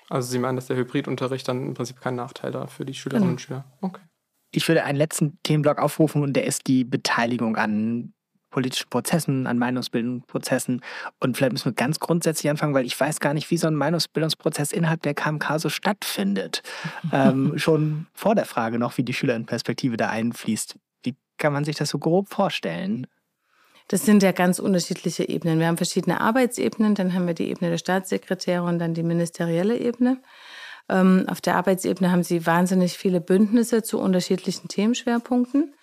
[0.08, 3.22] Also Sie meinen, dass der Hybridunterricht dann im Prinzip kein Nachteil da für die Schülerinnen
[3.24, 3.32] genau.
[3.32, 3.64] und Schüler?
[3.80, 4.00] Okay.
[4.50, 8.14] Ich würde einen letzten Themenblock aufrufen und der ist die Beteiligung an
[8.50, 10.82] politischen Prozessen, an Meinungsbildungsprozessen.
[11.20, 13.74] Und vielleicht müssen wir ganz grundsätzlich anfangen, weil ich weiß gar nicht, wie so ein
[13.74, 16.62] Meinungsbildungsprozess innerhalb der KMK so stattfindet.
[17.12, 20.76] ähm, schon vor der Frage noch, wie die Schülerinnenperspektive da einfließt.
[21.02, 23.06] Wie kann man sich das so grob vorstellen?
[23.88, 25.58] Das sind ja ganz unterschiedliche Ebenen.
[25.58, 29.78] Wir haben verschiedene Arbeitsebenen, dann haben wir die Ebene der Staatssekretäre und dann die ministerielle
[29.78, 30.20] Ebene.
[30.90, 35.74] Ähm, auf der Arbeitsebene haben sie wahnsinnig viele Bündnisse zu unterschiedlichen Themenschwerpunkten.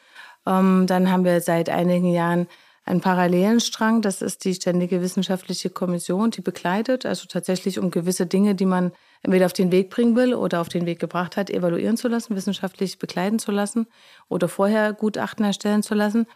[0.45, 2.47] Ähm, dann haben wir seit einigen Jahren
[2.85, 4.01] einen parallelen Strang.
[4.01, 8.91] Das ist die Ständige Wissenschaftliche Kommission, die begleitet, also tatsächlich um gewisse Dinge, die man
[9.23, 12.35] entweder auf den Weg bringen will oder auf den Weg gebracht hat, evaluieren zu lassen,
[12.35, 13.87] wissenschaftlich begleiten zu lassen
[14.29, 16.27] oder vorher Gutachten erstellen zu lassen.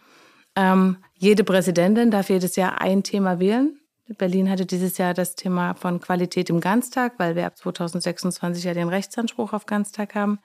[0.56, 3.76] Ähm, jede Präsidentin darf jedes Jahr ein Thema wählen.
[4.18, 8.74] Berlin hatte dieses Jahr das Thema von Qualität im Ganztag, weil wir ab 2026 ja
[8.74, 10.40] den Rechtsanspruch auf Ganztag haben.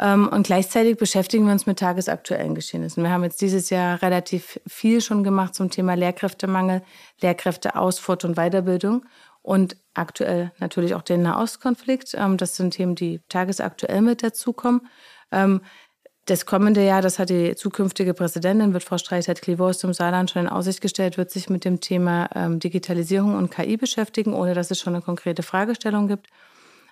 [0.00, 3.02] Ähm, und gleichzeitig beschäftigen wir uns mit tagesaktuellen Geschehnissen.
[3.02, 6.82] Wir haben jetzt dieses Jahr relativ viel schon gemacht zum Thema Lehrkräftemangel,
[7.20, 9.04] Lehrkräfte und Weiterbildung.
[9.42, 12.14] und aktuell natürlich auch den Nahostkonflikt.
[12.14, 14.86] Ähm, das sind Themen, die tagesaktuell mit dazukommen.
[15.32, 15.62] Ähm,
[16.26, 20.42] das kommende Jahr, das hat die zukünftige Präsidentin, wird Frau Streichert-Klivo aus dem Saarland schon
[20.42, 24.78] in Aussicht gestellt, wird sich mit dem Thema Digitalisierung und KI beschäftigen, ohne dass es
[24.78, 26.28] schon eine konkrete Fragestellung gibt.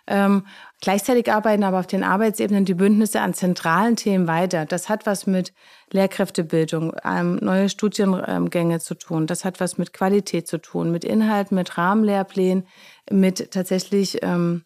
[0.09, 0.47] Ähm,
[0.81, 4.65] gleichzeitig arbeiten aber auf den Arbeitsebenen die Bündnisse an zentralen Themen weiter.
[4.65, 5.53] Das hat was mit
[5.93, 9.27] Lehrkräftebildung, ähm, neue Studiengänge zu tun.
[9.27, 12.67] Das hat was mit Qualität zu tun, mit Inhalten, mit Rahmenlehrplänen,
[13.11, 14.65] mit tatsächlich ähm,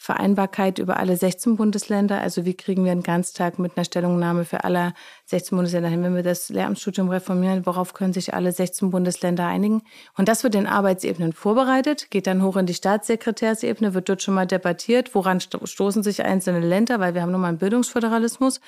[0.00, 2.20] Vereinbarkeit über alle 16 Bundesländer.
[2.20, 4.94] Also wie kriegen wir einen Ganztag mit einer Stellungnahme für alle
[5.26, 9.82] 16 Bundesländer hin, wenn wir das Lehramtsstudium reformieren, worauf können sich alle 16 Bundesländer einigen?
[10.16, 14.34] Und das wird in Arbeitsebenen vorbereitet, geht dann hoch in die Staatssekretärsebene, wird dort schon
[14.34, 18.60] mal debattiert, woran stoßen sich einzelne Länder, weil wir haben nun mal einen Bildungsföderalismus.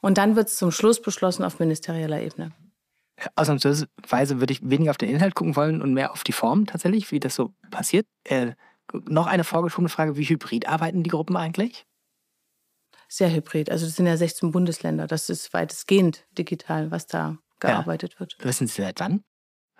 [0.00, 2.52] Und dann wird es zum Schluss beschlossen auf ministerieller Ebene.
[3.34, 7.10] Ausnahmsweise würde ich weniger auf den Inhalt gucken wollen und mehr auf die Form tatsächlich,
[7.10, 8.06] wie das so passiert.
[8.22, 8.52] Äh,
[8.92, 11.86] noch eine vorgeschobene Frage, wie hybrid arbeiten die Gruppen eigentlich?
[13.08, 13.70] Sehr hybrid.
[13.70, 15.06] Also das sind ja 16 Bundesländer.
[15.06, 18.20] Das ist weitestgehend digital, was da gearbeitet ja.
[18.20, 18.36] wird.
[18.40, 19.22] Wissen Sie seit wann?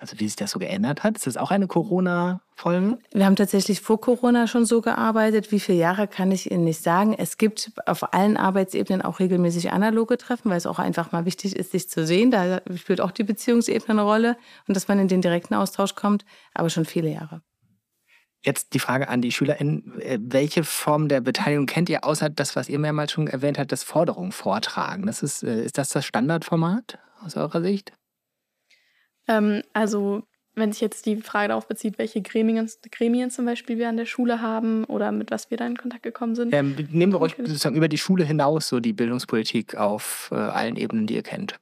[0.00, 1.16] Also wie sich das so geändert hat?
[1.16, 2.98] Ist das auch eine Corona-Folge?
[3.12, 5.50] Wir haben tatsächlich vor Corona schon so gearbeitet.
[5.50, 7.14] Wie viele Jahre kann ich Ihnen nicht sagen.
[7.14, 11.56] Es gibt auf allen Arbeitsebenen auch regelmäßig analoge Treffen, weil es auch einfach mal wichtig
[11.56, 12.30] ist, sich zu sehen.
[12.30, 14.36] Da spielt auch die Beziehungsebene eine Rolle
[14.68, 17.42] und dass man in den direkten Austausch kommt, aber schon viele Jahre.
[18.45, 20.01] Jetzt die Frage an die SchülerInnen.
[20.01, 23.72] Äh, welche Form der Beteiligung kennt ihr, außer das, was ihr mehrmals schon erwähnt habt,
[23.72, 25.07] das Forderungen vortragen?
[25.07, 27.93] Das ist, äh, ist das das Standardformat aus eurer Sicht?
[29.26, 30.22] Ähm, also,
[30.55, 34.07] wenn sich jetzt die Frage darauf bezieht, welche Gremien, Gremien zum Beispiel wir an der
[34.07, 36.55] Schule haben oder mit was wir da in Kontakt gekommen sind.
[36.55, 40.76] Ähm, nehmen wir euch sozusagen über die Schule hinaus so die Bildungspolitik auf äh, allen
[40.76, 41.59] Ebenen, die ihr kennt.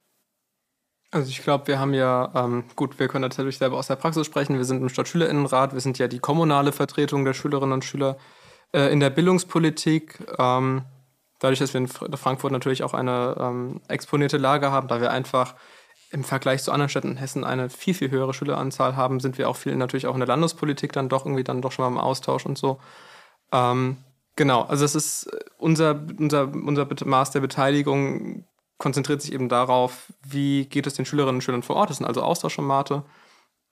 [1.17, 4.25] Also ich glaube, wir haben ja, ähm, gut, wir können natürlich selber aus der Praxis
[4.27, 4.55] sprechen.
[4.55, 8.17] Wir sind im Stadtschülerinnenrat, wir sind ja die kommunale Vertretung der Schülerinnen und Schüler
[8.71, 10.19] äh, in der Bildungspolitik.
[10.37, 10.83] Ähm,
[11.39, 15.55] dadurch, dass wir in Frankfurt natürlich auch eine ähm, exponierte Lage haben, da wir einfach
[16.11, 19.49] im Vergleich zu anderen Städten in Hessen eine viel, viel höhere Schüleranzahl haben, sind wir
[19.49, 21.97] auch viel natürlich auch in der Landespolitik dann doch irgendwie dann doch schon mal im
[21.97, 22.79] Austausch und so.
[23.51, 23.97] Ähm,
[24.35, 28.45] genau, also es ist unser, unser, unser Maß der Beteiligung
[28.77, 31.89] konzentriert sich eben darauf, wie geht es den Schülerinnen und Schülern vor Ort.
[31.89, 33.03] Das sind also Austauschformate.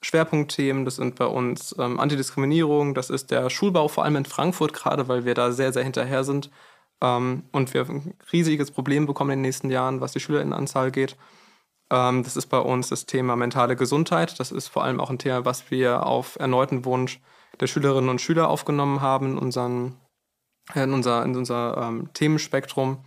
[0.01, 4.73] Schwerpunktthemen, das sind bei uns ähm, Antidiskriminierung, das ist der Schulbau, vor allem in Frankfurt
[4.73, 6.51] gerade, weil wir da sehr, sehr hinterher sind
[7.01, 11.17] ähm, und wir ein riesiges Problem bekommen in den nächsten Jahren, was die Schülerinnenanzahl geht.
[11.89, 14.39] Ähm, das ist bei uns das Thema mentale Gesundheit.
[14.39, 17.19] Das ist vor allem auch ein Thema, was wir auf erneuten Wunsch
[17.59, 19.95] der Schülerinnen und Schüler aufgenommen haben in, unseren,
[20.73, 23.03] in unser, in unser ähm, Themenspektrum.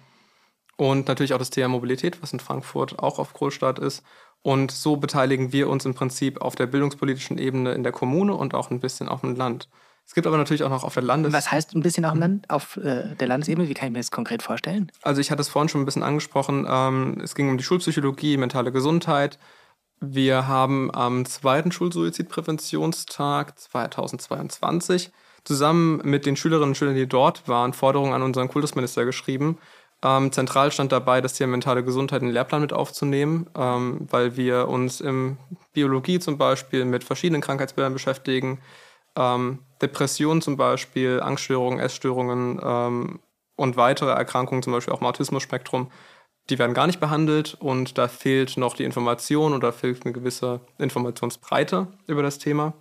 [0.78, 4.04] Und natürlich auch das Thema Mobilität, was in Frankfurt auch auf Großstadt ist.
[4.42, 8.54] Und so beteiligen wir uns im Prinzip auf der bildungspolitischen Ebene in der Kommune und
[8.54, 9.68] auch ein bisschen auf dem Land.
[10.06, 11.32] Es gibt aber natürlich auch noch auf der Landes...
[11.32, 13.68] Was heißt ein bisschen auf dem Land, auf äh, der Landesebene?
[13.68, 14.92] Wie kann ich mir das konkret vorstellen?
[15.02, 16.64] Also ich hatte es vorhin schon ein bisschen angesprochen.
[16.70, 19.38] Ähm, es ging um die Schulpsychologie, mentale Gesundheit.
[20.00, 25.10] Wir haben am zweiten Schulsuizidpräventionstag 2022
[25.42, 29.58] zusammen mit den Schülerinnen und Schülern, die dort waren, Forderungen an unseren Kultusminister geschrieben,
[30.04, 34.36] ähm, zentral stand dabei, das Thema mentale Gesundheit in den Lehrplan mit aufzunehmen, ähm, weil
[34.36, 35.38] wir uns in
[35.72, 38.60] Biologie zum Beispiel mit verschiedenen Krankheitsbildern beschäftigen.
[39.16, 43.20] Ähm, Depressionen zum Beispiel, Angststörungen, Essstörungen ähm,
[43.56, 45.90] und weitere Erkrankungen, zum Beispiel auch im Autismus-Spektrum,
[46.48, 50.60] die werden gar nicht behandelt und da fehlt noch die Information oder fehlt eine gewisse
[50.78, 52.72] Informationsbreite über das Thema.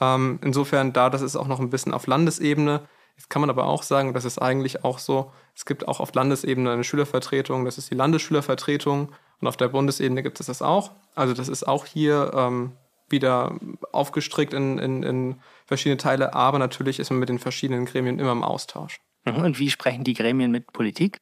[0.00, 2.82] Ähm, insofern, da das ist auch noch ein bisschen auf Landesebene,
[3.16, 6.14] Jetzt kann man aber auch sagen, das ist eigentlich auch so, es gibt auch auf
[6.14, 10.92] Landesebene eine Schülervertretung, das ist die Landesschülervertretung und auf der Bundesebene gibt es das auch.
[11.14, 12.72] Also das ist auch hier ähm,
[13.08, 13.56] wieder
[13.92, 18.32] aufgestrickt in, in, in verschiedene Teile, aber natürlich ist man mit den verschiedenen Gremien immer
[18.32, 19.00] im Austausch.
[19.24, 19.36] Mhm.
[19.36, 21.18] Und wie sprechen die Gremien mit Politik?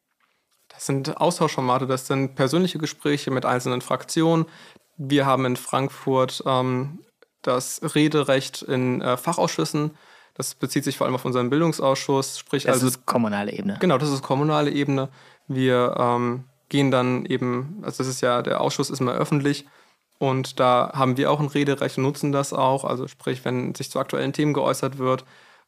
[0.69, 4.47] Das sind Austauschformate, das sind persönliche Gespräche mit einzelnen Fraktionen.
[4.97, 7.01] Wir haben in Frankfurt ähm,
[7.43, 9.97] das Rederecht in äh, Fachausschüssen.
[10.41, 12.39] Das bezieht sich vor allem auf unseren Bildungsausschuss.
[12.39, 13.77] Sprich das also, ist kommunale Ebene.
[13.79, 15.11] Genau, das ist kommunale Ebene.
[15.49, 19.67] Wir ähm, gehen dann eben, also das ist ja, der Ausschuss ist immer öffentlich
[20.19, 22.85] und da haben wir auch ein Rederecht und nutzen das auch.
[22.85, 25.27] Also sprich, wenn sich zu aktuellen Themen geäußert wird,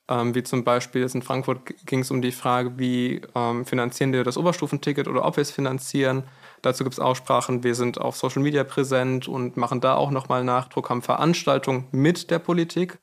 [0.08, 4.14] ähm, wie zum Beispiel jetzt in Frankfurt ging es um die Frage, wie ähm, finanzieren
[4.14, 6.22] wir das Oberstufenticket oder ob wir es finanzieren.
[6.62, 7.62] Dazu gibt es Aussprachen.
[7.62, 12.30] Wir sind auf Social Media präsent und machen da auch nochmal Nachdruck, haben Veranstaltungen mit
[12.30, 12.98] der Politik.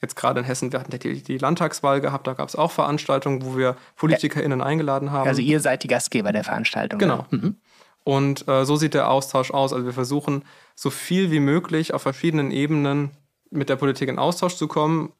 [0.00, 3.44] Jetzt gerade in Hessen, wir hatten die, die Landtagswahl gehabt, da gab es auch Veranstaltungen,
[3.44, 5.28] wo wir PolitikerInnen eingeladen haben.
[5.28, 6.98] Also ihr seid die Gastgeber der Veranstaltung.
[6.98, 7.26] Genau.
[7.30, 7.56] Mhm.
[8.04, 9.72] Und äh, so sieht der Austausch aus.
[9.72, 10.44] Also wir versuchen
[10.74, 13.10] so viel wie möglich auf verschiedenen Ebenen
[13.50, 15.12] mit der Politik in Austausch zu kommen,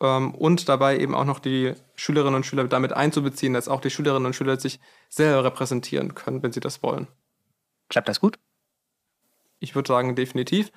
[0.00, 3.90] ähm, und dabei eben auch noch die Schülerinnen und Schüler damit einzubeziehen, dass auch die
[3.90, 4.78] Schülerinnen und Schüler sich
[5.08, 7.06] selber repräsentieren können, wenn sie das wollen.
[7.88, 8.38] Klappt das gut?
[9.58, 10.70] Ich würde sagen, definitiv.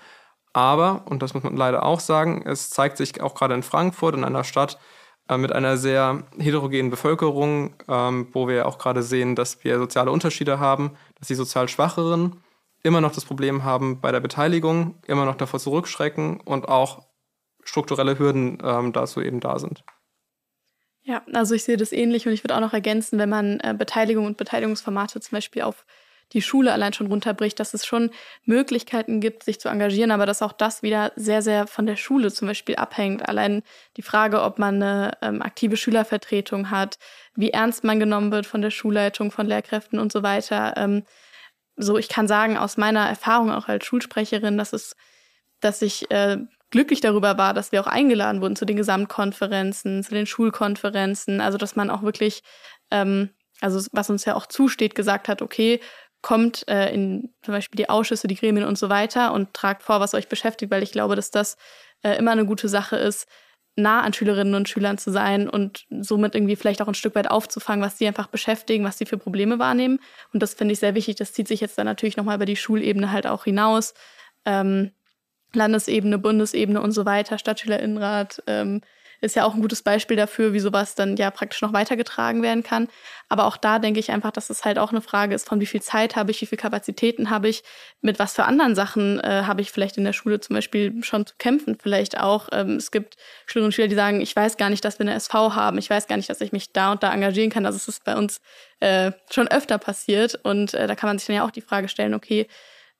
[0.53, 4.15] Aber, und das muss man leider auch sagen, es zeigt sich auch gerade in Frankfurt,
[4.15, 4.79] in einer Stadt
[5.29, 10.11] äh, mit einer sehr heterogenen Bevölkerung, ähm, wo wir auch gerade sehen, dass wir soziale
[10.11, 12.43] Unterschiede haben, dass die sozial Schwacheren
[12.81, 17.05] immer noch das Problem haben bei der Beteiligung, immer noch davor zurückschrecken und auch
[17.63, 19.83] strukturelle Hürden ähm, dazu eben da sind.
[21.01, 23.75] Ja, also ich sehe das ähnlich und ich würde auch noch ergänzen, wenn man äh,
[23.77, 25.85] Beteiligung und Beteiligungsformate zum Beispiel auf
[26.33, 28.11] die Schule allein schon runterbricht, dass es schon
[28.45, 32.31] Möglichkeiten gibt, sich zu engagieren, aber dass auch das wieder sehr, sehr von der Schule
[32.31, 33.27] zum Beispiel abhängt.
[33.27, 33.63] Allein
[33.97, 36.99] die Frage, ob man eine ähm, aktive Schülervertretung hat,
[37.35, 40.73] wie ernst man genommen wird von der Schulleitung, von Lehrkräften und so weiter.
[40.77, 41.03] Ähm,
[41.75, 44.95] so, ich kann sagen, aus meiner Erfahrung auch als Schulsprecherin, dass es,
[45.61, 46.37] dass ich äh,
[46.71, 51.57] glücklich darüber war, dass wir auch eingeladen wurden zu den Gesamtkonferenzen, zu den Schulkonferenzen, also
[51.57, 52.43] dass man auch wirklich,
[52.91, 53.29] ähm,
[53.61, 55.79] also was uns ja auch zusteht, gesagt hat, okay,
[56.21, 59.99] kommt äh, in zum Beispiel die Ausschüsse, die Gremien und so weiter und tragt vor,
[59.99, 61.57] was euch beschäftigt, weil ich glaube, dass das
[62.03, 63.27] äh, immer eine gute Sache ist,
[63.75, 67.31] nah an Schülerinnen und Schülern zu sein und somit irgendwie vielleicht auch ein Stück weit
[67.31, 69.99] aufzufangen, was sie einfach beschäftigen, was sie für Probleme wahrnehmen.
[70.33, 71.15] Und das finde ich sehr wichtig.
[71.15, 73.93] Das zieht sich jetzt dann natürlich nochmal über die Schulebene halt auch hinaus.
[74.45, 74.91] Ähm,
[75.53, 78.81] Landesebene, Bundesebene und so weiter, Stadtschülerinnenrat, ähm,
[79.21, 82.63] ist ja auch ein gutes Beispiel dafür, wie sowas dann ja praktisch noch weitergetragen werden
[82.63, 82.87] kann.
[83.27, 85.65] Aber auch da denke ich einfach, dass es halt auch eine Frage ist, von wie
[85.65, 87.63] viel Zeit habe ich, wie viel Kapazitäten habe ich,
[88.01, 91.25] mit was für anderen Sachen äh, habe ich vielleicht in der Schule zum Beispiel schon
[91.25, 91.77] zu kämpfen.
[91.81, 94.99] Vielleicht auch, ähm, es gibt Schülerinnen und Schüler, die sagen, ich weiß gar nicht, dass
[94.99, 97.49] wir eine SV haben, ich weiß gar nicht, dass ich mich da und da engagieren
[97.49, 97.65] kann.
[97.65, 98.41] Also es ist bei uns
[98.79, 101.87] äh, schon öfter passiert und äh, da kann man sich dann ja auch die Frage
[101.87, 102.47] stellen, okay,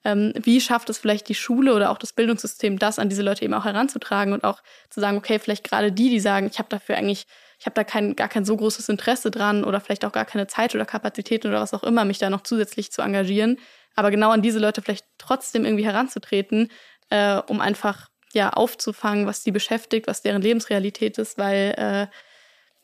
[0.04, 3.43] ähm, wie schafft es vielleicht die Schule oder auch das Bildungssystem, das an diese Leute
[3.43, 6.70] eben auch heranzutragen und auch zu sagen, okay, vielleicht gerade die, die sagen, ich habe
[6.70, 7.26] dafür eigentlich,
[7.60, 10.47] ich habe da kein, gar kein so großes Interesse dran oder vielleicht auch gar keine
[10.47, 13.58] Zeit oder Kapazität oder was auch immer, mich da noch zusätzlich zu engagieren,
[13.95, 16.72] aber genau an diese Leute vielleicht trotzdem irgendwie heranzutreten,
[17.10, 22.08] äh, um einfach ja aufzufangen, was die beschäftigt, was deren Lebensrealität ist, weil äh,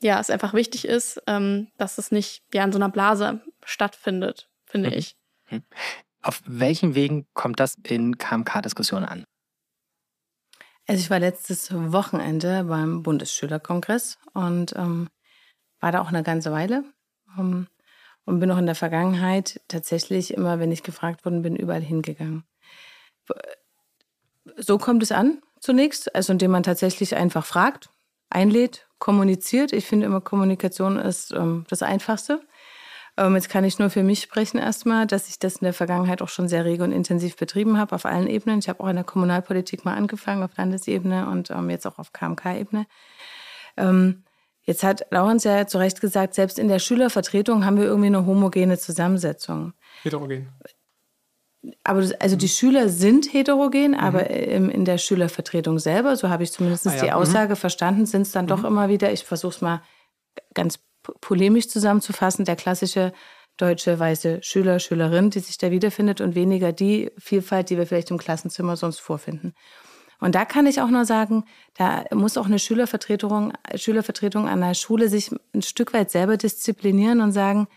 [0.06, 4.50] ja es einfach wichtig ist, ähm, dass es nicht ja in so einer Blase stattfindet,
[4.66, 4.98] finde mhm.
[4.98, 5.16] ich.
[6.26, 9.26] Auf welchen Wegen kommt das in KMK-Diskussionen an?
[10.88, 15.08] Also ich war letztes Wochenende beim Bundesschülerkongress und ähm,
[15.80, 16.84] war da auch eine ganze Weile
[17.38, 17.68] ähm,
[18.26, 22.44] und bin auch in der Vergangenheit tatsächlich immer, wenn ich gefragt worden bin, überall hingegangen.
[24.58, 27.92] So kommt es an zunächst, also indem man tatsächlich einfach fragt,
[28.32, 29.74] einlädt, kommuniziert.
[29.74, 32.42] Ich finde immer, Kommunikation ist ähm, das Einfachste.
[33.18, 36.22] Ähm, jetzt kann ich nur für mich sprechen erstmal, dass ich das in der Vergangenheit
[36.22, 38.60] auch schon sehr rege und intensiv betrieben habe auf allen Ebenen.
[38.60, 42.12] Ich habe auch in der Kommunalpolitik mal angefangen auf Landesebene und ähm, jetzt auch auf
[42.12, 42.88] KMK-Ebene.
[43.78, 44.24] Ähm,
[44.64, 48.26] jetzt hat Laurens ja zu Recht gesagt, selbst in der Schülervertretung haben wir irgendwie eine
[48.26, 49.74] homogene Zusammensetzung.
[50.04, 50.50] Heterogen.
[51.84, 54.00] Aber also die Schüler sind heterogen, mhm.
[54.00, 57.02] aber in der Schülervertretung selber, so habe ich zumindest ah, ja.
[57.02, 57.14] die mhm.
[57.14, 57.58] Aussage mhm.
[57.58, 58.50] verstanden, sind es dann mhm.
[58.50, 59.82] doch immer wieder, ich versuche es mal
[60.54, 60.80] ganz
[61.22, 63.14] polemisch zusammenzufassen, der klassische
[63.58, 68.12] deutsche weiße Schüler, Schülerin, die sich da wiederfindet und weniger die Vielfalt, die wir vielleicht
[68.12, 69.54] im Klassenzimmer sonst vorfinden.
[70.20, 71.46] Und da kann ich auch nur sagen,
[71.76, 77.22] da muss auch eine Schülervertretung, Schülervertretung an der Schule sich ein Stück weit selber disziplinieren
[77.22, 77.68] und sagen,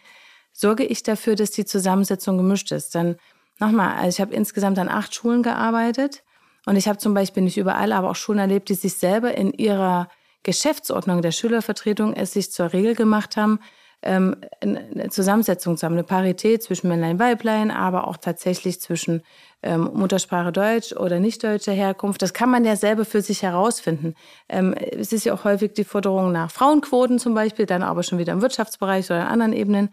[0.53, 2.95] sorge ich dafür, dass die Zusammensetzung gemischt ist.
[2.95, 3.17] Dann
[3.59, 6.23] nochmal, also ich habe insgesamt an acht Schulen gearbeitet
[6.67, 9.53] und ich habe zum Beispiel nicht überall, aber auch Schulen erlebt, die sich selber in
[9.53, 10.09] ihrer
[10.43, 13.61] Geschäftsordnung der Schülervertretung es sich zur Regel gemacht haben,
[14.03, 19.23] ähm, eine Zusammensetzung zu haben, eine Parität zwischen Männlein Weiblein, aber auch tatsächlich zwischen
[19.63, 22.23] ähm, Muttersprache Deutsch oder nicht deutscher Herkunft.
[22.23, 24.15] Das kann man ja selber für sich herausfinden.
[24.49, 28.19] Ähm, es ist ja auch häufig die Forderung nach Frauenquoten zum Beispiel, dann aber schon
[28.19, 29.89] wieder im Wirtschaftsbereich oder an anderen Ebenen.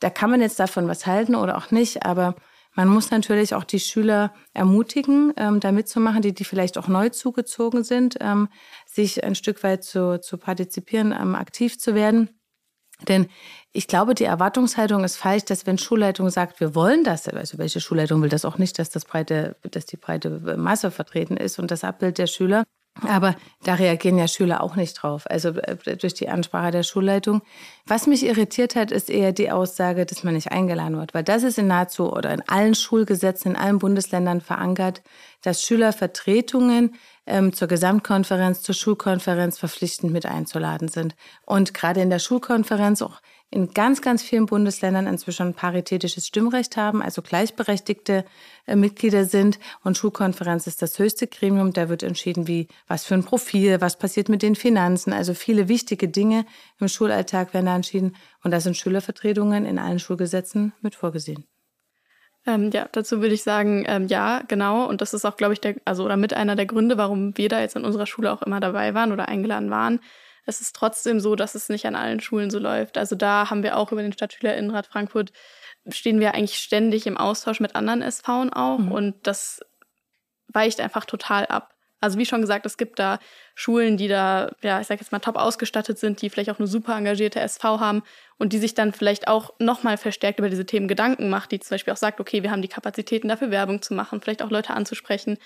[0.00, 2.34] Da kann man jetzt davon was halten oder auch nicht, aber
[2.74, 7.10] man muss natürlich auch die Schüler ermutigen, ähm, da mitzumachen, die, die vielleicht auch neu
[7.10, 8.48] zugezogen sind, ähm,
[8.94, 12.30] sich ein Stück weit zu, zu partizipieren, ähm, aktiv zu werden.
[13.08, 13.26] Denn
[13.72, 17.80] ich glaube, die Erwartungshaltung ist falsch, dass wenn Schulleitung sagt, wir wollen das, also welche
[17.80, 21.70] Schulleitung will das auch nicht, dass das breite, dass die breite Masse vertreten ist und
[21.70, 22.64] das Abbild der Schüler,
[23.00, 27.42] aber da reagieren ja Schüler auch nicht drauf, also äh, durch die Ansprache der Schulleitung.
[27.86, 31.42] Was mich irritiert hat, ist eher die Aussage, dass man nicht eingeladen wird, weil das
[31.42, 35.02] ist in nahezu oder in allen Schulgesetzen in allen Bundesländern verankert,
[35.40, 36.94] dass Schülervertretungen
[37.26, 41.14] ähm, zur Gesamtkonferenz, zur Schulkonferenz verpflichtend mit einzuladen sind.
[41.46, 43.20] Und gerade in der Schulkonferenz auch
[43.52, 48.24] in ganz, ganz vielen Bundesländern inzwischen paritätisches Stimmrecht haben, also gleichberechtigte
[48.66, 49.58] äh, Mitglieder sind.
[49.84, 51.74] Und Schulkonferenz ist das höchste Gremium.
[51.74, 55.12] Da wird entschieden, wie, was für ein Profil, was passiert mit den Finanzen.
[55.12, 56.46] Also viele wichtige Dinge
[56.80, 58.16] im Schulalltag werden da entschieden.
[58.42, 61.44] Und da sind Schülervertretungen in allen Schulgesetzen mit vorgesehen.
[62.46, 64.86] Ähm, ja, dazu würde ich sagen, ähm, ja, genau.
[64.86, 67.48] Und das ist auch, glaube ich, der, also oder mit einer der Gründe, warum wir
[67.48, 70.00] da jetzt in unserer Schule auch immer dabei waren oder eingeladen waren.
[70.44, 72.98] Es ist trotzdem so, dass es nicht an allen Schulen so läuft.
[72.98, 75.32] Also da haben wir auch über den Stadtschülerinnenrat Frankfurt
[75.88, 78.92] stehen wir eigentlich ständig im Austausch mit anderen SVen auch mhm.
[78.92, 79.60] und das
[80.48, 81.74] weicht einfach total ab.
[82.02, 83.20] Also wie schon gesagt, es gibt da
[83.54, 86.66] Schulen, die da, ja, ich sag jetzt mal, top ausgestattet sind, die vielleicht auch eine
[86.66, 88.02] super engagierte SV haben
[88.38, 91.76] und die sich dann vielleicht auch nochmal verstärkt über diese Themen Gedanken macht, die zum
[91.76, 94.74] Beispiel auch sagt, okay, wir haben die Kapazitäten dafür Werbung zu machen, vielleicht auch Leute
[94.74, 95.38] anzusprechen.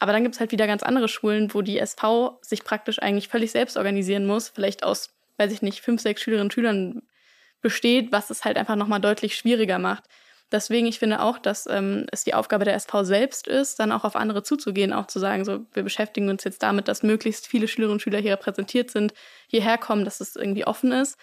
[0.00, 3.28] Aber dann gibt es halt wieder ganz andere Schulen, wo die SV sich praktisch eigentlich
[3.28, 7.02] völlig selbst organisieren muss, vielleicht aus, weiß ich nicht, fünf, sechs Schülerinnen und Schülern
[7.60, 10.02] besteht, was es halt einfach nochmal deutlich schwieriger macht.
[10.52, 14.04] Deswegen, ich finde auch, dass ähm, es die Aufgabe der SV selbst ist, dann auch
[14.04, 17.66] auf andere zuzugehen, auch zu sagen, so, wir beschäftigen uns jetzt damit, dass möglichst viele
[17.66, 19.14] Schülerinnen und Schüler hier repräsentiert sind,
[19.48, 21.18] hierher kommen, dass es irgendwie offen ist.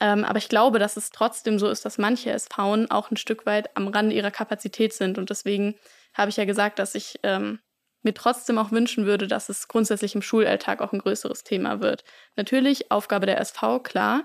[0.00, 3.46] Ähm, aber ich glaube, dass es trotzdem so ist, dass manche SVen auch ein Stück
[3.46, 5.18] weit am Rande ihrer Kapazität sind.
[5.18, 5.74] Und deswegen
[6.14, 7.58] habe ich ja gesagt, dass ich ähm,
[8.02, 12.04] mir trotzdem auch wünschen würde, dass es grundsätzlich im Schulalltag auch ein größeres Thema wird.
[12.36, 14.22] Natürlich Aufgabe der SV, klar.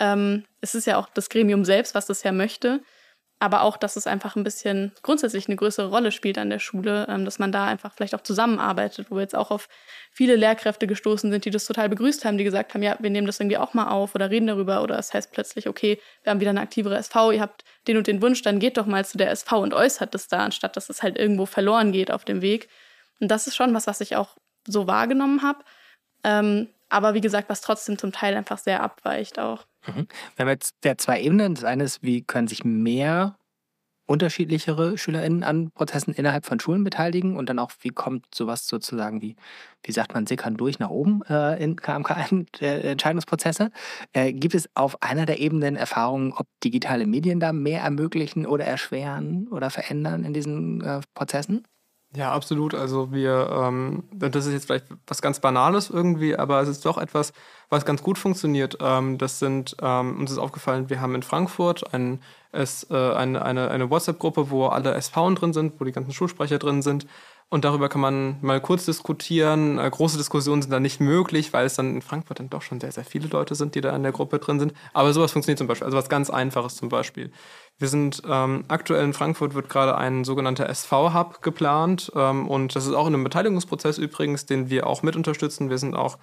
[0.00, 2.82] Ähm, es ist ja auch das Gremium selbst, was das ja möchte
[3.40, 7.06] aber auch, dass es einfach ein bisschen grundsätzlich eine größere Rolle spielt an der Schule,
[7.08, 9.68] ähm, dass man da einfach vielleicht auch zusammenarbeitet, wo wir jetzt auch auf
[10.12, 13.26] viele Lehrkräfte gestoßen sind, die das total begrüßt haben, die gesagt haben, ja, wir nehmen
[13.26, 16.40] das irgendwie auch mal auf oder reden darüber oder es heißt plötzlich, okay, wir haben
[16.40, 19.18] wieder eine aktivere SV, ihr habt den und den Wunsch, dann geht doch mal zu
[19.18, 22.40] der SV und äußert das da, anstatt dass es halt irgendwo verloren geht auf dem
[22.40, 22.68] Weg.
[23.20, 25.58] Und das ist schon was, was ich auch so wahrgenommen habe.
[26.22, 29.66] Ähm, aber wie gesagt, was trotzdem zum Teil einfach sehr abweicht auch.
[29.86, 30.06] Mhm.
[30.36, 31.56] Wir haben jetzt der zwei Ebenen.
[31.56, 33.36] Das eine ist, wie können sich mehr
[34.06, 39.22] unterschiedlichere SchülerInnen an Prozessen innerhalb von Schulen beteiligen und dann auch, wie kommt sowas sozusagen,
[39.22, 39.34] wie,
[39.82, 43.70] wie sagt man, sickern durch nach oben äh, in KMK-Entscheidungsprozesse.
[44.12, 48.64] Äh, gibt es auf einer der Ebenen Erfahrungen, ob digitale Medien da mehr ermöglichen oder
[48.64, 51.64] erschweren oder verändern in diesen äh, Prozessen?
[52.16, 52.74] Ja, absolut.
[52.74, 56.96] Also wir, ähm, das ist jetzt vielleicht was ganz Banales irgendwie, aber es ist doch
[56.96, 57.32] etwas,
[57.70, 58.78] was ganz gut funktioniert.
[58.80, 63.42] Ähm, das sind, ähm, uns ist aufgefallen, wir haben in Frankfurt ein, es, äh, eine,
[63.44, 67.06] eine, eine WhatsApp-Gruppe, wo alle SVen drin sind, wo die ganzen Schulsprecher drin sind.
[67.50, 69.78] Und darüber kann man mal kurz diskutieren.
[69.78, 72.80] Äh, große Diskussionen sind da nicht möglich, weil es dann in Frankfurt dann doch schon
[72.80, 74.72] sehr, sehr viele Leute sind, die da in der Gruppe drin sind.
[74.92, 75.84] Aber sowas funktioniert zum Beispiel.
[75.86, 77.32] Also was ganz Einfaches zum Beispiel.
[77.78, 82.86] Wir sind ähm, aktuell in Frankfurt wird gerade ein sogenannter SV-Hub geplant ähm, und das
[82.86, 85.70] ist auch in einem Beteiligungsprozess übrigens, den wir auch mit unterstützen.
[85.70, 86.18] Wir sind auch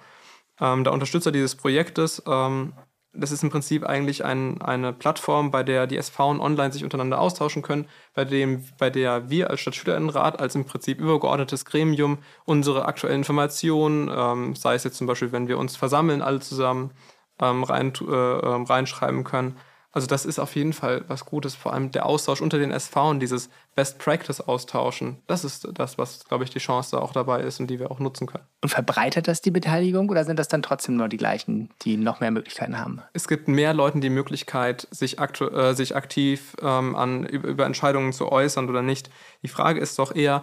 [0.60, 2.22] ähm, der Unterstützer dieses Projektes.
[2.26, 2.72] Ähm,
[3.14, 7.20] das ist im Prinzip eigentlich ein, eine Plattform, bei der die SV online sich untereinander
[7.20, 12.86] austauschen können, bei, dem, bei der wir als Stadtschülerinnenrat als im Prinzip übergeordnetes Gremium unsere
[12.86, 16.92] aktuellen Informationen, ähm, sei es jetzt zum Beispiel, wenn wir uns versammeln, alle zusammen
[17.40, 19.58] ähm, rein, äh, reinschreiben können.
[19.92, 23.10] Also das ist auf jeden Fall was Gutes, vor allem der Austausch unter den SV
[23.10, 25.18] und dieses Best Practice austauschen.
[25.26, 27.90] Das ist das, was, glaube ich, die Chance da auch dabei ist und die wir
[27.90, 28.44] auch nutzen können.
[28.62, 32.20] Und verbreitet das die Beteiligung oder sind das dann trotzdem nur die gleichen, die noch
[32.20, 33.02] mehr Möglichkeiten haben?
[33.12, 38.14] Es gibt mehr Leuten die Möglichkeit, sich, äh, sich aktiv ähm, an, über, über Entscheidungen
[38.14, 39.10] zu äußern oder nicht.
[39.42, 40.42] Die Frage ist doch eher,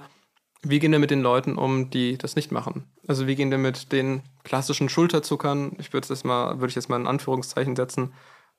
[0.62, 2.86] wie gehen wir mit den Leuten um, die das nicht machen?
[3.08, 6.90] Also wie gehen wir mit den klassischen Schulterzuckern, ich würde es mal, würde ich jetzt
[6.90, 8.14] mal in Anführungszeichen setzen,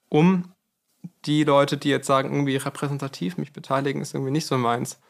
[0.09, 0.53] um,
[1.25, 5.01] die Leute, die jetzt sagen, irgendwie repräsentativ mich beteiligen, ist irgendwie nicht so meins.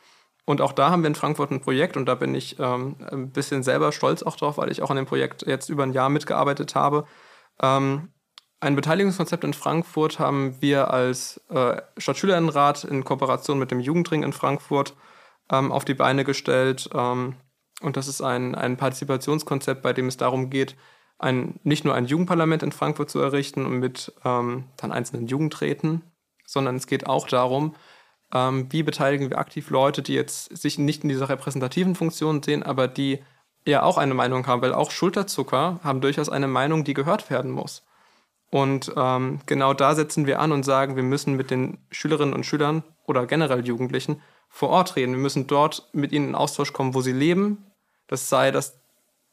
[0.44, 3.30] Und auch da haben wir in Frankfurt ein Projekt und da bin ich ähm, ein
[3.30, 6.08] bisschen selber stolz auch drauf, weil ich auch an dem Projekt jetzt über ein Jahr
[6.08, 7.06] mitgearbeitet habe.
[7.62, 8.08] Ähm,
[8.58, 14.32] ein Beteiligungskonzept in Frankfurt haben wir als äh, Stadtschülerinnenrat in Kooperation mit dem Jugendring in
[14.32, 14.96] Frankfurt
[15.50, 16.90] ähm, auf die Beine gestellt.
[16.92, 17.36] Ähm,
[17.80, 20.76] und das ist ein, ein Partizipationskonzept, bei dem es darum geht,
[21.20, 26.02] ein, nicht nur ein Jugendparlament in Frankfurt zu errichten und mit ähm, dann einzelnen Jugendräten,
[26.46, 27.74] sondern es geht auch darum,
[28.32, 32.62] ähm, wie beteiligen wir aktiv Leute, die jetzt sich nicht in dieser repräsentativen Funktion sehen,
[32.62, 33.22] aber die
[33.66, 37.50] ja auch eine Meinung haben, weil auch Schulterzucker haben durchaus eine Meinung, die gehört werden
[37.50, 37.84] muss.
[38.50, 42.44] Und ähm, genau da setzen wir an und sagen, wir müssen mit den Schülerinnen und
[42.44, 45.12] Schülern oder generell Jugendlichen vor Ort reden.
[45.12, 47.66] Wir müssen dort mit ihnen in Austausch kommen, wo sie leben.
[48.08, 48.79] Das sei das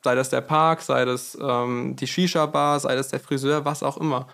[0.07, 3.97] Sei das der Park, sei das ähm, die Shisha-Bar, sei das der Friseur, was auch
[3.97, 4.29] immer.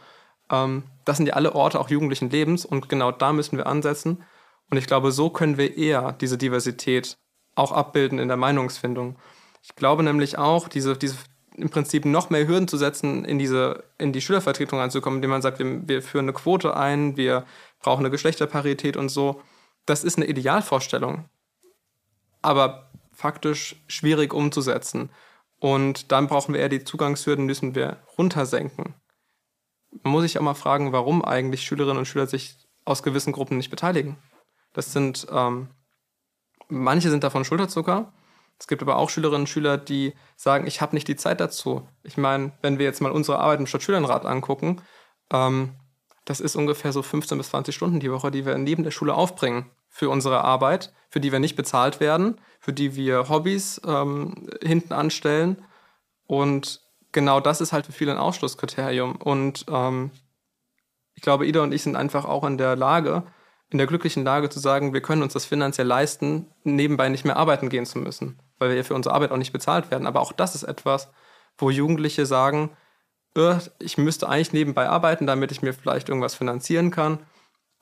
[0.51, 4.23] Ähm, das sind ja alle Orte auch jugendlichen Lebens und genau da müssen wir ansetzen.
[4.69, 7.17] Und ich glaube, so können wir eher diese Diversität
[7.55, 9.15] auch abbilden in der Meinungsfindung.
[9.63, 11.15] Ich glaube nämlich auch, diese, diese
[11.55, 15.41] im Prinzip noch mehr Hürden zu setzen, in, diese, in die Schülervertretung anzukommen, indem man
[15.41, 17.47] sagt, wir, wir führen eine Quote ein, wir
[17.81, 19.41] brauchen eine Geschlechterparität und so.
[19.87, 21.25] Das ist eine Idealvorstellung,
[22.43, 25.09] aber faktisch schwierig umzusetzen.
[25.63, 28.95] Und dann brauchen wir eher die Zugangshürden, müssen wir runtersenken.
[30.03, 33.55] Man muss sich auch mal fragen, warum eigentlich Schülerinnen und Schüler sich aus gewissen Gruppen
[33.55, 34.17] nicht beteiligen.
[34.73, 35.69] Das sind, ähm,
[36.67, 38.11] manche sind davon Schulterzucker,
[38.59, 41.87] es gibt aber auch Schülerinnen und Schüler, die sagen, ich habe nicht die Zeit dazu.
[42.03, 44.81] Ich meine, wenn wir jetzt mal unsere Arbeit im Stadtschülerenrat angucken,
[45.31, 45.75] ähm,
[46.25, 49.13] das ist ungefähr so 15 bis 20 Stunden die Woche, die wir neben der Schule
[49.13, 54.49] aufbringen für unsere Arbeit, für die wir nicht bezahlt werden, für die wir Hobbys ähm,
[54.61, 55.63] hinten anstellen.
[56.27, 56.81] Und
[57.13, 59.15] genau das ist halt für viele ein Ausschlusskriterium.
[59.15, 60.11] Und ähm,
[61.13, 63.23] ich glaube, Ida und ich sind einfach auch in der Lage,
[63.69, 67.37] in der glücklichen Lage zu sagen, wir können uns das finanziell leisten, nebenbei nicht mehr
[67.37, 70.07] arbeiten gehen zu müssen weil wir für unsere Arbeit auch nicht bezahlt werden.
[70.07, 71.09] Aber auch das ist etwas,
[71.57, 72.71] wo Jugendliche sagen,
[73.35, 77.19] äh, ich müsste eigentlich nebenbei arbeiten, damit ich mir vielleicht irgendwas finanzieren kann,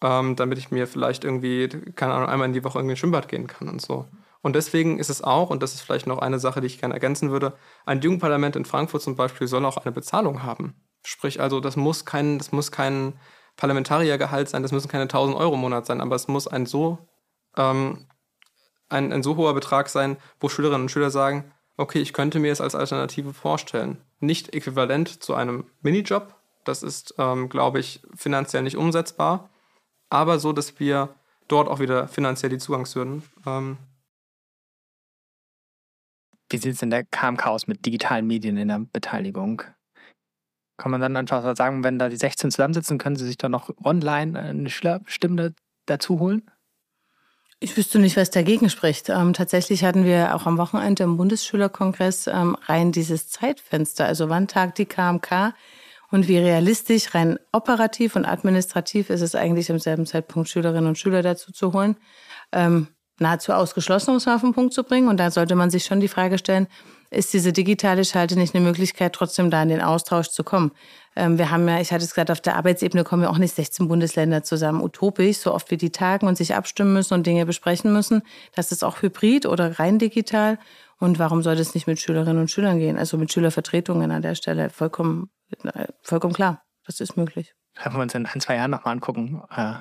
[0.02, 3.28] ähm, damit ich mir vielleicht irgendwie, keine Ahnung, einmal in die Woche irgendwie ins Schwimmbad
[3.28, 4.07] gehen kann und so.
[4.41, 6.95] Und deswegen ist es auch, und das ist vielleicht noch eine Sache, die ich gerne
[6.95, 7.53] ergänzen würde,
[7.86, 10.76] ein Jugendparlament in Frankfurt zum Beispiel soll auch eine Bezahlung haben.
[11.03, 13.14] Sprich, also das muss kein, das muss kein
[13.56, 16.98] Parlamentariergehalt sein, das müssen keine 1000 Euro im Monat sein, aber es muss ein so
[17.56, 18.07] ähm,
[18.90, 22.52] ein, ein so hoher Betrag sein, wo Schülerinnen und Schüler sagen, okay, ich könnte mir
[22.52, 24.03] es als Alternative vorstellen.
[24.19, 29.51] Nicht äquivalent zu einem Minijob, das ist, ähm, glaube ich, finanziell nicht umsetzbar,
[30.11, 31.15] aber so, dass wir
[31.47, 33.23] dort auch wieder finanziell die Zugangshürden.
[33.45, 33.77] Ähm
[36.49, 39.63] Wie sieht es in der KMK aus mit digitalen Medien in der Beteiligung?
[40.77, 43.69] Kann man dann einfach sagen, wenn da die 16 zusammensitzen, können sie sich dann noch
[43.83, 45.53] online eine Schülerstimme
[45.85, 46.49] dazu holen?
[47.59, 49.09] Ich wüsste nicht, was dagegen spricht.
[49.09, 54.05] Ähm, tatsächlich hatten wir auch am Wochenende im Bundesschülerkongress ähm, rein dieses Zeitfenster.
[54.05, 55.53] Also wann tagt die KMK
[56.11, 60.97] und wie realistisch, rein operativ und administrativ ist es eigentlich im selben Zeitpunkt Schülerinnen und
[60.97, 61.95] Schüler dazu zu holen,
[62.51, 65.07] ähm, nahezu ausgeschlossen, um es auf den Punkt zu bringen.
[65.07, 66.67] Und da sollte man sich schon die Frage stellen,
[67.11, 70.71] ist diese digitale Schalte nicht eine Möglichkeit, trotzdem da in den Austausch zu kommen.
[71.15, 73.55] Ähm, wir haben ja, ich hatte es gesagt, auf der Arbeitsebene kommen ja auch nicht
[73.55, 77.45] 16 Bundesländer zusammen utopisch, so oft wie die tagen und sich abstimmen müssen und Dinge
[77.45, 78.21] besprechen müssen.
[78.55, 80.57] Das ist auch hybrid oder rein digital.
[80.99, 82.97] Und warum sollte es nicht mit Schülerinnen und Schülern gehen?
[82.97, 84.69] Also mit Schülervertretungen an der Stelle.
[84.69, 85.29] Vollkommen,
[86.02, 86.64] vollkommen klar.
[86.86, 87.53] Das ist möglich.
[87.76, 89.76] Können wir uns in ein, zwei Jahren nochmal angucken, äh,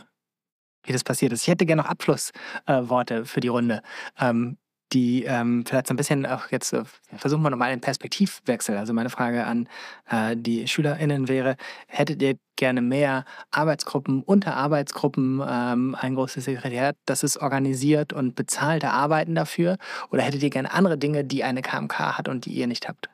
[0.85, 1.43] wie das passiert ist.
[1.43, 3.83] Ich hätte gerne noch Abschlussworte äh, für die Runde.
[4.19, 4.59] Ähm,
[4.93, 6.83] die ähm, vielleicht so ein bisschen auch jetzt äh,
[7.17, 8.77] versuchen wir nochmal einen Perspektivwechsel.
[8.77, 9.69] Also meine Frage an
[10.09, 11.57] äh, die SchülerInnen wäre,
[11.87, 18.91] hättet ihr gerne mehr Arbeitsgruppen, Unterarbeitsgruppen, ähm, ein großes Sekretariat, das ist organisiert und bezahlte
[18.91, 19.79] Arbeiten dafür?
[20.11, 23.09] Oder hättet ihr gerne andere Dinge, die eine KMK hat und die ihr nicht habt?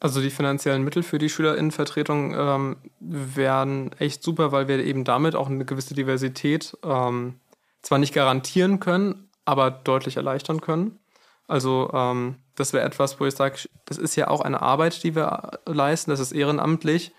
[0.00, 5.34] Also die finanziellen Mittel für die SchülerInnenvertretung ähm, wären echt super, weil wir eben damit
[5.34, 7.40] auch eine gewisse Diversität ähm,
[7.82, 11.00] zwar nicht garantieren können, aber deutlich erleichtern können.
[11.48, 13.56] Also ähm, das wäre etwas, wo ich sage,
[13.86, 17.12] das ist ja auch eine Arbeit, die wir leisten, das ist ehrenamtlich.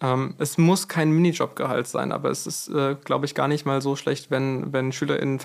[0.00, 3.80] Ähm, es muss kein Minijobgehalt sein, aber es ist, äh, glaube ich, gar nicht mal
[3.80, 5.38] so schlecht, wenn, wenn SchülerInnen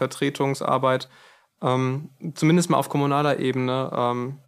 [1.61, 4.39] ähm, zumindest mal auf kommunaler Ebene ähm,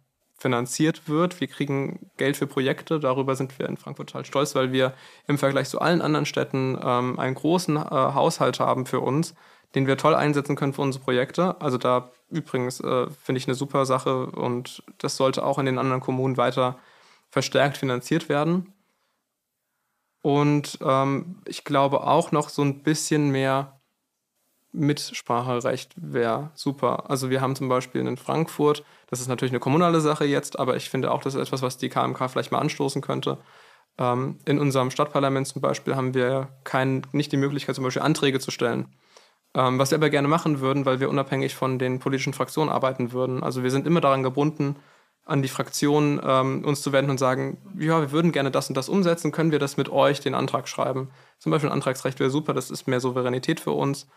[0.42, 1.40] finanziert wird.
[1.40, 4.92] Wir kriegen Geld für Projekte, darüber sind wir in Frankfurt total stolz, weil wir
[5.26, 9.34] im Vergleich zu allen anderen Städten ähm, einen großen äh, Haushalt haben für uns
[9.74, 11.60] den wir toll einsetzen können für unsere Projekte.
[11.60, 15.78] Also da übrigens äh, finde ich eine super Sache und das sollte auch in den
[15.78, 16.78] anderen Kommunen weiter
[17.30, 18.72] verstärkt finanziert werden.
[20.20, 23.80] Und ähm, ich glaube auch noch so ein bisschen mehr
[24.72, 27.10] Mitspracherecht wäre super.
[27.10, 30.74] Also wir haben zum Beispiel in Frankfurt, das ist natürlich eine kommunale Sache jetzt, aber
[30.74, 33.36] ich finde auch, das ist etwas, was die KMK vielleicht mal anstoßen könnte.
[33.98, 38.40] Ähm, in unserem Stadtparlament zum Beispiel haben wir kein, nicht die Möglichkeit, zum Beispiel Anträge
[38.40, 38.86] zu stellen.
[39.54, 43.12] Ähm, was wir aber gerne machen würden, weil wir unabhängig von den politischen Fraktionen arbeiten
[43.12, 43.42] würden.
[43.42, 44.76] Also wir sind immer daran gebunden,
[45.26, 48.78] an die Fraktionen ähm, uns zu wenden und sagen, ja, wir würden gerne das und
[48.78, 51.10] das umsetzen, können wir das mit euch, den Antrag schreiben.
[51.38, 54.08] Zum Beispiel ein Antragsrecht wäre super, das ist mehr Souveränität für uns.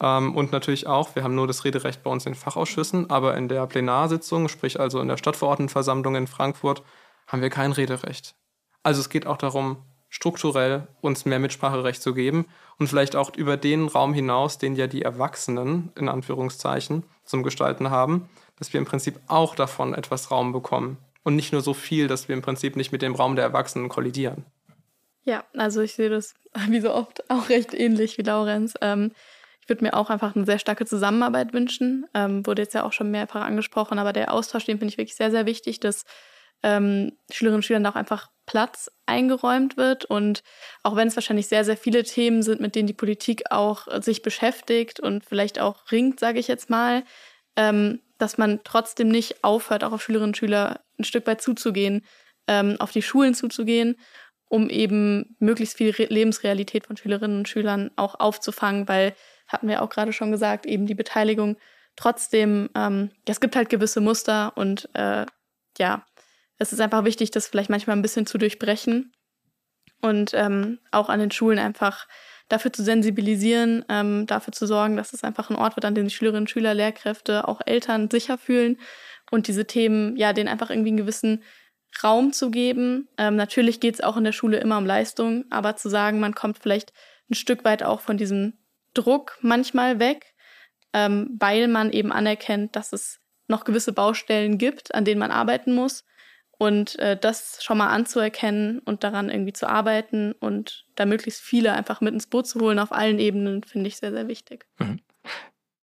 [0.00, 3.48] Ähm, und natürlich auch, wir haben nur das Rederecht bei uns in Fachausschüssen, aber in
[3.48, 6.82] der Plenarsitzung, sprich also in der Stadtverordnetenversammlung in Frankfurt,
[7.26, 8.34] haben wir kein Rederecht.
[8.82, 12.46] Also es geht auch darum, strukturell uns mehr Mitspracherecht zu geben
[12.78, 17.90] und vielleicht auch über den Raum hinaus, den ja die Erwachsenen in Anführungszeichen zum Gestalten
[17.90, 18.28] haben,
[18.58, 22.28] dass wir im Prinzip auch davon etwas Raum bekommen und nicht nur so viel, dass
[22.28, 24.44] wir im Prinzip nicht mit dem Raum der Erwachsenen kollidieren.
[25.22, 26.34] Ja, also ich sehe das
[26.68, 28.74] wie so oft auch recht ähnlich wie Laurenz.
[28.80, 29.12] Ähm,
[29.70, 32.06] würde mir auch einfach eine sehr starke Zusammenarbeit wünschen.
[32.12, 35.16] Ähm, wurde jetzt ja auch schon mehrfach angesprochen, aber der Austausch, den finde ich wirklich
[35.16, 36.04] sehr, sehr wichtig, dass
[36.62, 40.04] ähm, Schülerinnen und Schülern auch einfach Platz eingeräumt wird.
[40.04, 40.42] Und
[40.82, 44.22] auch wenn es wahrscheinlich sehr, sehr viele Themen sind, mit denen die Politik auch sich
[44.22, 47.04] beschäftigt und vielleicht auch ringt, sage ich jetzt mal,
[47.56, 52.04] ähm, dass man trotzdem nicht aufhört, auch auf Schülerinnen und Schüler ein Stück weit zuzugehen,
[52.46, 53.96] ähm, auf die Schulen zuzugehen,
[54.48, 59.14] um eben möglichst viel Re Lebensrealität von Schülerinnen und Schülern auch aufzufangen, weil,
[59.52, 61.56] hatten wir auch gerade schon gesagt, eben die Beteiligung
[61.96, 65.26] trotzdem, ähm, es gibt halt gewisse Muster und äh,
[65.78, 66.04] ja,
[66.58, 69.12] es ist einfach wichtig, das vielleicht manchmal ein bisschen zu durchbrechen
[70.00, 72.06] und ähm, auch an den Schulen einfach
[72.48, 76.08] dafür zu sensibilisieren, ähm, dafür zu sorgen, dass es einfach ein Ort wird, an dem
[76.08, 78.78] sich Schülerinnen, Schüler, Lehrkräfte, auch Eltern sicher fühlen
[79.30, 81.42] und diese Themen, ja, denen einfach irgendwie einen gewissen
[82.02, 83.08] Raum zu geben.
[83.18, 86.34] Ähm, natürlich geht es auch in der Schule immer um Leistung, aber zu sagen, man
[86.34, 86.92] kommt vielleicht
[87.30, 88.54] ein Stück weit auch von diesem
[88.94, 90.34] Druck manchmal weg,
[90.92, 95.74] ähm, weil man eben anerkennt, dass es noch gewisse Baustellen gibt, an denen man arbeiten
[95.74, 96.04] muss
[96.58, 101.72] und äh, das schon mal anzuerkennen und daran irgendwie zu arbeiten und da möglichst viele
[101.72, 104.66] einfach mit ins Boot zu holen auf allen Ebenen, finde ich sehr, sehr wichtig.
[104.78, 105.00] Mhm.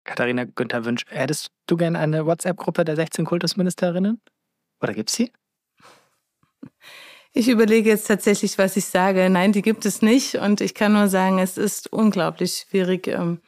[0.04, 4.20] Katharina Günther Wünsch, hättest du gerne eine WhatsApp-Gruppe der 16 Kultusministerinnen?
[4.82, 5.32] Oder gibt es sie?
[7.34, 9.30] Ich überlege jetzt tatsächlich, was ich sage.
[9.30, 10.36] Nein, die gibt es nicht.
[10.36, 13.40] Und ich kann nur sagen, es ist unglaublich schwierig, ähm,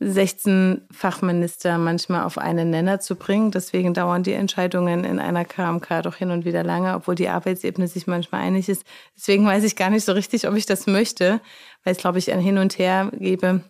[0.00, 3.50] 16 Fachminister manchmal auf einen Nenner zu bringen.
[3.50, 7.88] Deswegen dauern die Entscheidungen in einer KMK doch hin und wieder lange, obwohl die Arbeitsebene
[7.88, 8.84] sich manchmal einig ist.
[9.16, 11.40] Deswegen weiß ich gar nicht so richtig, ob ich das möchte,
[11.84, 13.62] weil es, glaube ich, ein Hin und Her gebe.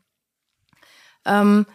[1.27, 1.67] Ähm,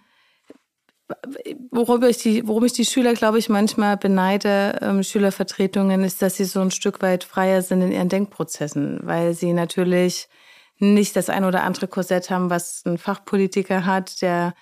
[1.72, 6.38] worüber ich die, worum ich die Schüler, glaube ich, manchmal beneide, ähm, Schülervertretungen, ist, dass
[6.38, 10.30] sie so ein Stück weit freier sind in ihren Denkprozessen, weil sie natürlich
[10.78, 14.54] nicht das ein oder andere Korsett haben, was ein Fachpolitiker hat, der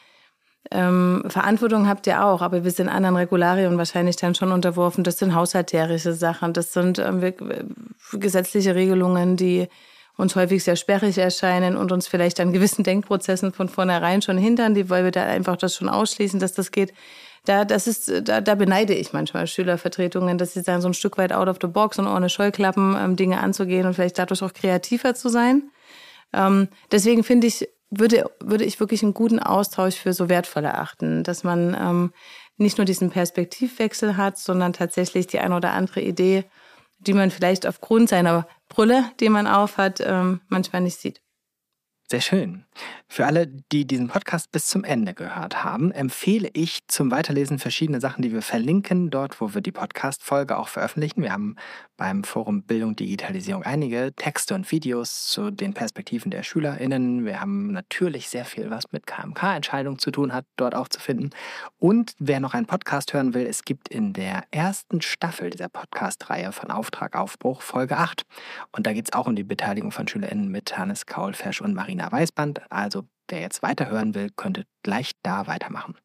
[0.72, 5.04] ähm, Verantwortung habt ihr auch, aber wir sind anderen Regularien wahrscheinlich dann schon unterworfen.
[5.04, 7.34] Das sind haushalterische Sachen, das sind ähm,
[8.14, 9.68] gesetzliche Regelungen, die
[10.18, 14.74] uns häufig sehr sperrig erscheinen und uns vielleicht an gewissen Denkprozessen von vornherein schon hindern,
[14.74, 16.94] die, weil wir da einfach das schon ausschließen, dass das geht.
[17.46, 21.18] Da, das ist, da, da beneide ich manchmal Schülervertretungen, dass sie sagen, so ein Stück
[21.18, 24.54] weit out of the box und ohne Scheuklappen ähm, Dinge anzugehen und vielleicht dadurch auch
[24.54, 25.70] kreativer zu sein.
[26.34, 31.24] Ähm, deswegen finde ich, würde, würde ich wirklich einen guten Austausch für so wertvoll erachten,
[31.24, 32.12] dass man ähm,
[32.58, 36.44] nicht nur diesen Perspektivwechsel hat, sondern tatsächlich die eine oder andere Idee,
[37.00, 41.22] die man vielleicht aufgrund seiner Brille, die man aufhat, ähm, manchmal nicht sieht.
[42.10, 42.64] Sehr schön.
[43.10, 48.00] Für alle, die diesen Podcast bis zum Ende gehört haben, empfehle ich zum Weiterlesen verschiedene
[48.00, 51.22] Sachen, die wir verlinken, dort, wo wir die Podcast-Folge auch veröffentlichen.
[51.22, 51.58] Wir haben
[51.98, 57.26] beim Forum Bildung Digitalisierung einige Texte und Videos zu den Perspektiven der SchülerInnen.
[57.26, 61.32] Wir haben natürlich sehr viel, was mit KMK-Entscheidungen zu tun hat, dort auch zu finden.
[61.78, 66.52] Und wer noch einen Podcast hören will, es gibt in der ersten Staffel dieser Podcast-Reihe
[66.52, 68.24] von Auftrag Aufbruch Folge 8.
[68.72, 72.12] Und da geht es auch um die Beteiligung von SchülerInnen mit Hannes Kaulfersch und Marina
[72.12, 72.62] Weißband.
[72.70, 75.96] Also wer jetzt weiterhören will, könnte gleich da weitermachen.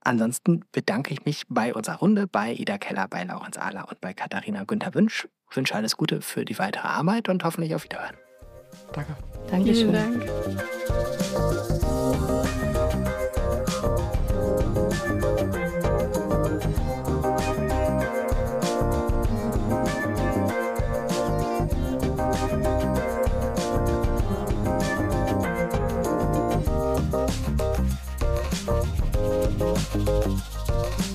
[0.00, 4.14] Ansonsten bedanke ich mich bei unserer Runde, bei Ida Keller, bei Laurenz Ahler und bei
[4.14, 5.28] Katharina Günther Wünsch.
[5.50, 8.16] Ich wünsche alles Gute für die weitere Arbeit und hoffentlich auf Wiederhören.
[8.92, 9.16] Danke.
[9.50, 9.94] Dankeschön.
[9.94, 10.20] Vielen
[12.62, 12.75] Dank.